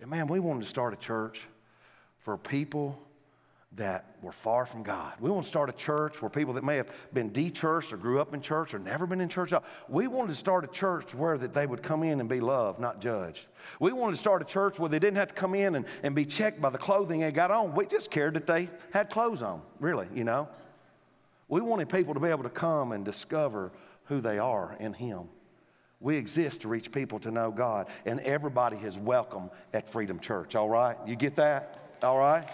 And 0.00 0.08
man, 0.08 0.28
we 0.28 0.38
wanted 0.38 0.62
to 0.62 0.68
start 0.68 0.92
a 0.92 0.96
church 0.96 1.42
for 2.20 2.36
people 2.36 3.02
that 3.76 4.16
were 4.22 4.32
far 4.32 4.64
from 4.64 4.82
God. 4.82 5.12
We 5.20 5.30
want 5.30 5.44
to 5.44 5.48
start 5.48 5.68
a 5.68 5.72
church 5.72 6.22
where 6.22 6.30
people 6.30 6.54
that 6.54 6.64
may 6.64 6.76
have 6.76 6.88
been 7.12 7.28
de-churched 7.28 7.92
or 7.92 7.98
grew 7.98 8.20
up 8.20 8.32
in 8.32 8.40
church 8.40 8.72
or 8.72 8.78
never 8.78 9.06
been 9.06 9.20
in 9.20 9.28
church. 9.28 9.52
We 9.88 10.06
wanted 10.06 10.32
to 10.32 10.38
start 10.38 10.64
a 10.64 10.68
church 10.68 11.14
where 11.14 11.36
that 11.36 11.52
they 11.52 11.66
would 11.66 11.82
come 11.82 12.02
in 12.02 12.20
and 12.20 12.28
be 12.28 12.40
loved, 12.40 12.80
not 12.80 13.00
judged. 13.00 13.46
We 13.78 13.92
wanted 13.92 14.12
to 14.12 14.18
start 14.18 14.40
a 14.40 14.46
church 14.46 14.78
where 14.78 14.88
they 14.88 14.98
didn't 14.98 15.18
have 15.18 15.28
to 15.28 15.34
come 15.34 15.54
in 15.54 15.74
and, 15.74 15.84
and 16.02 16.14
be 16.14 16.24
checked 16.24 16.60
by 16.60 16.70
the 16.70 16.78
clothing 16.78 17.20
they 17.20 17.32
got 17.32 17.50
on. 17.50 17.74
We 17.74 17.86
just 17.86 18.10
cared 18.10 18.34
that 18.34 18.46
they 18.46 18.70
had 18.92 19.10
clothes 19.10 19.42
on, 19.42 19.60
really, 19.78 20.08
you 20.14 20.24
know. 20.24 20.48
We 21.48 21.60
wanted 21.60 21.90
people 21.90 22.14
to 22.14 22.20
be 22.20 22.28
able 22.28 22.44
to 22.44 22.50
come 22.50 22.92
and 22.92 23.04
discover 23.04 23.72
who 24.04 24.20
they 24.20 24.38
are 24.38 24.74
in 24.80 24.94
Him. 24.94 25.28
We 26.00 26.16
exist 26.16 26.62
to 26.62 26.68
reach 26.68 26.92
people 26.92 27.18
to 27.20 27.30
know 27.30 27.50
God, 27.50 27.88
and 28.06 28.20
everybody 28.20 28.76
is 28.78 28.98
welcome 28.98 29.50
at 29.72 29.88
Freedom 29.88 30.18
Church, 30.18 30.54
all 30.54 30.68
right? 30.68 30.96
You 31.06 31.14
get 31.14 31.36
that? 31.36 31.98
All 32.02 32.18
right? 32.18 32.46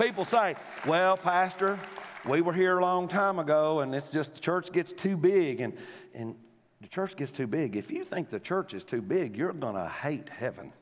People 0.00 0.24
say, 0.24 0.54
well, 0.86 1.16
Pastor, 1.16 1.78
we 2.24 2.40
were 2.40 2.52
here 2.52 2.78
a 2.78 2.82
long 2.82 3.08
time 3.08 3.38
ago 3.38 3.80
and 3.80 3.94
it's 3.94 4.10
just 4.10 4.34
the 4.34 4.40
church 4.40 4.72
gets 4.72 4.92
too 4.92 5.16
big. 5.16 5.60
And, 5.60 5.76
and 6.14 6.36
the 6.80 6.88
church 6.88 7.16
gets 7.16 7.32
too 7.32 7.46
big. 7.46 7.76
If 7.76 7.90
you 7.90 8.04
think 8.04 8.30
the 8.30 8.40
church 8.40 8.74
is 8.74 8.84
too 8.84 9.02
big, 9.02 9.36
you're 9.36 9.52
going 9.52 9.74
to 9.74 9.88
hate 9.88 10.28
heaven. 10.28 10.72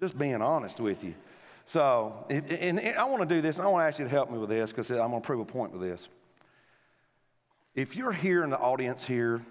just 0.00 0.18
being 0.18 0.42
honest 0.42 0.80
with 0.80 1.04
you. 1.04 1.14
So, 1.64 2.26
and, 2.28 2.80
I 2.80 3.04
want 3.04 3.26
to 3.28 3.34
do 3.34 3.40
this. 3.40 3.60
I 3.60 3.66
want 3.68 3.84
to 3.84 3.86
ask 3.86 4.00
you 4.00 4.04
to 4.04 4.10
help 4.10 4.32
me 4.32 4.38
with 4.38 4.50
this 4.50 4.72
because 4.72 4.90
I'm 4.90 5.10
going 5.10 5.22
to 5.22 5.26
prove 5.26 5.38
a 5.38 5.44
point 5.44 5.72
with 5.72 5.80
this. 5.80 6.08
If 7.76 7.94
you're 7.94 8.12
here 8.12 8.42
in 8.42 8.50
the 8.50 8.58
audience 8.58 9.04
here 9.04 9.42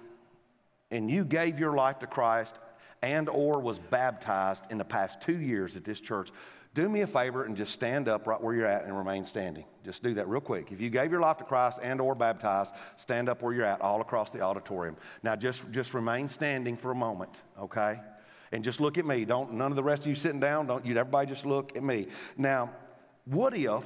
and 0.91 1.09
you 1.09 1.23
gave 1.23 1.57
your 1.57 1.73
life 1.75 1.99
to 1.99 2.07
Christ 2.07 2.59
and 3.01 3.29
or 3.29 3.59
was 3.59 3.79
baptized 3.79 4.65
in 4.69 4.77
the 4.77 4.85
past 4.85 5.21
two 5.21 5.39
years 5.39 5.75
at 5.75 5.83
this 5.83 5.99
church, 5.99 6.31
do 6.73 6.87
me 6.87 7.01
a 7.01 7.07
favor 7.07 7.43
and 7.43 7.57
just 7.57 7.73
stand 7.73 8.07
up 8.07 8.27
right 8.27 8.41
where 8.41 8.55
you're 8.55 8.65
at 8.65 8.85
and 8.85 8.97
remain 8.97 9.25
standing. 9.25 9.65
Just 9.83 10.03
do 10.03 10.13
that 10.13 10.27
real 10.29 10.39
quick. 10.39 10.71
If 10.71 10.79
you 10.79 10.89
gave 10.89 11.11
your 11.11 11.19
life 11.19 11.37
to 11.37 11.43
Christ 11.43 11.79
and 11.83 11.99
or 11.99 12.15
baptized, 12.15 12.75
stand 12.95 13.27
up 13.27 13.41
where 13.41 13.53
you're 13.53 13.65
at 13.65 13.81
all 13.81 13.99
across 13.99 14.31
the 14.31 14.41
auditorium. 14.41 14.95
Now 15.21 15.35
just, 15.35 15.69
just 15.71 15.93
remain 15.93 16.29
standing 16.29 16.77
for 16.77 16.91
a 16.91 16.95
moment, 16.95 17.41
okay? 17.59 17.99
And 18.53 18.63
just 18.63 18.79
look 18.79 18.97
at 18.97 19.05
me. 19.05 19.25
Don't 19.25 19.53
none 19.53 19.71
of 19.71 19.75
the 19.75 19.83
rest 19.83 20.03
of 20.03 20.07
you 20.07 20.15
sitting 20.15 20.39
down, 20.39 20.67
don't 20.67 20.85
you 20.85 20.95
everybody 20.95 21.27
just 21.27 21.45
look 21.45 21.75
at 21.75 21.83
me. 21.83 22.07
Now, 22.37 22.71
what 23.25 23.55
if 23.55 23.85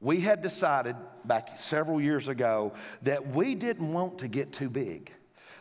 we 0.00 0.20
had 0.20 0.40
decided 0.40 0.96
back 1.24 1.56
several 1.56 2.00
years 2.00 2.28
ago 2.28 2.72
that 3.02 3.34
we 3.34 3.54
didn't 3.54 3.92
want 3.92 4.18
to 4.18 4.28
get 4.28 4.52
too 4.52 4.70
big? 4.70 5.12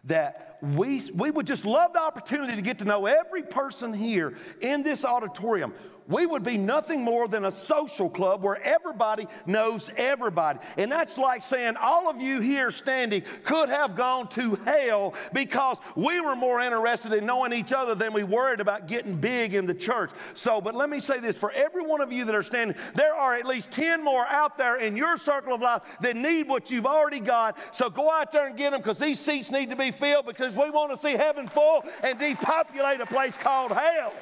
That 0.05 0.57
we, 0.61 1.01
we 1.13 1.31
would 1.31 1.47
just 1.47 1.65
love 1.65 1.93
the 1.93 2.01
opportunity 2.01 2.55
to 2.55 2.61
get 2.61 2.79
to 2.79 2.85
know 2.85 3.05
every 3.05 3.43
person 3.43 3.93
here 3.93 4.35
in 4.61 4.83
this 4.83 5.05
auditorium 5.05 5.73
we 6.11 6.25
would 6.25 6.43
be 6.43 6.57
nothing 6.57 7.01
more 7.01 7.27
than 7.27 7.45
a 7.45 7.51
social 7.51 8.09
club 8.09 8.43
where 8.43 8.61
everybody 8.61 9.27
knows 9.45 9.89
everybody. 9.97 10.59
And 10.77 10.91
that's 10.91 11.17
like 11.17 11.41
saying 11.41 11.75
all 11.77 12.09
of 12.09 12.21
you 12.21 12.41
here 12.41 12.69
standing 12.69 13.23
could 13.43 13.69
have 13.69 13.95
gone 13.95 14.27
to 14.29 14.55
hell 14.65 15.13
because 15.33 15.79
we 15.95 16.21
were 16.21 16.35
more 16.35 16.61
interested 16.61 17.13
in 17.13 17.25
knowing 17.25 17.53
each 17.53 17.73
other 17.73 17.95
than 17.95 18.13
we 18.13 18.23
worried 18.23 18.59
about 18.59 18.87
getting 18.87 19.15
big 19.15 19.53
in 19.53 19.65
the 19.65 19.73
church. 19.73 20.11
So, 20.33 20.61
but 20.61 20.75
let 20.75 20.89
me 20.89 20.99
say 20.99 21.19
this 21.19 21.37
for 21.37 21.51
every 21.51 21.83
one 21.83 22.01
of 22.01 22.11
you 22.11 22.25
that 22.25 22.35
are 22.35 22.43
standing, 22.43 22.75
there 22.95 23.13
are 23.13 23.33
at 23.33 23.45
least 23.45 23.71
10 23.71 24.03
more 24.03 24.25
out 24.27 24.57
there 24.57 24.77
in 24.77 24.95
your 24.95 25.17
circle 25.17 25.53
of 25.53 25.61
life 25.61 25.81
that 26.01 26.15
need 26.15 26.47
what 26.47 26.69
you've 26.69 26.85
already 26.85 27.19
got. 27.19 27.57
So 27.71 27.89
go 27.89 28.11
out 28.11 28.31
there 28.31 28.47
and 28.47 28.57
get 28.57 28.71
them 28.71 28.81
because 28.81 28.99
these 28.99 29.19
seats 29.19 29.51
need 29.51 29.69
to 29.69 29.75
be 29.75 29.91
filled 29.91 30.25
because 30.25 30.53
we 30.53 30.69
want 30.69 30.91
to 30.91 30.97
see 30.97 31.13
heaven 31.13 31.47
full 31.47 31.83
and 32.03 32.19
depopulate 32.19 32.99
a 33.01 33.05
place 33.05 33.37
called 33.37 33.71
hell. 33.71 34.13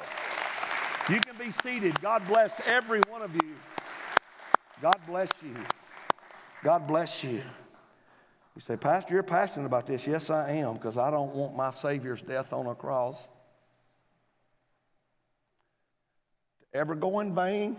You 1.10 1.18
can 1.18 1.36
be 1.36 1.50
seated. 1.50 2.00
God 2.00 2.24
bless 2.28 2.64
every 2.68 3.00
one 3.08 3.20
of 3.20 3.34
you. 3.34 3.56
God 4.80 4.94
bless 5.08 5.28
you. 5.42 5.56
God 6.62 6.86
bless 6.86 7.24
you. 7.24 7.42
You 8.54 8.60
say, 8.60 8.76
Pastor, 8.76 9.14
you're 9.14 9.24
passionate 9.24 9.66
about 9.66 9.86
this. 9.86 10.06
Yes, 10.06 10.30
I 10.30 10.52
am, 10.52 10.74
because 10.74 10.98
I 10.98 11.10
don't 11.10 11.34
want 11.34 11.56
my 11.56 11.72
Savior's 11.72 12.22
death 12.22 12.52
on 12.52 12.68
a 12.68 12.76
cross 12.76 13.28
to 16.60 16.78
ever 16.78 16.94
go 16.94 17.18
in 17.18 17.34
vain. 17.34 17.76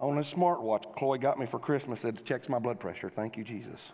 On 0.00 0.18
a 0.18 0.22
smartwatch 0.22 0.96
Chloe 0.96 1.18
got 1.18 1.38
me 1.38 1.46
for 1.46 1.60
Christmas, 1.60 2.04
it 2.04 2.24
checks 2.24 2.48
my 2.48 2.58
blood 2.58 2.80
pressure. 2.80 3.10
Thank 3.10 3.36
you, 3.36 3.44
Jesus. 3.44 3.92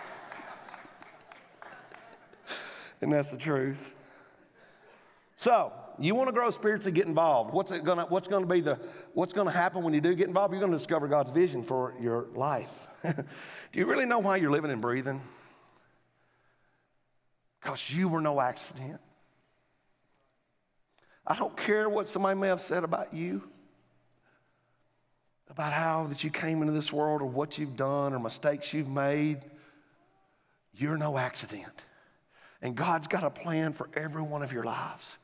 and 3.02 3.12
that's 3.12 3.32
the 3.32 3.36
truth. 3.36 3.94
So, 5.36 5.74
you 6.00 6.14
want 6.14 6.28
to 6.28 6.32
grow 6.32 6.50
spiritually, 6.50 6.92
get 6.92 7.06
involved. 7.06 7.52
What's 7.52 7.72
it 7.72 7.84
gonna 7.84 8.06
what's 8.06 8.28
gonna 8.28 8.46
be 8.46 8.60
the 8.60 8.78
what's 9.14 9.32
gonna 9.32 9.50
happen 9.50 9.82
when 9.82 9.94
you 9.94 10.00
do 10.00 10.14
get 10.14 10.28
involved? 10.28 10.52
You're 10.52 10.60
gonna 10.60 10.76
discover 10.76 11.08
God's 11.08 11.30
vision 11.30 11.62
for 11.62 11.94
your 12.00 12.26
life. 12.34 12.86
do 13.04 13.14
you 13.72 13.86
really 13.86 14.06
know 14.06 14.18
why 14.18 14.36
you're 14.36 14.50
living 14.50 14.70
and 14.70 14.80
breathing? 14.80 15.20
Because 17.60 17.90
you 17.90 18.08
were 18.08 18.20
no 18.20 18.40
accident. 18.40 19.00
I 21.26 21.36
don't 21.36 21.56
care 21.56 21.88
what 21.88 22.08
somebody 22.08 22.38
may 22.38 22.48
have 22.48 22.60
said 22.60 22.84
about 22.84 23.12
you, 23.12 23.42
about 25.50 25.72
how 25.72 26.06
that 26.06 26.24
you 26.24 26.30
came 26.30 26.62
into 26.62 26.72
this 26.72 26.92
world 26.92 27.20
or 27.20 27.26
what 27.26 27.58
you've 27.58 27.76
done 27.76 28.14
or 28.14 28.18
mistakes 28.18 28.72
you've 28.72 28.88
made. 28.88 29.40
You're 30.72 30.96
no 30.96 31.18
accident. 31.18 31.84
And 32.62 32.74
God's 32.74 33.08
got 33.08 33.24
a 33.24 33.30
plan 33.30 33.72
for 33.72 33.88
every 33.94 34.22
one 34.22 34.42
of 34.42 34.52
your 34.52 34.64
lives. 34.64 35.18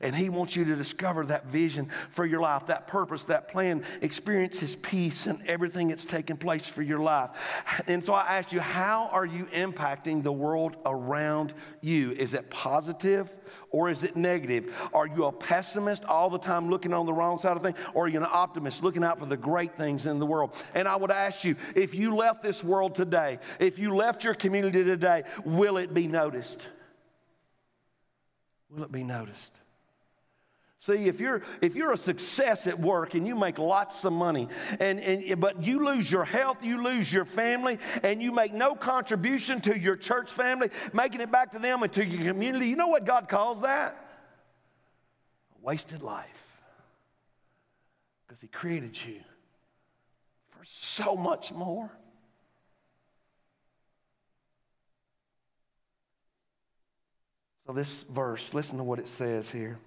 And 0.00 0.14
He 0.14 0.28
wants 0.28 0.56
you 0.56 0.64
to 0.64 0.76
discover 0.76 1.24
that 1.26 1.46
vision 1.46 1.90
for 2.10 2.26
your 2.26 2.40
life, 2.40 2.66
that 2.66 2.86
purpose, 2.86 3.24
that 3.24 3.48
plan, 3.48 3.84
experience 4.02 4.58
His 4.58 4.76
peace 4.76 5.26
and 5.26 5.42
everything 5.46 5.88
that's 5.88 6.04
taking 6.04 6.36
place 6.36 6.68
for 6.68 6.82
your 6.82 7.00
life. 7.00 7.30
And 7.86 8.02
so 8.02 8.12
I 8.12 8.38
asked 8.38 8.52
you, 8.52 8.60
how 8.60 9.08
are 9.12 9.26
you 9.26 9.44
impacting 9.46 10.22
the 10.22 10.32
world 10.32 10.76
around 10.84 11.54
you? 11.80 12.12
Is 12.12 12.34
it 12.34 12.50
positive 12.50 13.34
or 13.70 13.90
is 13.90 14.04
it 14.04 14.16
negative? 14.16 14.74
Are 14.92 15.06
you 15.06 15.24
a 15.24 15.32
pessimist 15.32 16.04
all 16.04 16.30
the 16.30 16.38
time 16.38 16.70
looking 16.70 16.92
on 16.92 17.06
the 17.06 17.12
wrong 17.12 17.38
side 17.38 17.56
of 17.56 17.62
things? 17.62 17.78
Or 17.92 18.04
are 18.04 18.08
you 18.08 18.18
an 18.18 18.26
optimist 18.30 18.82
looking 18.82 19.04
out 19.04 19.18
for 19.18 19.26
the 19.26 19.36
great 19.36 19.76
things 19.76 20.06
in 20.06 20.18
the 20.18 20.26
world? 20.26 20.62
And 20.74 20.86
I 20.86 20.96
would 20.96 21.10
ask 21.10 21.44
you, 21.44 21.56
if 21.74 21.94
you 21.94 22.14
left 22.14 22.42
this 22.42 22.62
world 22.62 22.94
today, 22.94 23.38
if 23.58 23.78
you 23.78 23.94
left 23.94 24.24
your 24.24 24.34
community 24.34 24.84
today, 24.84 25.24
will 25.44 25.76
it 25.76 25.92
be 25.92 26.06
noticed? 26.06 26.68
Will 28.70 28.84
it 28.84 28.92
be 28.92 29.04
noticed? 29.04 29.60
See, 30.84 31.06
if 31.06 31.18
you're 31.18 31.40
if 31.62 31.76
you're 31.76 31.92
a 31.92 31.96
success 31.96 32.66
at 32.66 32.78
work 32.78 33.14
and 33.14 33.26
you 33.26 33.34
make 33.34 33.58
lots 33.58 34.04
of 34.04 34.12
money, 34.12 34.48
and, 34.78 35.00
and 35.00 35.40
but 35.40 35.62
you 35.62 35.82
lose 35.82 36.12
your 36.12 36.26
health, 36.26 36.58
you 36.62 36.82
lose 36.82 37.10
your 37.10 37.24
family, 37.24 37.78
and 38.02 38.22
you 38.22 38.32
make 38.32 38.52
no 38.52 38.74
contribution 38.74 39.62
to 39.62 39.78
your 39.78 39.96
church 39.96 40.30
family, 40.30 40.68
making 40.92 41.22
it 41.22 41.32
back 41.32 41.52
to 41.52 41.58
them 41.58 41.82
and 41.82 41.90
to 41.94 42.04
your 42.04 42.30
community, 42.30 42.66
you 42.66 42.76
know 42.76 42.88
what 42.88 43.06
God 43.06 43.30
calls 43.30 43.62
that? 43.62 43.96
A 45.56 45.66
wasted 45.66 46.02
life. 46.02 46.60
Because 48.26 48.42
He 48.42 48.48
created 48.48 49.02
you 49.02 49.20
for 50.50 50.66
so 50.66 51.16
much 51.16 51.50
more. 51.50 51.90
So, 57.66 57.72
this 57.72 58.02
verse, 58.02 58.52
listen 58.52 58.76
to 58.76 58.84
what 58.84 58.98
it 58.98 59.08
says 59.08 59.48
here 59.48 59.78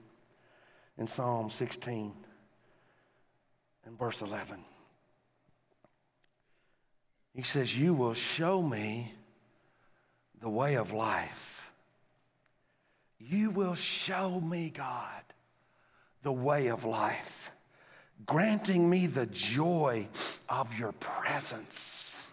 in 0.97 1.07
Psalm 1.07 1.49
16 1.49 2.13
and 3.85 3.99
verse 3.99 4.21
11. 4.21 4.59
He 7.33 7.43
says, 7.43 7.77
You 7.77 7.93
will 7.93 8.15
show 8.15 8.61
me 8.61 9.13
the 10.41 10.49
way 10.49 10.75
of 10.75 10.91
life. 10.91 11.69
You 13.19 13.49
will 13.51 13.75
show 13.75 14.39
me, 14.39 14.71
God, 14.75 15.23
the 16.23 16.31
way 16.31 16.67
of 16.67 16.83
life, 16.83 17.51
granting 18.25 18.89
me 18.89 19.07
the 19.07 19.27
joy 19.27 20.07
of 20.49 20.73
your 20.77 20.91
presence 20.93 22.27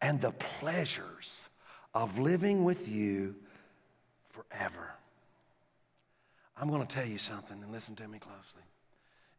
and 0.00 0.20
the 0.20 0.32
pleasures 0.32 1.48
of 1.94 2.18
living 2.18 2.64
with 2.64 2.88
you 2.88 3.34
forever. 4.30 4.94
I'm 6.56 6.70
going 6.70 6.86
to 6.86 6.94
tell 6.94 7.06
you 7.06 7.18
something, 7.18 7.60
and 7.62 7.72
listen 7.72 7.96
to 7.96 8.06
me 8.06 8.18
closely. 8.18 8.62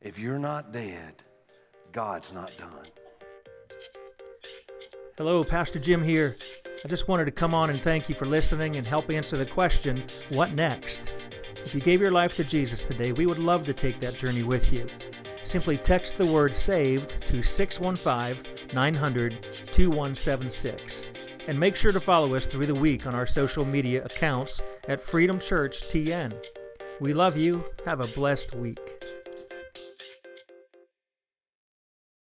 If 0.01 0.19
you're 0.19 0.39
not 0.39 0.73
dead, 0.73 1.23
God's 1.93 2.33
not 2.33 2.51
done. 2.57 2.85
Hello, 5.17 5.43
Pastor 5.45 5.79
Jim 5.79 6.03
here. 6.03 6.35
I 6.83 6.87
just 6.89 7.07
wanted 7.07 7.25
to 7.25 7.31
come 7.31 7.53
on 7.53 7.69
and 7.69 7.81
thank 7.81 8.09
you 8.09 8.15
for 8.15 8.25
listening 8.25 8.75
and 8.75 8.85
help 8.85 9.09
answer 9.09 9.37
the 9.37 9.45
question 9.45 10.03
what 10.29 10.51
next? 10.53 11.13
If 11.63 11.73
you 11.73 11.79
gave 11.79 12.01
your 12.01 12.11
life 12.11 12.35
to 12.35 12.43
Jesus 12.43 12.83
today, 12.83 13.13
we 13.13 13.25
would 13.25 13.39
love 13.39 13.63
to 13.65 13.73
take 13.73 14.01
that 14.01 14.15
journey 14.15 14.43
with 14.43 14.73
you. 14.73 14.85
Simply 15.45 15.77
text 15.77 16.17
the 16.17 16.25
word 16.25 16.53
SAVED 16.53 17.21
to 17.27 17.41
615 17.41 18.75
900 18.75 19.47
2176. 19.71 21.05
And 21.47 21.57
make 21.57 21.77
sure 21.77 21.93
to 21.93 21.99
follow 21.99 22.35
us 22.35 22.45
through 22.45 22.65
the 22.65 22.75
week 22.75 23.07
on 23.07 23.15
our 23.15 23.25
social 23.25 23.63
media 23.63 24.03
accounts 24.03 24.61
at 24.89 24.99
Freedom 24.99 25.39
Church 25.39 25.87
TN. 25.89 26.33
We 26.99 27.13
love 27.13 27.37
you. 27.37 27.65
Have 27.85 27.99
a 27.99 28.07
blessed 28.07 28.55
week. 28.55 29.03